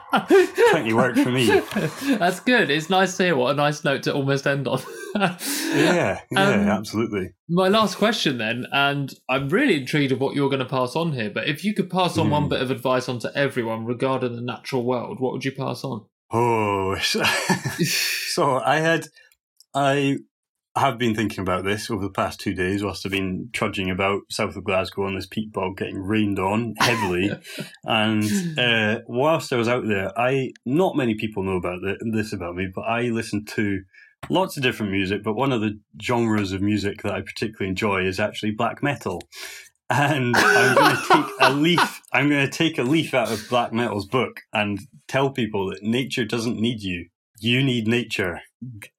plenty 0.72 0.94
work 0.94 1.16
for 1.16 1.30
me. 1.32 1.48
That's 2.18 2.40
good. 2.40 2.70
It's 2.70 2.90
nice 2.90 3.16
to 3.18 3.24
hear. 3.26 3.36
What 3.36 3.52
a 3.52 3.54
nice 3.56 3.84
note 3.84 4.04
to 4.04 4.14
almost 4.14 4.48
end 4.48 4.68
on. 4.68 4.82
Yeah, 5.16 5.38
yeah, 5.76 6.20
Um, 6.32 6.68
absolutely. 6.68 7.32
My 7.50 7.68
last 7.68 7.96
question 7.98 8.38
then, 8.38 8.66
and 8.72 9.14
I'm 9.30 9.50
really 9.50 9.80
intrigued 9.82 10.12
of 10.12 10.20
what 10.20 10.36
you're 10.36 10.50
going 10.50 10.60
to 10.60 10.66
pass 10.66 10.96
on 10.96 11.14
here. 11.14 11.30
But 11.30 11.48
if 11.48 11.64
you 11.64 11.74
could 11.74 11.90
pass 11.90 12.18
on 12.18 12.30
one 12.30 12.44
Hmm. 12.44 12.50
bit 12.50 12.62
of 12.62 12.72
advice 12.72 13.08
on 13.10 13.20
to 13.20 13.32
everyone 13.36 13.86
regarding 13.86 14.36
the 14.36 14.42
natural 14.42 14.84
world, 14.84 15.20
what 15.20 15.34
would 15.34 15.46
you 15.46 15.52
pass 15.52 15.84
on? 15.84 16.06
Oh, 16.32 16.96
so 17.00 18.60
I 18.60 18.80
had, 18.80 19.08
I 19.74 20.18
have 20.80 20.98
been 20.98 21.16
thinking 21.16 21.42
about 21.42 21.64
this 21.64 21.90
over 21.90 22.04
the 22.04 22.12
past 22.12 22.40
two 22.40 22.54
days 22.54 22.84
whilst 22.84 23.06
I've 23.06 23.12
been 23.12 23.50
trudging 23.54 23.90
about 23.90 24.22
south 24.30 24.56
of 24.56 24.64
Glasgow 24.64 25.06
on 25.06 25.16
this 25.16 25.28
peat 25.28 25.52
bog, 25.54 25.78
getting 25.78 26.02
rained 26.02 26.40
on 26.40 26.76
heavily. 26.80 27.32
and 27.84 28.60
uh, 28.60 29.02
whilst 29.08 29.54
I 29.54 29.58
was 29.58 29.68
out 29.68 29.88
there, 29.88 30.18
I 30.20 30.52
not 30.66 30.96
many 30.96 31.16
people 31.16 31.44
know 31.44 31.58
about 31.58 31.82
thi- 31.84 32.12
this 32.12 32.34
about 32.34 32.56
me, 32.56 32.68
but 32.74 32.82
I 32.82 33.04
listen 33.04 33.46
to 33.46 33.82
lots 34.30 34.58
of 34.58 34.64
different 34.64 34.92
music. 34.92 35.24
But 35.24 35.36
one 35.36 35.52
of 35.52 35.62
the 35.62 35.80
genres 36.02 36.52
of 36.52 36.62
music 36.62 37.04
that 37.04 37.14
I 37.14 37.22
particularly 37.22 37.70
enjoy 37.70 38.06
is 38.06 38.20
actually 38.20 38.52
black 38.52 38.84
metal. 38.84 39.22
And 39.90 40.36
I'm 40.38 40.76
going 40.76 40.96
to 40.96 41.04
take 41.08 41.32
a 41.42 41.54
leaf. 41.54 42.02
I'm 42.14 42.30
going 42.30 42.46
to 42.46 42.52
take 42.52 42.78
a 42.78 42.84
leaf 42.84 43.14
out 43.14 43.32
of 43.32 43.48
black 43.50 43.74
metal's 43.74 44.06
book 44.06 44.42
and 44.54 44.80
tell 45.08 45.32
people 45.32 45.70
that 45.70 45.84
nature 45.84 46.26
doesn't 46.26 46.60
need 46.60 46.82
you. 46.82 47.08
You 47.40 47.64
need 47.64 47.88
nature. 47.88 48.42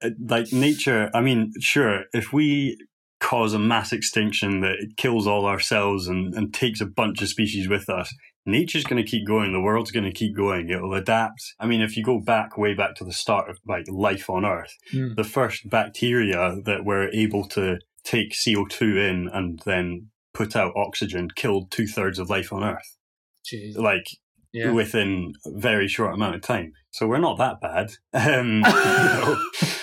Uh, 0.03 0.11
Like 0.28 0.53
nature. 0.53 1.11
I 1.14 1.20
mean, 1.20 1.53
sure, 1.61 2.05
if 2.12 2.32
we 2.32 2.76
cause 3.20 3.53
a 3.53 3.59
mass 3.59 3.93
extinction 3.93 4.61
that 4.62 4.76
it 4.80 4.97
kills 4.97 5.26
all 5.26 5.45
our 5.45 5.61
cells 5.61 6.09
and, 6.09 6.34
and 6.34 6.55
takes 6.55 6.80
a 6.80 6.86
bunch 6.86 7.20
of 7.20 7.28
species 7.28 7.68
with 7.68 7.88
us, 7.91 8.11
nature's 8.47 8.84
going 8.84 9.03
to 9.05 9.09
keep 9.11 9.26
going. 9.26 9.53
The 9.53 9.61
world's 9.61 9.91
going 9.91 10.07
to 10.07 10.12
keep 10.12 10.34
going. 10.34 10.70
It'll 10.70 10.95
adapt. 10.95 11.43
I 11.61 11.66
mean, 11.66 11.82
if 11.82 11.97
you 11.97 12.03
go 12.03 12.18
back 12.20 12.57
way 12.57 12.72
back 12.74 12.95
to 12.97 13.05
the 13.05 13.12
start 13.12 13.51
of 13.51 13.59
like 13.66 13.84
life 13.88 14.30
on 14.30 14.45
Earth, 14.47 14.72
Hmm. 14.91 15.14
the 15.14 15.24
first 15.24 15.68
bacteria 15.68 16.57
that 16.64 16.84
were 16.84 17.11
able 17.12 17.47
to 17.49 17.78
take 18.05 18.32
CO2 18.32 18.97
in 19.11 19.28
and 19.32 19.61
then 19.66 20.09
put 20.32 20.57
out 20.57 20.72
oxygen 20.74 21.28
killed 21.36 21.70
two 21.70 21.86
thirds 21.86 22.18
of 22.18 22.30
life 22.30 22.51
on 22.53 22.64
Earth, 22.64 22.97
Jeez. 23.45 23.76
like 23.76 24.07
Yeah. 24.53 24.72
within 24.72 25.32
a 25.46 25.51
very 25.59 25.88
short 25.88 26.14
amount 26.14 26.34
of 26.34 26.42
time. 26.42 26.72
So 26.90 27.07
we're 27.07 27.18
not 27.18 27.38
that 27.38 27.61
bad. 27.61 27.92
Um. 28.12 28.64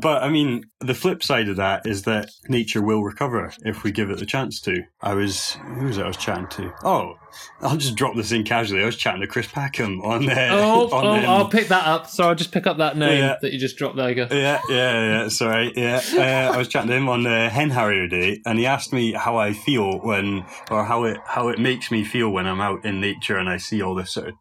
but 0.00 0.22
I 0.22 0.28
mean, 0.30 0.64
the 0.80 0.94
flip 0.94 1.22
side 1.22 1.48
of 1.48 1.56
that 1.56 1.86
is 1.86 2.02
that 2.04 2.30
nature 2.48 2.82
will 2.82 3.02
recover 3.02 3.52
if 3.64 3.82
we 3.84 3.92
give 3.92 4.10
it 4.10 4.18
the 4.18 4.26
chance 4.26 4.60
to. 4.62 4.82
I 5.00 5.14
was, 5.14 5.52
who 5.76 5.86
was 5.86 5.98
it 5.98 6.04
I 6.04 6.06
was 6.08 6.16
chatting 6.16 6.46
to? 6.48 6.72
Oh, 6.84 7.14
I'll 7.60 7.76
just 7.76 7.94
drop 7.96 8.16
this 8.16 8.32
in 8.32 8.44
casually. 8.44 8.82
I 8.82 8.86
was 8.86 8.96
chatting 8.96 9.20
to 9.20 9.26
Chris 9.26 9.46
Packham 9.46 10.00
on, 10.02 10.28
uh, 10.28 10.48
Oh, 10.50 10.88
on 10.92 11.06
oh 11.06 11.10
um, 11.14 11.24
I'll 11.26 11.48
pick 11.48 11.68
that 11.68 11.86
up. 11.86 12.06
So 12.08 12.28
I'll 12.28 12.34
just 12.34 12.52
pick 12.52 12.66
up 12.66 12.78
that 12.78 12.96
name 12.96 13.18
Yeah. 13.18 13.36
that 13.42 13.52
you 13.52 13.58
just 13.58 13.76
dropped 13.76 13.96
there. 13.96 14.12
Go. 14.14 14.26
Yeah, 14.30 14.60
yeah, 14.68 15.22
yeah. 15.22 15.28
Sorry, 15.28 15.72
yeah. 15.76 16.00
Uh, 16.14 16.54
I 16.54 16.56
was 16.58 16.68
chatting 16.68 16.90
to 16.90 16.96
him 16.96 17.08
on 17.08 17.26
uh, 17.26 17.50
Hen 17.50 17.70
Harrier 17.70 18.08
Day, 18.08 18.40
and 18.46 18.58
he 18.58 18.66
asked 18.66 18.92
me 18.92 19.12
how 19.12 19.36
I 19.36 19.52
feel 19.52 19.98
when, 19.98 20.44
or 20.70 20.84
how 20.84 21.04
it 21.04 21.18
how 21.26 21.48
it 21.48 21.58
makes 21.58 21.90
me 21.90 22.04
feel 22.04 22.30
when 22.30 22.46
I'm 22.46 22.60
out 22.60 22.84
in 22.84 23.00
nature 23.00 23.36
and 23.36 23.48
I 23.48 23.56
see 23.58 23.82
all 23.82 23.94
this 23.94 24.12
sort 24.12 24.28
of 24.28 24.34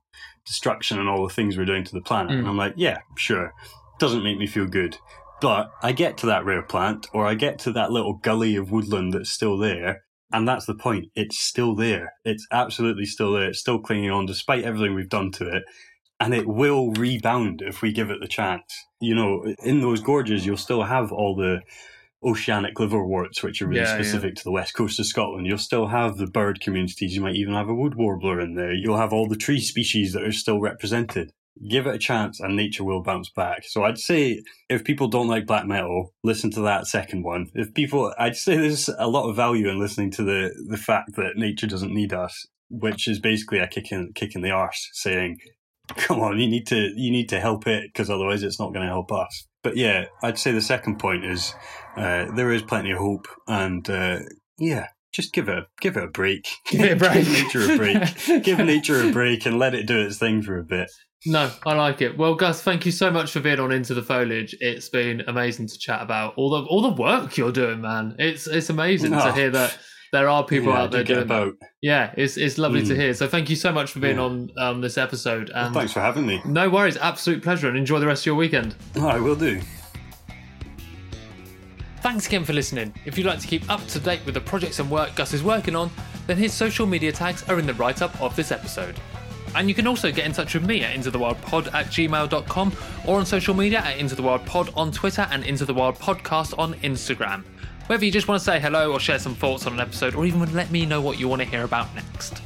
destruction 0.45 0.99
and 0.99 1.09
all 1.09 1.27
the 1.27 1.33
things 1.33 1.57
we're 1.57 1.65
doing 1.65 1.83
to 1.83 1.93
the 1.93 2.01
planet. 2.01 2.31
Mm. 2.31 2.39
And 2.39 2.47
I'm 2.47 2.57
like, 2.57 2.73
yeah, 2.77 2.99
sure, 3.17 3.53
doesn't 3.99 4.23
make 4.23 4.37
me 4.37 4.47
feel 4.47 4.65
good, 4.65 4.97
but 5.41 5.69
I 5.81 5.91
get 5.91 6.17
to 6.19 6.25
that 6.27 6.45
rare 6.45 6.63
plant, 6.63 7.07
or 7.13 7.25
I 7.25 7.35
get 7.35 7.59
to 7.59 7.71
that 7.73 7.91
little 7.91 8.13
gully 8.15 8.55
of 8.55 8.71
woodland 8.71 9.13
that's 9.13 9.31
still 9.31 9.57
there. 9.57 10.03
And 10.31 10.45
that's 10.45 10.65
the 10.65 10.75
point. 10.75 11.05
It's 11.15 11.39
still 11.39 11.73
there. 11.73 12.13
It's 12.25 12.45
absolutely 12.51 13.05
still 13.05 13.31
there. 13.31 13.47
It's 13.49 13.59
still 13.59 13.79
clinging 13.79 14.11
on 14.11 14.25
despite 14.25 14.65
everything 14.65 14.93
we've 14.93 15.07
done 15.07 15.31
to 15.33 15.47
it 15.47 15.63
and 16.19 16.33
it 16.33 16.47
will 16.47 16.91
rebound 16.91 17.61
if 17.63 17.81
we 17.81 17.91
give 17.91 18.09
it 18.09 18.19
the 18.21 18.27
chance. 18.27 18.85
You 18.99 19.15
know, 19.15 19.53
in 19.63 19.81
those 19.81 20.01
gorges, 20.01 20.45
you'll 20.45 20.57
still 20.57 20.83
have 20.83 21.11
all 21.11 21.35
the 21.35 21.61
oceanic 22.23 22.79
liverworts, 22.79 23.43
which 23.43 23.61
are 23.61 23.67
really 23.67 23.81
Yeah, 23.81 23.95
yeah. 23.95 24.01
specific 24.01 24.35
to 24.35 24.43
the 24.43 24.51
west 24.51 24.73
coast 24.73 24.99
of 24.99 25.05
Scotland. 25.05 25.45
You'll 25.45 25.59
still 25.59 25.87
have 25.87 26.17
the 26.17 26.25
bird 26.25 26.59
communities. 26.59 27.15
You 27.15 27.21
might 27.21 27.35
even 27.35 27.53
have 27.53 27.69
a 27.69 27.75
wood 27.75 27.95
warbler 27.95 28.39
in 28.39 28.55
there. 28.55 28.73
You'll 28.73 28.97
have 28.97 29.13
all 29.13 29.27
the 29.27 29.35
tree 29.35 29.59
species 29.59 30.13
that 30.13 30.23
are 30.23 30.31
still 30.31 30.59
represented. 30.59 31.31
Give 31.69 31.87
it 31.87 31.95
a 31.95 31.99
chance 31.99 32.39
and 32.39 32.55
nature 32.55 32.83
will 32.83 33.03
bounce 33.03 33.29
back. 33.29 33.63
So 33.65 33.83
I'd 33.83 33.97
say 33.97 34.43
if 34.69 34.83
people 34.83 35.07
don't 35.07 35.27
like 35.27 35.45
black 35.45 35.65
metal, 35.65 36.13
listen 36.23 36.51
to 36.51 36.61
that 36.61 36.87
second 36.87 37.23
one. 37.23 37.47
If 37.53 37.73
people, 37.73 38.13
I'd 38.17 38.35
say 38.35 38.57
there's 38.57 38.89
a 38.97 39.07
lot 39.07 39.29
of 39.29 39.35
value 39.35 39.69
in 39.69 39.79
listening 39.79 40.11
to 40.11 40.23
the, 40.23 40.53
the 40.69 40.77
fact 40.77 41.15
that 41.15 41.35
nature 41.35 41.67
doesn't 41.67 41.93
need 41.93 42.13
us, 42.13 42.45
which 42.69 43.07
is 43.07 43.19
basically 43.19 43.59
a 43.59 43.67
kick 43.67 43.91
in, 43.91 44.11
kick 44.13 44.35
in 44.35 44.41
the 44.41 44.51
arse 44.51 44.89
saying, 44.93 45.37
come 45.95 46.19
on, 46.19 46.39
you 46.39 46.47
need 46.47 46.67
to 46.67 46.91
you 46.95 47.11
need 47.11 47.29
to 47.29 47.39
help 47.39 47.67
it 47.67 47.89
because 47.91 48.09
otherwise 48.09 48.43
it's 48.43 48.59
not 48.59 48.73
going 48.73 48.85
to 48.85 48.91
help 48.91 49.11
us. 49.11 49.47
But 49.63 49.77
yeah, 49.77 50.05
I'd 50.23 50.37
say 50.37 50.51
the 50.51 50.61
second 50.61 50.99
point 50.99 51.25
is 51.25 51.53
uh, 51.95 52.31
there 52.35 52.51
is 52.51 52.61
plenty 52.61 52.91
of 52.91 52.99
hope, 52.99 53.27
and 53.47 53.89
uh, 53.89 54.19
yeah, 54.57 54.87
just 55.11 55.33
give 55.33 55.49
it 55.49 55.57
a, 55.57 55.65
give 55.81 55.97
it 55.97 56.03
a 56.03 56.07
break. 56.07 56.47
Give 56.69 56.81
it 56.81 56.91
a 56.93 56.95
break. 56.95 57.25
give 57.25 57.27
nature 57.27 57.73
a 57.73 57.77
break. 57.77 58.43
give 58.43 58.59
nature 58.59 59.01
a 59.01 59.11
break 59.11 59.45
and 59.45 59.59
let 59.59 59.73
it 59.73 59.87
do 59.87 59.99
its 59.99 60.17
thing 60.17 60.41
for 60.41 60.57
a 60.57 60.63
bit. 60.63 60.89
No, 61.29 61.51
I 61.65 61.73
like 61.73 62.01
it. 62.01 62.17
Well, 62.17 62.35
Gus, 62.35 62.61
thank 62.61 62.85
you 62.85 62.91
so 62.91 63.11
much 63.11 63.31
for 63.31 63.39
being 63.41 63.59
on 63.59 63.71
Into 63.71 63.93
the 63.93 64.01
Foliage. 64.01 64.55
It's 64.61 64.87
been 64.87 65.21
amazing 65.27 65.67
to 65.67 65.77
chat 65.77 66.01
about 66.01 66.33
all 66.37 66.49
the 66.49 66.61
all 66.69 66.81
the 66.81 67.01
work 67.01 67.35
you're 67.37 67.51
doing, 67.51 67.81
man. 67.81 68.15
It's 68.17 68.47
it's 68.47 68.69
amazing 68.69 69.11
to 69.11 69.27
Oh. 69.29 69.31
hear 69.31 69.49
that 69.49 69.77
there 70.13 70.29
are 70.29 70.45
people 70.45 70.71
Yeah, 70.71 70.83
out 70.83 70.91
there 70.91 71.03
do 71.03 71.15
get 71.15 71.27
doing 71.27 71.55
that. 71.59 71.67
Yeah, 71.81 72.13
it's 72.15 72.37
it's 72.37 72.57
lovely 72.57 72.85
to 72.85 72.93
Mm. 72.93 72.97
hear. 72.97 73.13
So 73.13 73.27
thank 73.27 73.49
you 73.49 73.55
so 73.57 73.71
much 73.73 73.91
for 73.91 73.99
being 73.99 74.15
Yeah. 74.17 74.23
on 74.23 74.49
um, 74.57 74.81
this 74.81 74.97
episode. 74.97 75.51
And 75.53 75.73
Thanks 75.73 75.91
for 75.91 75.99
having 75.99 76.25
me. 76.25 76.41
no 76.45 76.69
worries, 76.69 76.95
absolute 76.97 77.43
pleasure, 77.43 77.67
and 77.67 77.77
enjoy 77.77 77.99
the 77.99 78.07
rest 78.07 78.21
of 78.21 78.27
your 78.27 78.35
weekend. 78.35 78.75
I 79.01 79.19
will 79.19 79.35
do. 79.35 79.59
Thanks 82.01 82.27
again 82.27 82.45
for 82.45 82.53
listening. 82.53 82.93
If 83.05 83.17
you'd 83.17 83.27
like 83.27 83.39
to 83.39 83.47
keep 83.47 83.69
up 83.69 83.85
to 83.87 83.99
date 83.99 84.21
with 84.25 84.35
the 84.35 84.41
projects 84.41 84.79
and 84.79 84.89
work 84.89 85.15
Gus 85.15 85.33
is 85.33 85.43
working 85.43 85.75
on, 85.75 85.89
then 86.27 86.37
his 86.37 86.53
social 86.53 86.85
media 86.85 87.11
tags 87.11 87.43
are 87.49 87.59
in 87.59 87.65
the 87.65 87.73
write 87.73 88.01
up 88.01 88.19
of 88.21 88.35
this 88.35 88.51
episode. 88.51 88.97
And 89.57 89.67
you 89.67 89.73
can 89.73 89.87
also 89.87 90.11
get 90.11 90.23
in 90.23 90.33
touch 90.33 90.53
with 90.53 90.67
me 90.67 90.83
at 90.83 90.95
intothewildpod 90.95 91.73
at 91.73 91.87
gmail.com 91.87 92.73
or 93.07 93.17
on 93.17 93.25
social 93.25 93.55
media 93.55 93.79
at 93.79 93.97
intothewildpod 93.97 94.77
on 94.77 94.91
Twitter 94.91 95.27
and 95.31 95.43
Into 95.43 95.65
the 95.65 95.73
Wild 95.73 95.97
Podcast 95.97 96.57
on 96.59 96.75
Instagram. 96.75 97.43
Whether 97.87 98.05
you 98.05 98.11
just 98.11 98.27
want 98.27 98.39
to 98.39 98.45
say 98.45 98.59
hello 98.59 98.93
or 98.93 98.99
share 98.99 99.17
some 99.17 99.33
thoughts 99.33 99.65
on 99.65 99.73
an 99.73 99.79
episode 99.79 100.13
or 100.13 100.27
even 100.27 100.53
let 100.53 100.69
me 100.69 100.85
know 100.85 101.01
what 101.01 101.19
you 101.19 101.27
want 101.27 101.41
to 101.41 101.47
hear 101.47 101.63
about 101.63 101.93
next. 101.95 102.39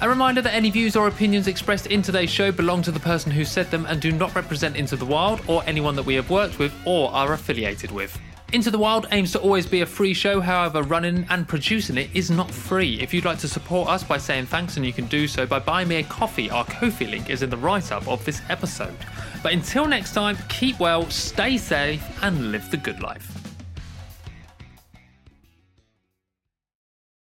A 0.00 0.08
reminder 0.08 0.42
that 0.42 0.54
any 0.54 0.70
views 0.70 0.94
or 0.94 1.08
opinions 1.08 1.48
expressed 1.48 1.88
in 1.88 2.02
today's 2.02 2.30
show 2.30 2.52
belong 2.52 2.82
to 2.82 2.92
the 2.92 3.00
person 3.00 3.32
who 3.32 3.44
said 3.44 3.68
them 3.72 3.84
and 3.86 4.00
do 4.00 4.12
not 4.12 4.32
represent 4.36 4.76
Into 4.76 4.94
the 4.94 5.04
Wild 5.04 5.40
or 5.48 5.64
anyone 5.66 5.96
that 5.96 6.06
we 6.06 6.14
have 6.14 6.30
worked 6.30 6.60
with 6.60 6.72
or 6.86 7.10
are 7.10 7.32
affiliated 7.32 7.90
with. 7.90 8.16
Into 8.54 8.70
the 8.70 8.78
Wild 8.78 9.08
aims 9.10 9.32
to 9.32 9.40
always 9.40 9.66
be 9.66 9.80
a 9.80 9.86
free 9.86 10.14
show, 10.14 10.40
however, 10.40 10.84
running 10.84 11.26
and 11.28 11.48
producing 11.48 11.98
it 11.98 12.08
is 12.14 12.30
not 12.30 12.48
free. 12.48 13.00
If 13.00 13.12
you'd 13.12 13.24
like 13.24 13.40
to 13.40 13.48
support 13.48 13.88
us 13.88 14.04
by 14.04 14.16
saying 14.16 14.46
thanks, 14.46 14.76
and 14.76 14.86
you 14.86 14.92
can 14.92 15.06
do 15.06 15.26
so 15.26 15.44
by 15.44 15.58
buying 15.58 15.88
me 15.88 15.96
a 15.96 16.04
coffee, 16.04 16.48
our 16.50 16.64
Ko-fi 16.66 17.06
link 17.06 17.30
is 17.30 17.42
in 17.42 17.50
the 17.50 17.56
write 17.56 17.90
up 17.90 18.06
of 18.06 18.24
this 18.24 18.42
episode. 18.48 18.94
But 19.42 19.54
until 19.54 19.88
next 19.88 20.12
time, 20.12 20.38
keep 20.48 20.78
well, 20.78 21.10
stay 21.10 21.58
safe, 21.58 22.00
and 22.22 22.52
live 22.52 22.70
the 22.70 22.76
good 22.76 23.00
life. 23.00 23.43